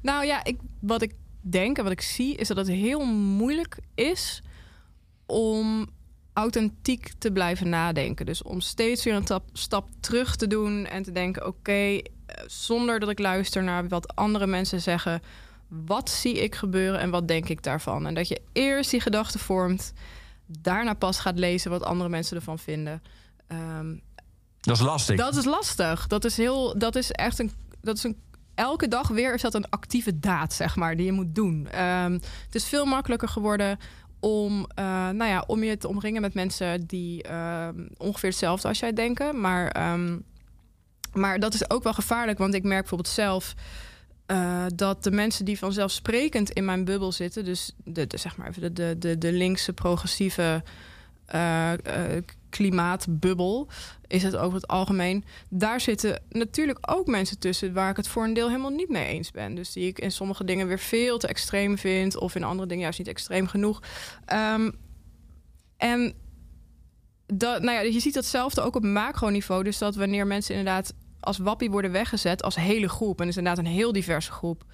Nou 0.01 0.25
ja, 0.25 0.45
ik, 0.45 0.61
wat 0.81 1.03
ik 1.03 1.15
denk 1.41 1.79
en 1.79 1.83
wat 1.83 1.93
ik 1.93 2.01
zie 2.01 2.37
is 2.37 2.49
dat 2.49 2.57
het 2.57 2.69
heel 2.69 3.05
moeilijk 3.15 3.79
is 3.95 4.43
om 5.27 5.87
authentiek 6.33 7.13
te 7.19 7.33
blijven 7.33 7.69
nadenken. 7.69 8.27
Dus 8.27 8.43
om 8.43 8.61
steeds 8.61 9.05
weer 9.05 9.15
een 9.15 9.25
tap- 9.25 9.49
stap 9.53 9.89
terug 10.01 10.37
te 10.37 10.47
doen 10.47 10.87
en 10.87 11.03
te 11.03 11.13
denken: 11.13 11.47
oké, 11.47 11.73
eh, 11.73 12.01
zonder 12.47 13.01
dat 13.01 13.09
ik 13.11 13.19
luister 13.19 13.63
naar 13.63 13.89
wat 13.89 14.17
andere 14.17 14.47
mensen 14.47 14.81
zeggen, 14.81 15.23
wat 15.69 16.11
zie 16.11 16.43
ik 16.43 16.55
gebeuren 16.55 17.01
en 17.01 17.11
wat 17.11 17.29
denk 17.29 17.49
ik 17.49 17.63
daarvan? 17.63 18.07
En 18.07 18.15
dat 18.15 18.29
je 18.29 18.41
eerst 18.53 18.91
die 18.91 19.01
gedachte 19.01 19.39
vormt, 19.39 19.93
daarna 20.47 20.95
pas 20.95 21.19
gaat 21.19 21.39
lezen 21.39 21.71
wat 21.71 21.83
andere 21.83 22.11
mensen 22.11 22.37
ervan 22.37 22.59
vinden. 22.59 23.03
Ehm, 23.47 23.97
Dat 24.61 24.77
is 24.77 24.83
lastig. 24.83 25.17
dat 25.17 25.37
is 25.37 25.45
lastig. 25.45 26.07
Dat 26.07 26.25
is 26.25 26.37
heel. 26.37 26.79
Dat 26.79 26.97
is 26.97 27.11
echt 27.11 27.39
een. 27.39 27.51
Dat 27.81 27.97
is 27.97 28.03
een. 28.03 28.23
Elke 28.55 28.89
dag 28.89 29.09
weer 29.09 29.35
is 29.35 29.43
dat 29.43 29.55
een 29.55 29.69
actieve 29.71 30.19
daad, 30.19 30.53
zeg 30.53 30.77
maar, 30.77 30.97
die 30.97 31.07
je 31.07 31.13
moet 31.13 31.35
doen. 31.35 31.69
Ehm, 31.71 32.13
het 32.13 32.55
is 32.55 32.65
veel 32.65 32.85
makkelijker 32.85 33.29
geworden 33.29 33.79
om, 34.21 34.67
eh, 34.75 34.85
nou 35.09 35.25
ja, 35.25 35.45
om 35.47 35.63
je 35.63 35.77
te 35.77 35.89
omringen 35.89 36.21
met 36.21 36.35
mensen 36.35 36.87
die 36.87 37.23
ehm, 37.23 37.87
ongeveer 37.97 38.29
hetzelfde 38.29 38.69
als 38.69 38.79
jij 38.79 38.93
denken. 38.93 39.41
Maar, 39.41 39.99
maar 41.13 41.39
dat 41.39 41.55
is 41.55 41.71
ook 41.71 41.83
wel 41.83 41.93
gevaarlijk, 41.93 42.39
want 42.39 42.55
ik 42.55 42.63
merk 42.63 42.81
bijvoorbeeld 42.81 43.15
zelf 43.15 43.55
eh, 44.27 44.65
dat 44.75 45.05
de 45.05 45.11
mensen 45.11 45.45
die 45.45 45.59
vanzelfsprekend 45.59 46.51
in 46.51 46.65
mijn 46.65 46.85
bubbel 46.85 47.13
zitten, 47.13 47.45
dus 47.45 47.73
de, 47.85 48.07
zeg 48.09 48.37
maar 48.37 48.49
even 48.49 48.61
de, 48.63 48.73
de, 48.73 48.97
de, 48.99 49.19
de 49.19 49.33
linkse 49.33 49.73
progressieve 49.73 50.63
eh, 51.27 51.73
eh, 51.73 52.23
klimaatbubbel, 52.49 53.69
is 54.07 54.23
het 54.23 54.37
over 54.37 54.55
het 54.55 54.67
algemeen. 54.67 55.25
Daar 55.49 55.81
zitten 55.81 56.23
natuurlijk 56.29 56.79
ook 56.81 57.07
mensen 57.07 57.39
tussen 57.39 57.73
waar 57.73 57.91
ik 57.91 57.97
het 57.97 58.09
voor 58.09 58.25
een 58.25 58.35
deel 58.35 58.49
helemaal 58.49 58.71
niet 58.71 58.89
mee 58.89 59.07
eens 59.07 59.31
ben. 59.31 59.55
Dus 59.55 59.73
die 59.73 59.87
ik 59.87 59.99
in 59.99 60.13
sommige 60.13 60.45
dingen 60.45 60.67
weer 60.67 60.79
veel 60.79 61.19
te 61.19 61.27
extreem 61.27 61.79
vind, 61.79 62.17
of 62.17 62.35
in 62.35 62.45
andere 62.45 62.69
dingen 62.69 62.83
juist 62.83 62.99
niet 62.99 63.09
extreem 63.09 63.47
genoeg. 63.47 63.83
Ehm, 64.25 64.71
en 65.77 66.15
dat, 67.27 67.63
nou 67.63 67.77
ja, 67.77 67.81
je 67.81 68.01
ziet 68.01 68.15
datzelfde 68.15 68.61
ook 68.61 68.77
op 68.77 68.85
macroniveau. 68.85 69.65
Dus 69.65 69.79
dat 69.79 69.95
wanneer 69.95 70.27
mensen 70.27 70.55
inderdaad 70.55 70.95
als 71.25 71.39
wappie 71.39 71.71
worden 71.71 71.93
weggezet 71.93 72.43
als 72.43 72.55
hele 72.55 72.89
groep, 72.89 73.21
en 73.21 73.29
is 73.29 73.37
inderdaad 73.37 73.65
een 73.65 73.71
heel 73.71 73.93
diverse 73.93 74.33
groep. 74.33 74.65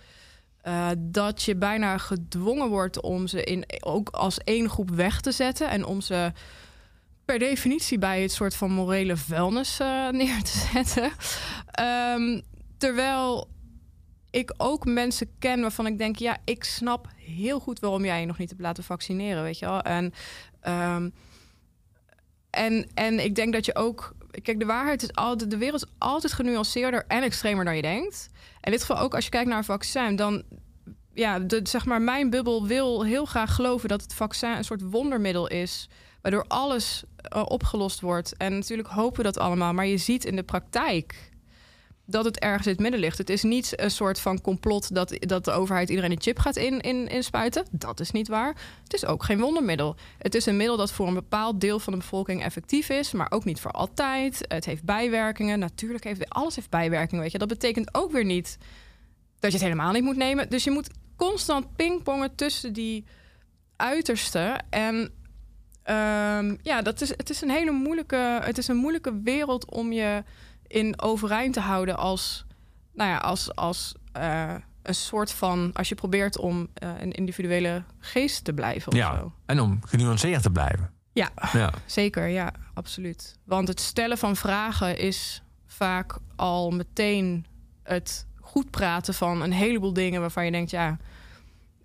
eh, 0.61 0.89
dat 0.99 1.43
je 1.43 1.57
bijna 1.57 1.99
gedwongen 1.99 2.69
wordt 2.69 3.01
om 3.01 3.27
ze 3.27 3.45
in, 3.45 3.65
ook 3.81 4.09
als 4.09 4.39
één 4.39 4.69
groep 4.69 4.91
weg 4.91 5.21
te 5.21 5.33
zetten 5.33 5.71
en 5.71 5.85
om 5.85 6.01
ze 6.01 6.33
per 7.25 7.39
definitie 7.39 7.99
bij 7.99 8.23
het 8.23 8.33
soort 8.33 8.57
van 8.57 8.71
morele 8.71 9.17
vuilnis 9.17 9.81
eh, 9.81 10.09
neer 10.21 10.43
te 10.43 10.69
zetten. 10.73 11.13
Ehm, 11.71 12.41
terwijl 12.79 13.49
ik 14.31 14.55
ook 14.57 14.85
mensen 14.85 15.31
ken 15.39 15.61
waarvan 15.61 15.87
ik 15.87 15.99
denk, 15.99 16.17
ja, 16.17 16.39
ik 16.45 16.65
snap 16.65 17.09
heel 17.17 17.61
goed 17.61 17.81
waarom 17.81 18.05
jij 18.05 18.21
je 18.21 18.27
nog 18.27 18.39
niet 18.39 18.49
hebt 18.49 18.61
laten 18.61 18.85
vaccineren, 18.85 19.43
weet 19.43 19.59
je 19.59 19.67
wel. 19.67 19.83
En, 19.83 20.13
ehm, 20.61 21.11
en, 22.51 22.91
en 22.95 23.25
ik 23.25 23.35
denk 23.35 23.53
dat 23.53 23.65
je 23.65 23.75
ook, 23.75 24.15
kijk, 24.43 24.59
de 24.59 24.65
waarheid 24.65 25.03
is 25.03 25.15
altijd, 25.15 25.51
de 25.51 25.57
wereld 25.57 25.83
is 25.83 25.91
altijd 25.99 26.33
genuanceerder 26.33 27.05
en 27.09 27.23
extremer 27.23 27.65
dan 27.65 27.77
je 27.77 27.83
denkt. 27.83 28.31
In 28.61 28.71
dit 28.71 28.81
geval 28.81 28.99
ook 28.99 29.15
als 29.15 29.25
je 29.25 29.31
kijkt 29.31 29.49
naar 29.49 29.59
een 29.59 29.65
vaccin, 29.65 30.17
dan 30.17 30.43
ja, 31.15 31.39
de, 31.39 31.61
zeg 31.63 31.87
maar, 31.87 32.03
mijn 32.03 32.31
bubbel 32.31 32.67
wil 32.67 33.05
heel 33.05 33.25
graag 33.25 33.55
geloven 33.55 33.89
dat 33.89 34.03
het 34.03 34.15
vaccin 34.15 34.51
een 34.51 34.65
soort 34.65 34.91
wondermiddel 34.91 35.49
is. 35.49 35.89
Waardoor 36.23 36.45
alles 36.49 37.03
eh, 37.17 37.43
opgelost 37.47 38.01
wordt. 38.01 38.37
En 38.37 38.55
natuurlijk 38.55 38.89
hopen 38.89 39.17
we 39.17 39.23
dat 39.23 39.39
allemaal. 39.39 39.73
Maar 39.73 39.87
je 39.87 39.97
ziet 39.97 40.25
in 40.25 40.37
de 40.37 40.43
praktijk 40.43 41.30
dat 42.11 42.25
het 42.25 42.39
ergens 42.39 42.67
in 42.67 42.73
het 42.73 42.81
midden 42.81 43.01
ligt. 43.01 43.19
Het 43.19 43.31
is 43.31 43.43
niet 43.43 43.81
een 43.81 43.91
soort 43.91 44.21
van 44.21 44.41
complot 44.41 44.95
dat, 44.95 45.17
dat 45.21 45.45
de 45.45 45.51
overheid 45.51 45.89
iedereen 45.89 46.11
een 46.11 46.21
chip 46.21 46.39
gaat 46.39 46.57
in, 46.57 46.81
in, 46.81 47.09
inspuiten. 47.09 47.65
Dat 47.71 48.01
is 48.01 48.11
niet 48.11 48.29
waar. 48.29 48.57
Het 48.83 48.95
is 48.95 49.05
ook 49.05 49.23
geen 49.25 49.41
wondermiddel. 49.41 49.97
Het 50.19 50.35
is 50.35 50.47
een 50.47 50.57
middel 50.57 50.77
dat 50.77 50.93
voor 50.93 51.07
een 51.07 51.15
bepaald 51.15 51.61
deel 51.61 51.79
van 51.79 51.93
de 51.93 51.99
bevolking 51.99 52.43
effectief 52.43 52.89
is, 52.89 53.13
maar 53.13 53.31
ook 53.31 53.45
niet 53.45 53.61
voor 53.61 53.71
altijd. 53.71 54.45
Het 54.49 54.65
heeft 54.65 54.85
bijwerkingen. 54.85 55.59
Natuurlijk 55.59 56.05
heeft 56.05 56.29
alles 56.29 56.57
heeft 56.57 56.71
bijwerkingen. 56.71 57.23
Weet 57.23 57.33
je. 57.33 57.39
Dat 57.39 57.49
betekent 57.49 57.95
ook 57.95 58.13
weer 58.13 58.25
niet 58.25 58.59
dat 59.39 59.51
je 59.51 59.57
het 59.57 59.67
helemaal 59.67 59.93
niet 59.93 60.03
moet 60.03 60.17
nemen. 60.17 60.49
Dus 60.49 60.65
je 60.65 60.71
moet 60.71 60.91
constant 61.17 61.77
pingpongen 61.77 62.35
tussen 62.35 62.73
die 62.73 63.05
uitersten. 63.77 64.65
En 64.71 65.13
ehm, 65.83 66.57
ja, 66.63 66.83
dat 66.83 67.01
is, 67.01 67.09
het, 67.09 67.31
is 67.31 67.41
een 67.41 67.51
hele 67.51 67.71
moeilijke, 67.71 68.41
het 68.43 68.59
is 68.59 68.69
een 68.69 68.77
moeilijke 68.77 69.21
wereld 69.23 69.71
om 69.71 69.93
je 69.93 70.23
in 70.71 71.01
overeind 71.01 71.53
te 71.55 71.61
houden 71.61 71.97
als, 71.97 72.45
nou 72.93 73.11
ja, 73.11 73.17
als, 73.17 73.55
als 73.55 73.95
eh, 74.13 74.55
een 74.83 74.95
soort 74.95 75.33
van, 75.33 75.71
als 75.73 75.89
je 75.89 75.95
probeert 75.95 76.39
om 76.39 76.69
eh, 76.75 76.91
een 76.99 77.13
individuele 77.13 77.83
geest 77.99 78.45
te 78.45 78.53
blijven. 78.53 78.93
Of 78.93 78.99
Ja, 78.99 79.17
zo. 79.17 79.33
en 79.47 79.61
om 79.61 79.79
genuanceerd 79.87 80.43
te 80.43 80.51
blijven. 80.51 80.91
ja, 81.13 81.31
Ja. 81.53 81.73
zeker, 81.87 82.27
ja, 82.27 82.53
absoluut. 82.75 83.39
Want 83.45 83.69
het 83.69 83.81
stellen 83.81 84.19
van 84.19 84.37
vragen 84.37 84.99
is 84.99 85.43
vaak 85.67 86.19
al 86.37 86.71
meteen 86.71 87.47
het 87.83 88.27
goed 88.41 88.71
praten 88.71 89.15
van 89.15 89.43
een 89.43 89.53
heleboel 89.53 89.93
dingen 89.93 90.21
waarvan 90.21 90.45
je 90.45 90.51
denkt, 90.51 90.71
ja, 90.71 90.99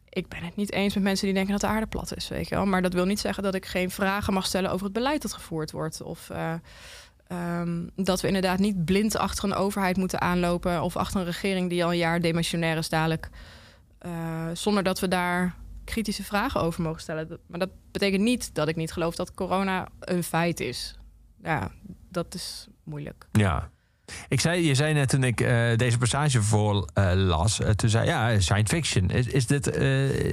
ik 0.10 0.28
ben 0.28 0.44
het 0.44 0.56
niet 0.56 0.72
eens 0.72 0.94
met 0.94 1.04
mensen 1.04 1.26
die 1.26 1.34
denken 1.36 1.52
dat 1.52 1.62
de 1.62 1.68
aarde 1.68 1.88
plat 1.88 2.16
is, 2.16 2.28
weet 2.28 2.48
je 2.50 2.56
wel. 2.56 2.66
Maar 2.66 2.82
dat 2.82 2.94
wil 2.94 3.06
niet 3.06 3.20
zeggen 3.20 3.44
dat 3.44 3.56
ik 3.56 3.66
geen 3.66 3.92
vragen 3.92 4.34
mag 4.34 4.46
stellen 4.46 4.72
over 4.72 4.84
het 4.84 4.94
beleid 4.94 5.22
dat 5.22 5.34
gevoerd 5.34 5.72
wordt. 5.72 6.02
Of 6.02 6.30
eh, 6.30 6.54
ehm, 7.28 7.88
dat 7.96 8.22
we 8.22 8.28
inderdaad 8.28 8.60
niet 8.60 8.86
blind 8.86 9.18
achter 9.18 9.44
een 9.44 9.54
overheid 9.54 9.98
moeten 9.98 10.22
aanlopen 10.22 10.82
of 10.82 10.96
achter 10.98 11.20
een 11.20 11.26
regering 11.26 11.70
die 11.70 11.84
al 11.84 11.92
een 11.92 11.98
jaar 11.98 12.22
demissionair 12.22 12.78
is 12.78 12.90
dadelijk. 12.90 13.30
eh, 14.00 14.48
zonder 14.54 14.84
dat 14.84 15.00
we 15.00 15.08
daar 15.08 15.56
kritische 15.86 16.24
vragen 16.24 16.62
over 16.62 16.82
mogen 16.82 17.02
stellen. 17.02 17.40
Maar 17.48 17.60
dat 17.60 17.70
betekent 17.92 18.22
niet 18.22 18.54
dat 18.56 18.68
ik 18.68 18.76
niet 18.76 18.92
geloof 18.92 19.16
dat 19.16 19.34
corona 19.34 19.88
een 20.00 20.24
feit 20.24 20.60
is. 20.60 20.96
Ja, 21.44 21.72
dat 22.10 22.34
is 22.34 22.68
moeilijk. 22.84 23.28
Ja. 23.32 23.70
Ik 24.28 24.40
zei, 24.40 24.68
je 24.68 24.76
zei 24.76 24.94
net 24.94 25.10
toen 25.10 25.24
ik 25.24 25.42
eh, 25.42 25.76
deze 25.76 25.98
passage 25.98 26.42
voor 26.42 26.90
eh, 26.94 27.12
las, 27.16 27.60
toen 27.76 27.90
zei 27.90 28.06
ja, 28.06 28.40
science 28.40 28.76
fiction. 28.76 29.10
Is, 29.10 29.28
is 29.28 29.48
dit 29.48 29.68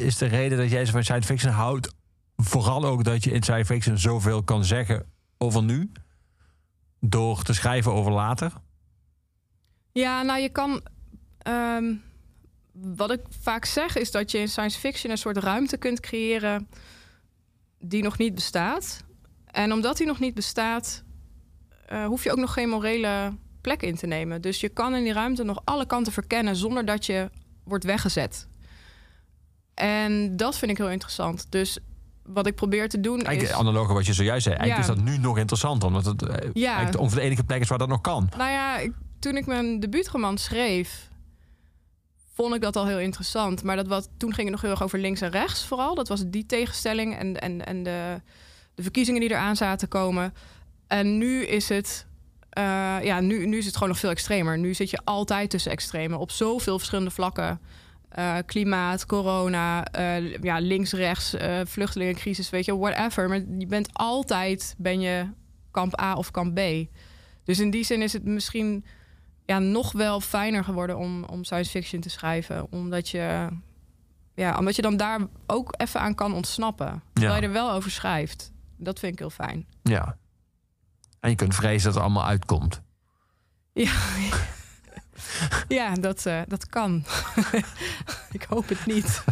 is 0.02 0.16
de 0.18 0.26
reden 0.26 0.58
dat 0.58 0.70
jij 0.70 0.84
zo 0.84 0.92
van 0.92 1.02
science 1.02 1.26
fiction 1.28 1.52
houdt? 1.52 1.94
Vooral 2.36 2.84
ook 2.84 3.04
dat 3.04 3.24
je 3.24 3.30
in 3.30 3.42
science 3.42 3.72
fiction 3.72 3.98
zoveel 3.98 4.42
kan 4.42 4.64
zeggen 4.64 5.04
over 5.38 5.62
nu, 5.62 5.92
door 7.04 7.42
te 7.42 7.52
schrijven 7.52 7.92
over 7.92 8.12
later. 8.12 8.52
Ja, 9.92 10.22
nou 10.22 10.40
je 10.40 10.48
kan. 10.48 10.82
ehm, 11.38 11.94
wat 12.72 13.10
ik 13.10 13.20
vaak 13.40 13.64
zeg 13.64 13.96
is 13.96 14.10
dat 14.10 14.30
je 14.30 14.38
in 14.38 14.48
science 14.48 14.78
fiction 14.78 15.10
een 15.12 15.18
soort 15.18 15.36
ruimte 15.36 15.76
kunt 15.76 16.00
creëren 16.00 16.68
die 17.78 18.02
nog 18.02 18.18
niet 18.18 18.34
bestaat. 18.34 19.04
En 19.46 19.72
omdat 19.72 19.96
die 19.96 20.06
nog 20.06 20.18
niet 20.18 20.34
bestaat, 20.34 21.02
eh, 21.86 22.06
hoef 22.06 22.24
je 22.24 22.30
ook 22.30 22.38
nog 22.38 22.52
geen 22.52 22.68
morele 22.68 23.36
plek 23.60 23.82
in 23.82 23.96
te 23.96 24.06
nemen. 24.06 24.40
Dus 24.40 24.60
je 24.60 24.68
kan 24.68 24.94
in 24.94 25.04
die 25.04 25.12
ruimte 25.12 25.42
nog 25.44 25.60
alle 25.64 25.86
kanten 25.86 26.12
verkennen 26.12 26.56
zonder 26.56 26.84
dat 26.84 27.06
je 27.06 27.30
wordt 27.64 27.84
weggezet. 27.84 28.48
En 29.74 30.36
dat 30.36 30.58
vind 30.58 30.70
ik 30.70 30.76
heel 30.76 30.90
interessant. 30.90 31.46
Dus 31.50 31.78
wat 32.24 32.46
ik 32.46 32.54
probeer 32.54 32.88
te 32.88 33.00
doen 33.00 33.20
Eigenlijk 33.20 33.54
is... 33.54 33.60
analoog 33.60 33.88
aan 33.88 33.94
wat 33.94 34.06
je 34.06 34.12
zojuist 34.12 34.42
zei. 34.44 34.54
Eigenlijk 34.56 34.86
Ja. 34.88 34.92
is 34.94 34.98
dat 35.00 35.08
nu 35.12 35.18
nog 35.18 35.38
interessanter, 35.38 35.88
omdat 35.88 36.04
het 36.04 36.22
eh, 36.22 37.00
ongeveer 37.00 37.18
de 37.20 37.26
enige 37.26 37.44
plek 37.44 37.60
is 37.60 37.68
waar 37.68 37.78
dat 37.78 37.88
nog 37.88 38.00
kan. 38.00 38.28
Nou 38.36 38.50
ja, 38.50 38.78
ik- 38.78 38.92
toen 39.18 39.36
ik 39.36 39.46
mijn 39.46 39.80
debuutroman 39.80 40.38
schreef, 40.38 41.08
vond 42.34 42.54
ik 42.54 42.60
dat 42.60 42.76
al 42.76 42.86
heel 42.86 42.98
interessant. 42.98 43.62
Maar 43.62 43.76
dat 43.76 43.86
wat, 43.86 44.08
toen 44.16 44.30
ging 44.34 44.42
het 44.42 44.50
nog 44.52 44.60
heel 44.60 44.70
erg 44.70 44.82
over 44.82 44.98
links 44.98 45.20
en 45.20 45.30
rechts 45.30 45.64
vooral. 45.66 45.94
Dat 45.94 46.08
was 46.08 46.22
die 46.26 46.46
tegenstelling 46.46 47.16
en, 47.16 47.40
en, 47.40 47.66
en 47.66 47.82
de, 47.82 48.20
de 48.74 48.82
verkiezingen 48.82 49.20
die 49.20 49.30
eraan 49.30 49.56
zaten 49.56 49.88
komen. 49.88 50.34
En 50.86 51.18
nu 51.18 51.44
is 51.44 51.68
het... 51.68 52.06
eh, 52.50 52.62
ja, 53.02 53.20
nu, 53.20 53.46
nu 53.46 53.58
is 53.58 53.64
het 53.64 53.74
gewoon 53.74 53.88
nog 53.88 53.98
veel 53.98 54.10
extremer. 54.10 54.58
Nu 54.58 54.74
zit 54.74 54.90
je 54.90 55.00
altijd 55.04 55.50
tussen 55.50 55.72
extremen 55.72 56.18
op 56.18 56.30
zoveel 56.30 56.76
verschillende 56.78 57.10
vlakken. 57.10 57.60
Eh, 58.12 58.36
klimaat, 58.46 59.06
corona, 59.06 59.84
eh, 59.84 60.36
ja, 60.42 60.58
links, 60.58 60.92
rechts, 60.92 61.34
eh, 61.34 61.60
vluchtelingencrisis, 61.64 62.50
weet 62.50 62.64
je, 62.64 62.76
whatever. 62.78 63.28
Maar 63.28 63.42
je 63.58 63.66
bent 63.66 63.88
altijd, 63.92 64.74
ben 64.78 65.00
je 65.00 65.26
kamp 65.70 66.00
A 66.00 66.14
of 66.14 66.30
kamp 66.30 66.54
B. 66.54 66.60
Dus 67.44 67.58
in 67.58 67.70
die 67.70 67.84
zin 67.84 68.02
is 68.02 68.12
het 68.12 68.24
misschien 68.24 68.84
ja, 69.46 69.58
nog 69.58 69.92
wel 69.92 70.20
fijner 70.20 70.64
geworden 70.64 70.98
om, 70.98 71.24
om 71.24 71.44
science 71.44 71.70
fiction 71.70 72.00
te 72.00 72.10
schrijven. 72.10 72.66
Omdat 72.72 73.08
je, 73.08 73.48
Ja, 74.34 74.58
omdat 74.58 74.76
je 74.76 74.82
dan 74.82 74.96
daar 74.96 75.20
ook 75.46 75.74
even 75.76 76.00
aan 76.00 76.14
kan 76.14 76.34
ontsnappen. 76.34 77.02
Terwijl 77.12 77.34
Ja. 77.34 77.40
je 77.40 77.46
er 77.46 77.52
wel 77.52 77.70
over 77.72 77.90
schrijft. 77.90 78.52
Dat 78.76 78.98
vind 78.98 79.12
ik 79.12 79.18
heel 79.18 79.30
fijn. 79.30 79.66
Ja. 79.82 80.16
En 81.20 81.30
je 81.30 81.36
kunt 81.36 81.54
vrezen 81.54 81.84
dat 81.84 81.94
het 81.94 82.02
allemaal 82.02 82.26
uitkomt. 82.26 82.82
Ja, 83.72 83.92
ja 85.68 85.94
dat, 85.94 86.26
eh, 86.26 86.40
dat 86.46 86.66
kan. 86.66 87.04
ik 88.32 88.42
hoop 88.48 88.68
het 88.68 88.86
niet. 88.86 89.24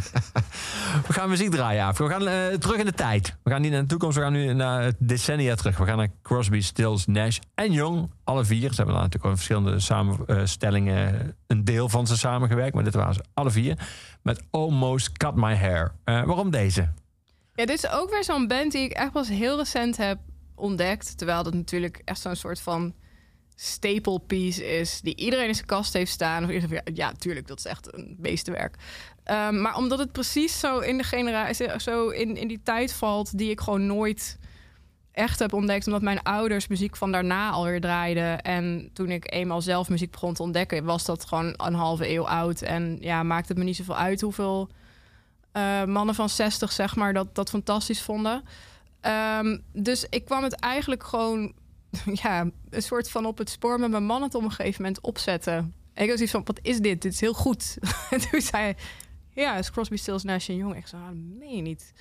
We 1.06 1.12
gaan 1.12 1.28
muziek 1.28 1.50
draaien 1.50 1.84
af. 1.84 1.98
We 1.98 2.08
gaan 2.08 2.28
eh, 2.28 2.46
terug 2.46 2.76
in 2.76 2.84
de 2.84 2.92
tijd. 2.92 3.36
We 3.42 3.50
gaan 3.50 3.60
niet 3.60 3.72
naar 3.72 3.80
de 3.80 3.86
toekomst, 3.86 4.16
we 4.16 4.22
gaan 4.22 4.32
nu 4.32 4.52
naar 4.52 4.82
het 4.82 4.96
decennia 4.98 5.54
terug. 5.54 5.78
We 5.78 5.84
gaan 5.84 5.96
naar 5.96 6.10
Crosby, 6.22 6.60
Stills, 6.60 7.06
Nash 7.06 7.38
en 7.54 7.72
Young. 7.72 8.10
Alle 8.24 8.44
vier. 8.44 8.70
Ze 8.70 8.76
hebben 8.76 8.94
daar 8.94 9.02
natuurlijk 9.02 9.24
al 9.24 9.30
in 9.30 9.36
verschillende 9.36 9.80
samenstellingen 9.80 11.36
een 11.46 11.64
deel 11.64 11.88
van 11.88 12.06
ze 12.06 12.16
samengewerkt. 12.16 12.74
Maar 12.74 12.84
dit 12.84 12.94
waren 12.94 13.14
ze 13.14 13.24
alle 13.34 13.50
vier. 13.50 13.78
Met 14.22 14.42
Almost 14.50 15.12
Cut 15.12 15.34
My 15.34 15.54
Hair. 15.54 15.92
Eh, 16.04 16.22
waarom 16.22 16.50
deze? 16.50 16.80
Ja, 17.54 17.66
dit 17.66 17.84
is 17.84 17.90
ook 17.90 18.10
weer 18.10 18.24
zo'n 18.24 18.46
band 18.46 18.72
die 18.72 18.82
ik 18.82 18.92
echt 18.92 19.12
pas 19.12 19.28
heel 19.28 19.56
recent 19.56 19.96
heb 19.96 20.18
ontdekt. 20.54 21.18
Terwijl 21.18 21.42
dat 21.42 21.54
natuurlijk 21.54 22.02
echt 22.04 22.20
zo'n 22.20 22.36
soort 22.36 22.60
van 22.60 22.94
staple 23.62 24.18
piece 24.26 24.78
is... 24.78 25.00
die 25.00 25.16
iedereen 25.16 25.48
in 25.48 25.54
zijn 25.54 25.66
kast 25.66 25.92
heeft 25.92 26.12
staan. 26.12 26.44
Of 26.44 26.50
Ja, 26.94 27.12
tuurlijk, 27.12 27.46
dat 27.46 27.58
is 27.58 27.64
echt 27.64 27.94
een 27.94 28.16
beestenwerk. 28.18 28.76
Ehm, 29.24 29.60
maar 29.60 29.76
omdat 29.76 29.98
het 29.98 30.12
precies 30.12 30.60
zo 30.60 30.78
in 30.78 30.96
de 30.96 31.04
generatie... 31.04 31.80
zo 31.80 32.08
in, 32.08 32.36
in 32.36 32.48
die 32.48 32.60
tijd 32.62 32.92
valt 32.92 33.38
die 33.38 33.50
ik 33.50 33.60
gewoon 33.60 33.86
nooit 33.86 34.38
echt 35.12 35.38
heb 35.38 35.52
ontdekt... 35.52 35.86
omdat 35.86 36.02
mijn 36.02 36.22
ouders 36.22 36.66
muziek 36.66 36.96
van 36.96 37.12
daarna 37.12 37.50
alweer 37.50 37.80
draaiden. 37.80 38.42
En 38.42 38.90
toen 38.92 39.10
ik 39.10 39.32
eenmaal 39.32 39.62
zelf 39.62 39.88
muziek 39.88 40.10
begon 40.10 40.34
te 40.34 40.42
ontdekken... 40.42 40.84
was 40.84 41.04
dat 41.04 41.24
gewoon 41.24 41.54
een 41.56 41.74
halve 41.74 42.08
eeuw 42.08 42.28
oud. 42.28 42.62
En 42.62 42.96
ja, 43.00 43.22
maakte 43.22 43.48
het 43.48 43.58
me 43.58 43.64
niet 43.64 43.76
zoveel 43.76 43.96
uit 43.96 44.20
hoeveel 44.20 44.70
eh, 45.52 45.84
mannen 45.84 46.14
van 46.14 46.28
60, 46.28 46.72
zeg 46.72 46.96
maar, 46.96 47.12
dat, 47.12 47.34
dat 47.34 47.50
fantastisch 47.50 48.02
vonden. 48.02 48.42
Ehm, 49.00 49.58
dus 49.72 50.06
ik 50.10 50.24
kwam 50.24 50.42
het 50.42 50.54
eigenlijk 50.54 51.04
gewoon, 51.04 51.52
ja, 52.22 52.50
een 52.70 52.82
soort 52.82 53.10
van 53.10 53.26
op 53.26 53.38
het 53.38 53.50
spoor 53.50 53.80
met 53.80 53.90
mijn 53.90 54.04
man 54.04 54.22
het 54.22 54.34
op 54.34 54.42
een 54.42 54.50
gegeven 54.50 54.82
moment 54.82 55.00
opzetten. 55.00 55.74
En 55.92 56.04
ik 56.04 56.10
was 56.10 56.20
iets 56.20 56.30
van, 56.30 56.44
wat 56.44 56.58
is 56.62 56.78
dit? 56.78 57.02
Dit 57.02 57.12
is 57.12 57.20
heel 57.20 57.34
goed. 57.34 57.78
en 58.10 58.20
toen 58.30 58.40
zei 58.40 58.62
hij, 58.62 58.76
ja, 59.30 59.56
is 59.56 59.70
Crosby, 59.70 59.96
Stills, 59.96 60.22
Nash 60.22 60.46
Young. 60.46 60.76
Ik 60.76 60.86
zei, 60.86 61.02
ah, 61.02 61.08
dat 61.08 61.62
niet. 61.62 61.92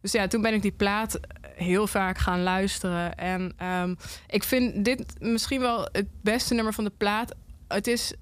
Dus 0.00 0.12
ja, 0.12 0.26
toen 0.26 0.42
ben 0.42 0.54
ik 0.54 0.62
die 0.62 0.72
plaat 0.72 1.20
heel 1.54 1.86
vaak 1.86 2.18
gaan 2.18 2.42
luisteren. 2.42 3.14
En 3.14 3.52
ehm, 3.56 3.94
ik 4.26 4.42
vind 4.42 4.84
dit 4.84 5.20
misschien 5.20 5.60
wel 5.60 5.88
het 5.92 6.06
beste 6.20 6.54
nummer 6.54 6.72
van 6.72 6.84
de 6.84 6.92
plaat. 6.96 7.34
Het 7.68 7.86
is 7.86 8.14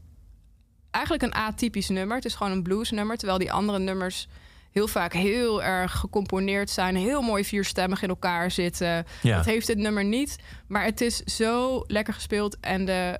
eigenlijk 0.90 1.24
een 1.24 1.34
atypisch 1.34 1.88
nummer. 1.88 2.16
Het 2.16 2.24
is 2.24 2.34
gewoon 2.34 2.52
een 2.52 2.62
bluesnummer. 2.62 3.16
Terwijl 3.16 3.38
die 3.38 3.52
andere 3.52 3.78
nummers 3.78 4.28
heel 4.72 4.88
vaak 4.88 5.12
heel 5.12 5.62
erg 5.62 5.92
gecomponeerd 5.92 6.70
zijn. 6.70 6.96
Heel 6.96 7.22
mooi 7.22 7.44
vierstemmig 7.44 8.02
in 8.02 8.08
elkaar 8.08 8.50
zitten. 8.50 9.04
Ja. 9.22 9.36
Dat 9.36 9.44
heeft 9.44 9.66
dit 9.66 9.78
nummer 9.78 10.04
niet. 10.04 10.38
Maar 10.66 10.84
het 10.84 11.00
is 11.00 11.16
zo 11.16 11.84
lekker 11.86 12.14
gespeeld. 12.14 12.60
En 12.60 12.84
de, 12.84 13.18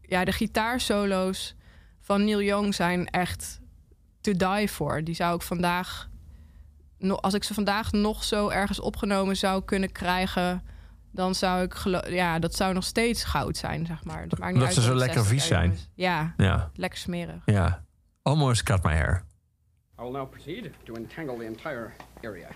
ja, 0.00 0.24
de 0.24 0.32
gitaarsolo's 0.32 1.54
van 2.00 2.24
Neil 2.24 2.42
Young 2.42 2.74
zijn 2.74 3.06
echt 3.10 3.60
to 4.20 4.32
die 4.32 4.68
for. 4.68 5.04
Die 5.04 5.14
zou 5.14 5.34
ik 5.34 5.42
vandaag... 5.42 6.08
Als 7.20 7.34
ik 7.34 7.44
ze 7.44 7.54
vandaag 7.54 7.92
nog 7.92 8.24
zo 8.24 8.48
ergens 8.48 8.80
opgenomen 8.80 9.36
zou 9.36 9.64
kunnen 9.64 9.92
krijgen... 9.92 10.62
dan 11.12 11.34
zou 11.34 11.62
ik... 11.62 12.04
Ja, 12.08 12.38
dat 12.38 12.54
zou 12.54 12.74
nog 12.74 12.84
steeds 12.84 13.24
goud 13.24 13.56
zijn, 13.56 13.86
zeg 13.86 14.04
maar. 14.04 14.22
Het 14.22 14.38
maakt 14.38 14.54
niet 14.54 14.62
uit 14.62 14.74
ze 14.74 14.80
zo 14.80 14.88
het 14.88 14.98
lekker 14.98 15.24
60 15.24 15.32
vies 15.32 15.46
zijn. 15.46 15.78
Ja, 15.94 16.34
Ja, 16.36 16.70
lekker 16.74 16.98
smerig. 16.98 17.42
ja. 17.44 17.82
Almost 18.22 18.62
Cut 18.62 18.82
My 18.82 18.92
Hair. 18.92 19.24
I 19.96 20.02
will 20.02 20.12
now 20.12 20.24
proceed 20.24 20.72
to 20.86 20.96
entangle 20.96 21.38
the 21.38 21.44
entire 21.44 21.94
area. 22.24 22.50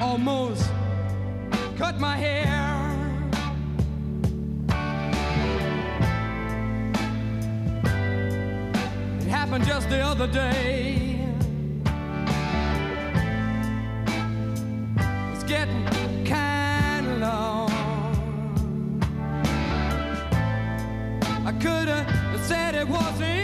almost 0.00 0.70
cut 1.76 1.98
my 1.98 2.16
hair. 2.16 2.53
Happened 9.54 9.68
just 9.68 9.88
the 9.88 10.00
other 10.00 10.26
day. 10.26 11.20
It's 15.32 15.44
getting 15.44 16.24
kind 16.24 17.06
of 17.06 17.18
long. 17.20 17.70
I 21.46 21.52
could 21.52 21.88
have 21.88 22.40
said 22.40 22.74
it 22.74 22.88
wasn't 22.88 23.43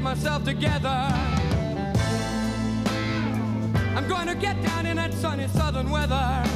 get 0.00 0.16
myself 0.16 0.44
together. 0.44 0.88
I'm 3.96 4.08
going 4.08 4.28
to 4.28 4.34
get 4.34 4.60
down 4.62 4.86
in 4.86 4.96
that 4.96 5.12
sunny 5.12 5.48
southern 5.48 5.90
weather. 5.90 6.49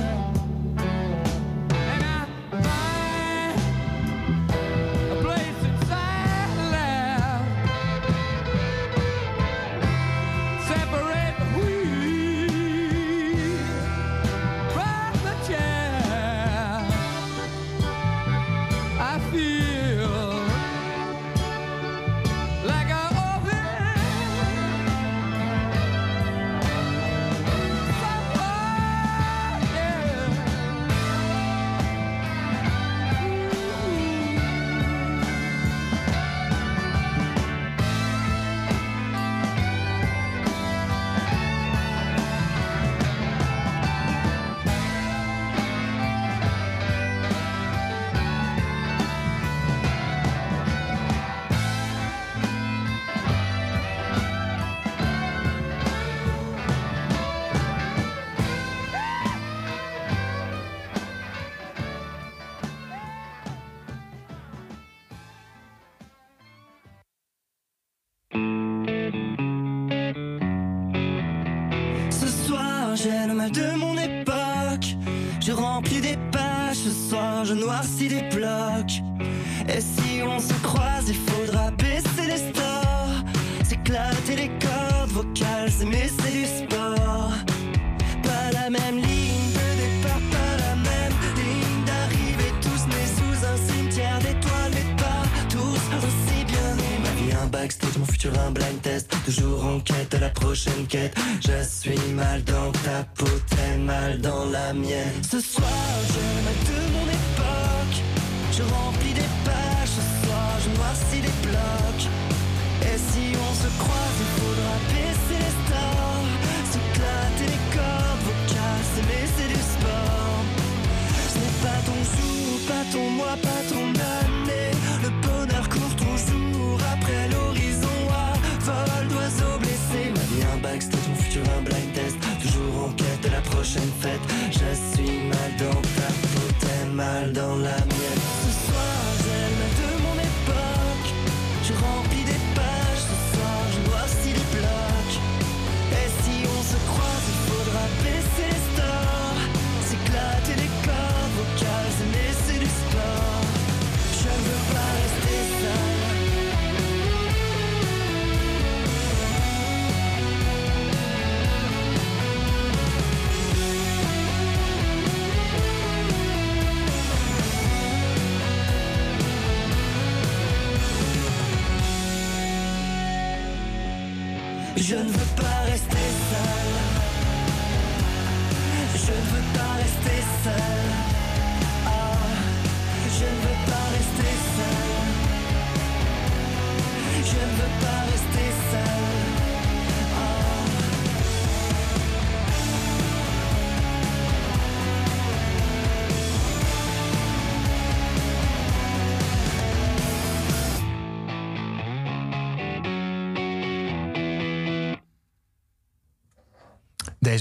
Soir, 77.94 78.10
je 78.10 78.33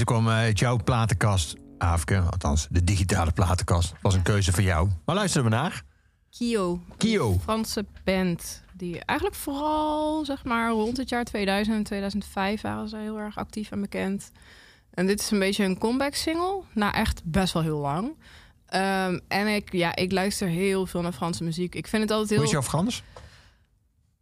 Deze 0.03 0.15
kwam 0.21 0.33
uit 0.33 0.59
jouw 0.59 0.77
platenkast, 0.83 1.55
Aafke. 1.77 2.19
Althans, 2.19 2.67
de 2.69 2.83
digitale 2.83 3.31
platenkast. 3.31 3.93
was 4.01 4.13
een 4.13 4.21
keuze 4.21 4.51
voor 4.51 4.63
jou. 4.63 4.89
Maar 5.05 5.15
luisteren 5.15 5.49
we 5.49 5.55
naar. 5.55 5.83
Kio. 6.29 6.81
Kio. 6.97 7.39
Franse 7.43 7.85
band. 8.03 8.63
Die 8.73 9.05
eigenlijk 9.05 9.39
vooral, 9.39 10.25
zeg 10.25 10.43
maar, 10.43 10.71
rond 10.71 10.97
het 10.97 11.09
jaar 11.09 11.23
2000 11.23 11.75
en 11.75 11.83
2005 11.83 12.61
waren 12.61 12.89
ze 12.89 12.97
heel 12.97 13.17
erg 13.19 13.37
actief 13.37 13.71
en 13.71 13.81
bekend. 13.81 14.31
En 14.93 15.07
dit 15.07 15.19
is 15.19 15.31
een 15.31 15.39
beetje 15.39 15.63
een 15.63 15.77
comeback 15.77 16.15
single. 16.15 16.61
Na 16.73 16.93
echt 16.93 17.21
best 17.23 17.53
wel 17.53 17.63
heel 17.63 17.79
lang. 17.79 18.15
Ehm, 18.65 19.19
en 19.27 19.47
ik, 19.47 19.71
ja, 19.71 19.95
ik 19.95 20.11
luister 20.11 20.47
heel 20.47 20.85
veel 20.85 21.01
naar 21.01 21.13
Franse 21.13 21.43
muziek. 21.43 21.75
Ik 21.75 21.87
vind 21.87 22.01
het 22.01 22.11
altijd 22.11 22.29
heel... 22.29 22.37
Hoe 22.37 22.47
is 22.47 22.53
jouw 22.53 22.63
Frans? 22.63 23.03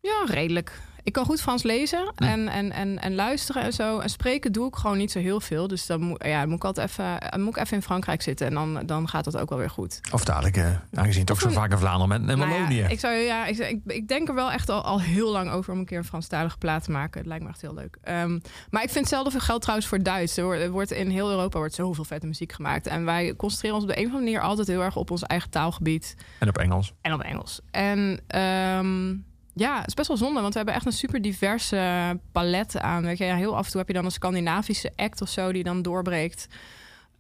Ja, 0.02 0.24
redelijk. 0.26 0.80
Ik 1.04 1.14
kan 1.14 1.26
goed 1.26 1.42
Frans 1.42 1.64
lezen 1.64 2.12
en, 2.16 2.48
en, 2.48 2.72
en, 2.72 3.00
en 3.00 3.16
luisteren 3.16 3.64
en 3.64 3.74
zo. 3.74 4.00
En 4.00 4.10
spreken 4.10 4.52
doe 4.52 4.68
ik 4.68 4.76
gewoon 4.76 4.98
niet 4.98 5.12
zo 5.12 5.20
heel 5.20 5.40
veel. 5.40 5.68
Dus 5.68 5.86
dan 5.86 6.02
moet, 6.02 6.24
ja, 6.26 6.40
dan 6.40 6.48
moet 6.50 6.58
ik 6.58 6.64
altijd 6.64 6.90
even, 6.90 7.42
moet 7.42 7.56
ik 7.56 7.62
even 7.64 7.76
in 7.76 7.84
Frankrijk 7.84 8.22
zitten. 8.22 8.48
En 8.48 8.54
dan, 8.54 8.86
dan 8.86 9.10
gaat 9.10 9.24
dat 9.24 9.38
ook 9.38 9.50
wel 9.50 9.58
weer 9.58 9.70
goed. 9.70 10.00
Of 10.12 10.24
dadelijk, 10.24 10.58
eh, 10.58 10.66
aangezien 10.94 11.26
toch 11.26 11.40
zo 11.40 11.50
vaak 11.50 11.72
in 11.72 11.78
Vlaanderen. 11.78 12.30
En 12.30 12.38
Nou 12.38 12.40
ja, 12.40 12.48
Wallonië. 12.48 12.86
ik, 12.90 13.00
zou, 13.00 13.14
ja, 13.14 13.46
ik, 13.46 13.58
ik, 13.58 13.80
ik 13.86 14.08
denk 14.08 14.28
er 14.28 14.36
wel 14.36 14.52
echt 14.52 14.70
al, 14.70 14.82
al 14.82 15.02
heel 15.02 15.32
lang 15.32 15.52
over 15.52 15.74
om 15.74 15.80
een 15.80 15.86
keer 15.86 15.98
een 15.98 16.04
Franstalige 16.04 16.58
plaat 16.58 16.84
te 16.84 16.92
maken. 16.92 17.20
Het 17.20 17.28
lijkt 17.28 17.44
me 17.44 17.50
echt 17.50 17.62
heel 17.62 17.74
leuk. 17.74 17.98
Ehm, 18.04 18.40
maar 18.70 18.84
ik 18.84 18.90
vind 18.90 19.00
hetzelfde 19.00 19.32
veel 19.32 19.40
geld 19.40 19.62
trouwens 19.62 19.88
voor 19.88 20.04
Duits. 20.04 20.38
Er 20.38 20.44
wordt, 20.44 20.62
er 20.62 20.72
wordt 20.72 20.92
in 20.92 21.10
heel 21.10 21.30
Europa 21.30 21.58
wordt 21.58 21.74
zoveel 21.74 22.04
vette 22.04 22.28
muziek 22.28 22.52
gemaakt. 22.52 22.88
En 22.88 23.06
wij 23.06 23.36
concentreren 23.36 23.76
ons 23.76 23.86
op 23.86 23.92
de 23.92 23.98
een 23.98 24.06
of 24.06 24.12
andere 24.14 24.32
manier 24.32 24.48
altijd 24.50 24.68
heel 24.68 24.82
erg 24.82 24.96
op 24.96 25.12
ons 25.12 25.24
eigen 25.24 25.50
taalgebied. 25.50 26.16
En 26.40 26.48
op 26.48 26.58
Engels. 26.58 26.94
En 27.02 27.14
op 27.14 27.22
Engels. 27.22 27.62
En 27.72 28.20
ehm, 28.28 29.14
ja, 29.54 29.78
het 29.80 29.88
is 29.88 29.94
best 29.94 30.08
wel 30.08 30.18
zonde, 30.18 30.42
want 30.42 30.52
we 30.52 30.58
hebben 30.58 30.76
echt 30.76 30.86
een 30.86 30.92
super 30.92 31.22
diverse 31.22 32.20
palet 32.32 32.80
aan. 32.80 33.04
Weet 33.04 33.18
je, 33.18 33.24
heel 33.24 33.56
af 33.56 33.66
en 33.66 33.72
toe 33.72 33.80
heb 33.80 33.88
je 33.88 33.96
dan 33.96 34.06
een 34.06 34.12
Scandinavische 34.12 34.92
act 34.96 35.22
of 35.22 35.30
zo 35.30 35.52
die 35.52 35.64
dan 35.64 35.82
doorbreekt. 35.82 36.48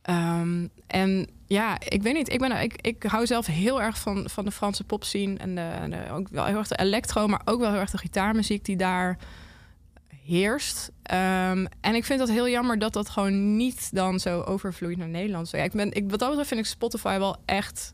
Ehm, 0.02 0.68
en 0.88 1.28
ja, 1.48 1.80
ik 1.80 2.02
weet 2.02 2.14
niet. 2.14 2.34
Ik, 2.34 2.40
ben, 2.40 2.62
ik, 2.62 2.82
ik 2.82 3.04
hou 3.04 3.26
zelf 3.26 3.46
heel 3.46 3.82
erg 3.82 4.00
van, 4.00 4.30
van 4.30 4.46
de 4.46 4.52
Franse 4.52 4.84
popscene. 4.84 5.38
En, 5.38 5.58
en 5.58 6.10
ook 6.12 6.28
wel 6.30 6.46
heel 6.46 6.58
erg 6.58 6.68
de 6.68 6.80
electro, 6.80 7.28
maar 7.28 7.42
ook 7.46 7.60
wel 7.60 7.72
heel 7.72 7.80
erg 7.80 7.92
de 7.92 7.98
gitaarmuziek 7.98 8.66
die 8.66 8.78
daar 8.78 9.18
heerst. 10.24 10.92
Ehm, 11.04 11.66
en 11.82 11.96
ik 11.96 12.06
vind 12.06 12.20
dat 12.20 12.30
heel 12.30 12.50
jammer 12.50 12.80
dat 12.80 12.94
dat 12.94 13.10
gewoon 13.10 13.56
niet 13.56 13.96
dan 13.96 14.20
zo 14.20 14.42
overvloeit 14.42 14.98
naar 14.98 15.08
Nederland. 15.08 15.50
Ja, 15.50 15.64
ik 15.64 15.72
ben, 15.72 15.92
ik, 15.92 16.10
wat 16.10 16.20
dat 16.20 16.28
betreft 16.28 16.50
vind 16.50 16.60
ik 16.60 16.66
Spotify 16.66 17.18
wel 17.18 17.38
echt, 17.46 17.94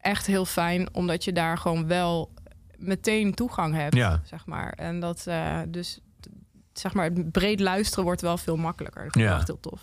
echt 0.00 0.26
heel 0.26 0.44
fijn. 0.44 0.94
Omdat 0.94 1.24
je 1.24 1.32
daar 1.32 1.58
gewoon 1.58 1.86
wel 1.86 2.30
meteen 2.78 3.34
toegang 3.34 3.74
hebt, 3.74 3.94
Ja. 3.94 4.20
zeg 4.24 4.46
maar. 4.46 4.72
En 4.72 5.00
dat 5.00 5.26
eh, 5.26 5.58
dus, 5.68 6.00
zeg 6.72 6.94
maar, 6.94 7.04
het 7.04 7.32
breed 7.32 7.60
luisteren 7.60 8.04
wordt 8.04 8.20
wel 8.20 8.36
veel 8.38 8.56
makkelijker. 8.56 9.02
Dat 9.04 9.12
vind 9.12 9.24
ik 9.24 9.30
Ja. 9.30 9.36
echt 9.38 9.46
heel 9.46 9.60
tof. 9.60 9.82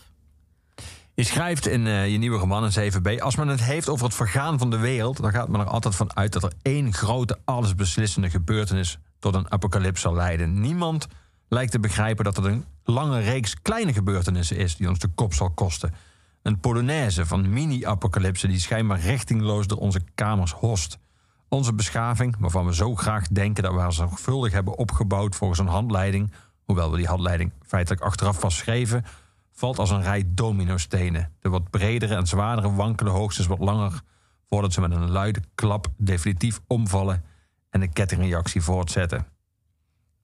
Je 1.14 1.24
schrijft 1.24 1.68
in 1.68 1.88
eh, 1.88 2.12
je 2.12 2.18
nieuwe 2.18 2.38
roman 2.38 2.64
in 2.72 2.92
7b... 2.94 3.20
als 3.22 3.36
men 3.36 3.48
het 3.48 3.64
heeft 3.64 3.90
over 3.90 4.06
het 4.06 4.16
vergaan 4.16 4.60
van 4.60 4.70
de 4.70 4.78
wereld... 4.78 5.22
dan 5.22 5.32
gaat 5.32 5.48
men 5.50 5.60
er 5.60 5.66
altijd 5.68 5.96
van 5.96 6.16
uit 6.16 6.34
dat 6.34 6.44
er 6.44 6.54
één 6.62 6.94
grote, 6.94 7.38
allesbeslissende 7.46 8.30
gebeurtenis... 8.30 8.98
tot 9.20 9.36
een 9.36 9.52
apocalyps 9.52 10.02
zal 10.02 10.14
leiden. 10.14 10.60
Niemand 10.62 11.08
lijkt 11.48 11.72
te 11.72 11.80
begrijpen 11.80 12.24
dat 12.26 12.36
het 12.36 12.46
een 12.46 12.66
lange 12.84 13.20
reeks 13.20 13.62
kleine 13.62 13.94
gebeurtenissen 13.94 14.58
is... 14.58 14.76
die 14.76 14.90
ons 14.90 15.00
de 15.00 15.08
kop 15.16 15.34
zal 15.34 15.50
kosten. 15.52 15.94
Een 16.42 16.60
polonaise 16.60 17.26
van 17.26 17.50
mini-apocalypsen... 17.50 18.50
die 18.50 18.60
schijnbaar 18.60 19.00
richtingloos 19.00 19.68
door 19.68 19.78
onze 19.80 20.02
kamers 20.16 20.52
host. 20.52 20.98
Onze 21.56 21.74
beschaving, 21.74 22.36
waarvan 22.40 22.66
we 22.66 22.76
zo 22.76 22.96
graag 22.96 23.28
denken... 23.28 23.64
dat 23.64 23.74
we 23.74 23.80
haar 23.80 23.94
zorgvuldig 23.94 24.52
hebben 24.52 24.78
opgebouwd 24.78 25.36
volgens 25.36 25.60
een 25.60 25.68
handleiding... 25.68 26.32
hoewel 26.64 26.92
we 26.92 26.98
die 26.98 27.08
handleiding 27.08 27.52
feitelijk 27.66 28.02
achteraf 28.02 28.40
pas 28.40 28.58
schreven 28.58 29.06
valt 29.52 29.80
als 29.80 29.90
een 29.90 30.02
rij 30.02 30.24
dominostenen. 30.28 31.32
De 31.40 31.50
wat 31.50 31.70
bredere 31.70 32.16
en 32.16 32.28
zwaardere 32.28 32.74
wankelen 32.74 33.14
hoogstens 33.14 33.48
wat 33.48 33.60
langer... 33.60 34.02
voordat 34.50 34.74
ze 34.74 34.82
met 34.82 34.92
een 34.92 35.12
luide 35.12 35.42
klap 35.56 35.88
definitief 35.98 36.60
omvallen... 36.68 37.24
en 37.70 37.80
de 37.80 37.88
kettingreactie 37.88 38.62
voortzetten. 38.62 39.28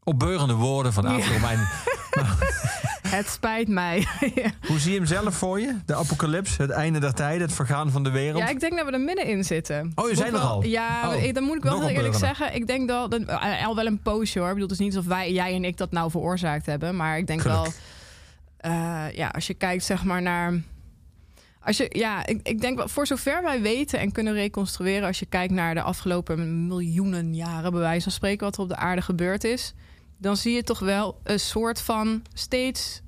Opbeurende 0.03 0.53
woorden 0.53 0.93
van 0.93 1.07
Aaf 1.07 1.27
Ja. 1.27 1.33
Romein. 1.33 1.67
Het 3.11 3.27
spijt 3.29 3.67
mij. 3.67 4.07
ja. 4.35 4.51
Hoe 4.67 4.79
zie 4.79 4.91
je 4.91 4.97
hem 4.97 5.05
zelf 5.07 5.35
voor 5.35 5.59
je? 5.59 5.75
De 5.85 5.95
apocalyps, 5.95 6.57
het 6.57 6.69
einde 6.69 6.99
der 6.99 7.13
tijden, 7.13 7.41
het 7.41 7.53
vergaan 7.55 7.91
van 7.91 8.03
de 8.03 8.09
wereld? 8.09 8.41
ja, 8.43 8.49
ik 8.49 8.59
denk 8.59 8.77
dat 8.77 8.85
we 8.85 8.91
er 8.91 8.99
middenin 9.01 9.43
zitten. 9.43 9.91
Oh, 9.95 10.09
je 10.09 10.15
zijn 10.15 10.33
er 10.33 10.39
al? 10.39 10.63
Ja, 10.63 11.09
Oh, 11.15 11.23
ik- 11.23 11.33
dan 11.33 11.43
moet 11.43 11.55
ik 11.57 11.63
wel 11.63 11.79
heel 11.79 11.89
eerlijk 11.89 12.15
zeggen. 12.15 12.55
Ik 12.55 12.67
denk 12.67 12.89
wel, 12.89 13.09
dat, 13.09 13.21
eh, 13.21 13.65
al 13.65 13.75
wel 13.75 13.85
een 13.85 14.01
poosje 14.01 14.39
hoor. 14.39 14.47
Ik 14.47 14.53
bedoel, 14.53 14.69
het 14.69 14.79
is 14.79 14.85
niet 14.85 14.95
alsof 14.95 15.09
wij, 15.09 15.31
jij 15.31 15.55
en 15.55 15.63
ik 15.65 15.77
dat 15.77 15.91
nou 15.91 16.11
veroorzaakt 16.11 16.65
hebben. 16.65 16.95
Maar 16.95 17.17
ik 17.17 17.27
denk 17.27 17.41
wel, 17.41 17.65
eh, 18.57 19.05
ja, 19.13 19.27
als 19.27 19.47
je 19.47 19.53
kijkt 19.53 19.83
zeg 19.83 20.03
maar 20.03 20.21
naar... 20.21 20.53
Als 21.63 21.77
je, 21.77 21.85
ja, 21.89 22.25
ik, 22.25 22.39
ik 22.43 22.61
denk 22.61 22.89
voor 22.89 23.07
zover 23.07 23.43
wij 23.43 23.61
weten 23.61 23.99
en 23.99 24.11
kunnen 24.11 24.33
reconstrueren... 24.33 25.07
als 25.07 25.19
je 25.19 25.25
kijkt 25.25 25.53
naar 25.53 25.73
de 25.73 25.81
afgelopen 25.81 26.67
miljoenen 26.67 27.35
jaren... 27.35 27.71
bij 27.71 27.79
wijze 27.81 28.03
van 28.03 28.11
spreken 28.11 28.45
wat 28.45 28.55
er 28.55 28.61
op 28.61 28.69
de 28.69 28.75
aarde 28.75 29.01
gebeurd 29.01 29.43
is... 29.43 29.73
dan 30.21 30.37
zie 30.37 30.53
je 30.53 30.63
toch 30.63 30.79
wel 30.79 31.19
een 31.23 31.39
soort 31.39 31.81
van 31.81 32.21
steeds, 32.33 33.01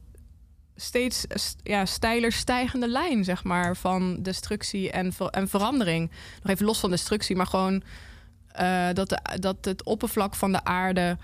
steeds 0.76 1.26
st- 1.30 1.60
ja, 1.64 1.85
steiler 1.85 2.31
stijgende 2.31 2.88
lijn... 2.88 3.23
zeg 3.23 3.44
maar, 3.44 3.76
van 3.76 4.22
destructie 4.22 4.91
en, 4.91 5.14
en 5.31 5.48
verandering. 5.48 6.11
Nog 6.41 6.52
even 6.52 6.65
los 6.65 6.80
van 6.80 6.90
destructie, 6.90 7.35
maar 7.35 7.48
gewoon... 7.48 7.84
eh, 8.48 8.88
dat, 8.94 9.10
de, 9.10 9.19
dat 9.40 9.65
het 9.65 9.84
oppervlak 9.84 10.35
van 10.35 10.52
de 10.52 10.64
aarde 10.64 11.18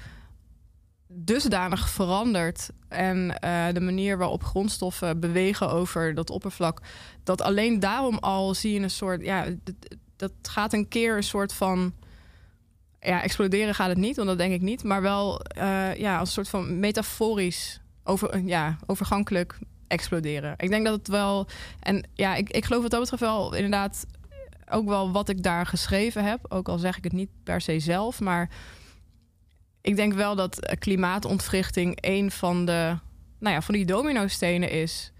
dusdanig 1.11 1.89
verandert 1.89 2.69
en 2.87 3.39
eh, 3.39 3.73
de 3.73 3.79
manier 3.81 4.17
waarop 4.17 4.43
grondstoffen 4.43 5.19
bewegen 5.19 5.71
over 5.71 6.13
dat 6.13 6.29
oppervlak, 6.29 6.81
dat 7.23 7.41
alleen 7.41 7.79
daarom 7.79 8.17
al 8.17 8.53
zie 8.53 8.73
je 8.73 8.79
een 8.79 8.89
soort, 8.89 9.21
ja, 9.21 9.45
dat 10.15 10.31
gaat 10.41 10.73
een 10.73 10.87
keer 10.87 11.15
een 11.15 11.23
soort 11.23 11.53
van, 11.53 11.93
ja, 12.99 13.23
exploderen 13.23 13.75
gaat 13.75 13.89
het 13.89 13.97
niet, 13.97 14.15
want 14.15 14.27
dat 14.27 14.37
denk 14.37 14.53
ik 14.53 14.61
niet, 14.61 14.83
maar 14.83 15.01
wel, 15.01 15.39
eh, 15.41 15.95
ja, 15.95 16.17
als 16.17 16.27
een 16.27 16.33
soort 16.33 16.49
van 16.49 16.79
metaforisch, 16.79 17.81
over, 18.03 18.39
ja, 18.45 18.77
overgankelijk 18.85 19.59
exploderen. 19.87 20.53
Ik 20.57 20.69
denk 20.69 20.85
dat 20.85 20.97
het 20.97 21.07
wel, 21.07 21.47
en 21.79 22.07
ja, 22.13 22.35
ik, 22.35 22.49
ik 22.49 22.65
geloof 22.65 22.81
wat 22.81 22.91
dat 22.91 22.99
betreft 22.99 23.21
wel 23.21 23.53
inderdaad 23.53 24.05
ook 24.69 24.87
wel 24.87 25.11
wat 25.11 25.29
ik 25.29 25.43
daar 25.43 25.65
geschreven 25.65 26.23
heb, 26.23 26.45
ook 26.49 26.67
al 26.67 26.77
zeg 26.77 26.97
ik 26.97 27.03
het 27.03 27.13
niet 27.13 27.29
per 27.43 27.61
se 27.61 27.79
zelf, 27.79 28.19
maar 28.19 28.49
ik 29.81 29.95
denk 29.95 30.13
wel 30.13 30.35
dat 30.35 30.59
eh, 30.59 30.77
klimaatontwrichting 30.77 31.97
een 32.01 32.31
van 32.31 32.65
de, 32.65 32.97
nou 33.39 33.55
ja, 33.55 33.61
van 33.61 33.73
die 33.73 33.85
dominostenen 33.85 34.71
is. 34.71 35.11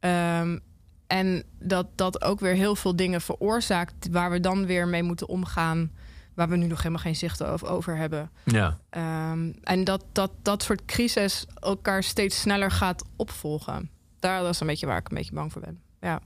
Ehm, 0.00 0.58
en 1.06 1.44
dat 1.58 1.86
dat 1.94 2.24
ook 2.24 2.40
weer 2.40 2.54
heel 2.54 2.76
veel 2.76 2.96
dingen 2.96 3.20
veroorzaakt 3.20 4.08
waar 4.10 4.30
we 4.30 4.40
dan 4.40 4.66
weer 4.66 4.88
mee 4.88 5.02
moeten 5.02 5.28
omgaan, 5.28 5.90
waar 6.34 6.48
we 6.48 6.56
nu 6.56 6.66
nog 6.66 6.78
helemaal 6.78 7.02
geen 7.02 7.16
zicht 7.16 7.44
over, 7.64 7.96
hebben. 7.96 8.30
Ja. 8.44 8.78
Ehm, 8.90 9.52
en 9.62 9.84
dat, 9.84 10.04
dat 10.12 10.30
dat 10.42 10.62
soort 10.62 10.84
crisis 10.84 11.46
elkaar 11.54 12.02
steeds 12.02 12.40
sneller 12.40 12.70
gaat 12.70 13.04
opvolgen. 13.16 13.90
Daar 14.18 14.40
dat 14.40 14.54
is 14.54 14.60
een 14.60 14.66
beetje 14.66 14.86
waar 14.86 14.98
ik 14.98 15.08
een 15.08 15.16
beetje 15.16 15.34
bang 15.34 15.52
voor 15.52 15.62
ben. 15.62 15.80
Ja. 16.00 16.20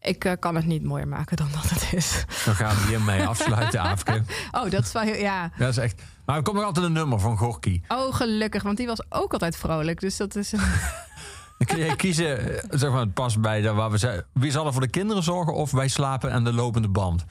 Ik 0.00 0.24
eh, 0.24 0.32
kan 0.38 0.54
het 0.54 0.66
niet 0.66 0.82
mooier 0.82 1.08
maken 1.08 1.36
dan 1.36 1.48
dat 1.52 1.70
het 1.70 1.92
is. 1.92 2.24
Dan 2.44 2.54
gaan 2.54 2.76
we 2.76 2.86
hiermee 2.86 3.26
afsluiten, 3.32 3.80
Aafke. 3.80 4.22
Oh, 4.50 4.70
dat 4.70 4.84
is 4.84 4.92
wel 4.92 5.02
heel, 5.02 5.20
ja. 5.20 5.50
Dat 5.58 5.68
is 5.68 5.76
echt... 5.76 6.02
Maar 6.24 6.36
er 6.36 6.42
komt 6.42 6.56
nog 6.56 6.64
altijd 6.64 6.86
een 6.86 6.92
nummer 6.92 7.20
van 7.20 7.36
Gorky. 7.36 7.80
Oh, 7.88 8.14
gelukkig, 8.14 8.62
want 8.62 8.76
die 8.76 8.86
was 8.86 9.02
ook 9.08 9.32
altijd 9.32 9.56
vrolijk. 9.56 10.00
Dus 10.00 10.16
dat 10.16 10.36
is. 10.36 10.50
Dan 11.58 11.66
kun 11.66 11.78
je 11.78 11.96
kiezen, 11.96 12.60
zeg 12.70 12.90
maar, 12.90 13.00
het 13.00 13.14
past 13.14 13.40
bij 13.40 13.60
de, 13.60 13.72
waar 13.72 13.90
we 13.90 13.98
zijn. 13.98 14.24
Wie 14.32 14.50
zal 14.50 14.66
er 14.66 14.72
voor 14.72 14.82
de 14.82 14.88
kinderen 14.88 15.22
zorgen 15.22 15.54
of 15.54 15.70
wij 15.70 15.88
slapen 15.88 16.32
aan 16.32 16.44
de 16.44 16.52
lopende 16.52 16.88
band? 16.88 17.24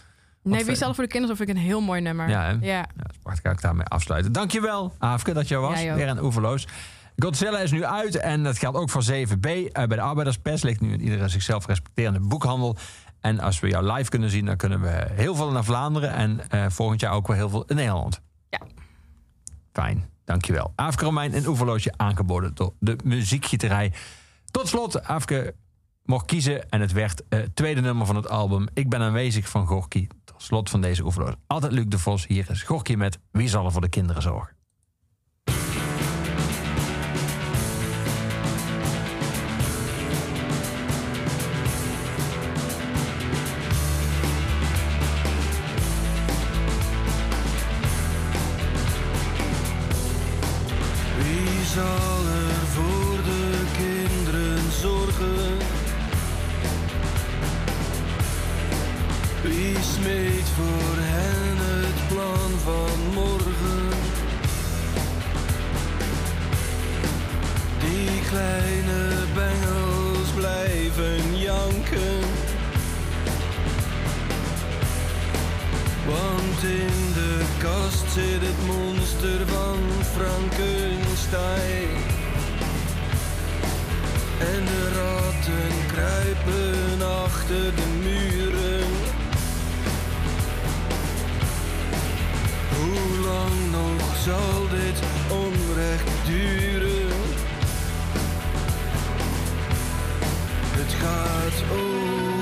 Nee, 0.46 0.58
Wat 0.58 0.68
wie 0.68 0.76
zal 0.76 0.90
er 0.90 0.96
voor 0.96 1.04
de 1.04 1.10
kinderen? 1.10 1.36
Of 1.36 1.42
ik 1.42 1.50
een 1.50 1.58
heel 1.58 1.82
mooi 1.82 2.02
nummer. 2.02 2.30
Ja, 2.30 2.42
hè? 2.44 2.52
ja. 2.52 2.58
Ja. 2.62 2.86
Ga 3.24 3.50
ik 3.52 3.62
daarmee 3.62 3.86
afsluiten. 3.86 4.32
Dankjewel, 4.32 4.94
Aafke, 4.98 5.34
dat 5.34 5.48
je 5.48 5.56
er 5.56 5.62
was. 5.62 5.86
Ook. 5.86 5.96
Weer 5.96 6.08
een 6.08 6.24
oeverloos. 6.24 6.68
Godzilla 7.18 7.60
is 7.60 7.72
nu 7.72 7.86
uit 7.86 8.16
en 8.16 8.44
dat 8.44 8.58
geldt 8.58 8.78
ook 8.78 8.90
voor 8.90 9.04
7b. 9.04 9.40
Eh, 9.42 9.70
bij 9.72 9.88
de 9.88 10.02
Arbeiderspers 10.02 10.64
ligt 10.64 10.82
nu 10.82 10.94
in 10.94 11.02
iedere 11.02 11.28
zichzelf 11.28 11.66
respecterende 11.66 12.20
boekhandel. 12.20 12.78
En 13.22 13.40
als 13.40 13.60
we 13.60 13.68
jou 13.68 13.94
live 13.94 14.10
kunnen 14.10 14.30
zien, 14.30 14.46
dan 14.46 14.58
kunnen 14.58 14.82
we 14.82 15.08
heel 15.12 15.36
veel 15.36 15.52
naar 15.52 15.64
Vlaanderen. 15.64 16.14
En 16.14 16.50
eh, 16.50 16.66
volgend 16.70 17.00
jaar 17.00 17.14
ook 17.14 17.28
wel 17.28 17.36
heel 17.36 17.50
veel 17.50 17.66
in 17.66 17.76
Nederland. 17.76 18.22
Ja. 18.50 18.60
Fijn, 19.72 20.10
dankjewel. 20.26 20.74
Aafke 20.76 21.06
Romein 21.06 21.34
en 21.34 21.48
Oeverloosje 21.48 21.94
aangeboden 21.98 22.56
door 22.56 22.74
de 22.80 22.98
muziekgieterij. 23.04 23.94
Tot 24.52 24.68
slot, 24.68 25.04
Aafke 25.04 25.56
mocht 26.04 26.26
kiezen 26.26 26.70
en 26.70 26.82
het 26.82 26.92
werd 26.92 27.24
eh, 27.30 27.40
het 27.40 27.56
tweede 27.56 27.82
nummer 27.82 28.06
van 28.06 28.16
het 28.16 28.30
album. 28.30 28.68
Ik 28.74 28.90
ben 28.90 29.02
aanwezig 29.02 29.50
van 29.50 29.68
Gorky. 29.68 30.08
Slot 30.46 30.70
van 30.70 30.82
deze 30.82 31.04
Oeverloos. 31.04 31.34
Altijd 31.48 31.72
Luc 31.72 31.86
de 31.88 32.00
Vos. 32.00 32.28
Hier 32.28 32.50
is 32.50 32.64
Gorky 32.64 32.94
met 32.94 33.20
Wie 33.32 33.48
zal 33.48 33.66
er 33.66 33.72
voor 33.72 33.82
de 33.82 33.90
kinderen 33.90 34.22
zorgen? 34.22 34.55
Kleine 68.36 69.02
bengels 69.34 70.30
blijven 70.36 71.38
janken. 71.38 72.24
Want 76.08 76.64
in 76.64 76.98
de 77.14 77.44
kast 77.58 78.12
zit 78.14 78.42
het 78.48 78.60
monster 78.66 79.48
van 79.48 79.80
Frankenstein. 80.16 81.90
En 84.40 84.66
de 84.66 84.84
ratten 85.00 85.74
kruipen 85.94 87.08
achter 87.24 87.76
de 87.76 87.88
muren. 88.04 88.88
Hoe 92.78 93.26
lang 93.30 93.58
nog 93.72 94.16
zal 94.24 94.68
dit 94.78 95.00
onrecht 95.30 96.26
duren? 96.26 96.75
Het 101.06 101.14
gaat 101.14 102.35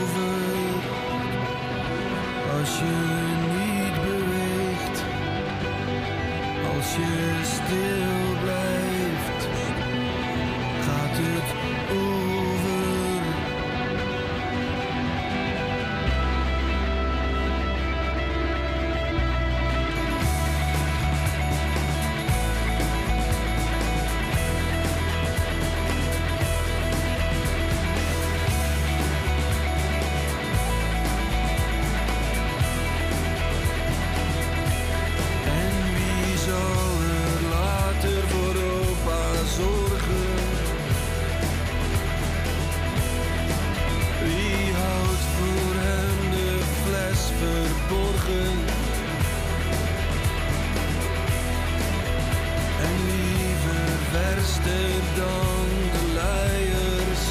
lichter 54.65 55.15
dan 55.15 55.68
de 55.91 56.14
luiers. 56.14 57.23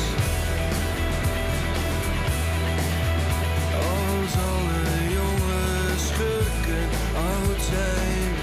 Als 3.74 4.32
alle 4.50 5.12
jonge 5.12 5.96
schurken 5.96 6.88
oud 7.14 7.62
zijn. 7.62 8.34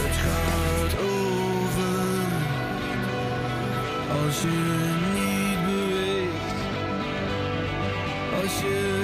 Het 0.00 0.16
gaat 0.16 1.00
over 1.00 2.26
als 4.22 4.42
je 4.42 4.94
niet 5.14 5.64
beweegt. 5.64 6.58
Als 8.42 8.60
je 8.60 8.97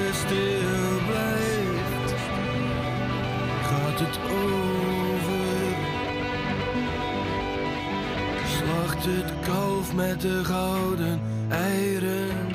Slacht 8.85 9.05
het 9.05 9.33
kalf 9.45 9.93
met 9.93 10.21
de 10.21 10.43
gouden 10.43 11.19
eieren. 11.49 12.54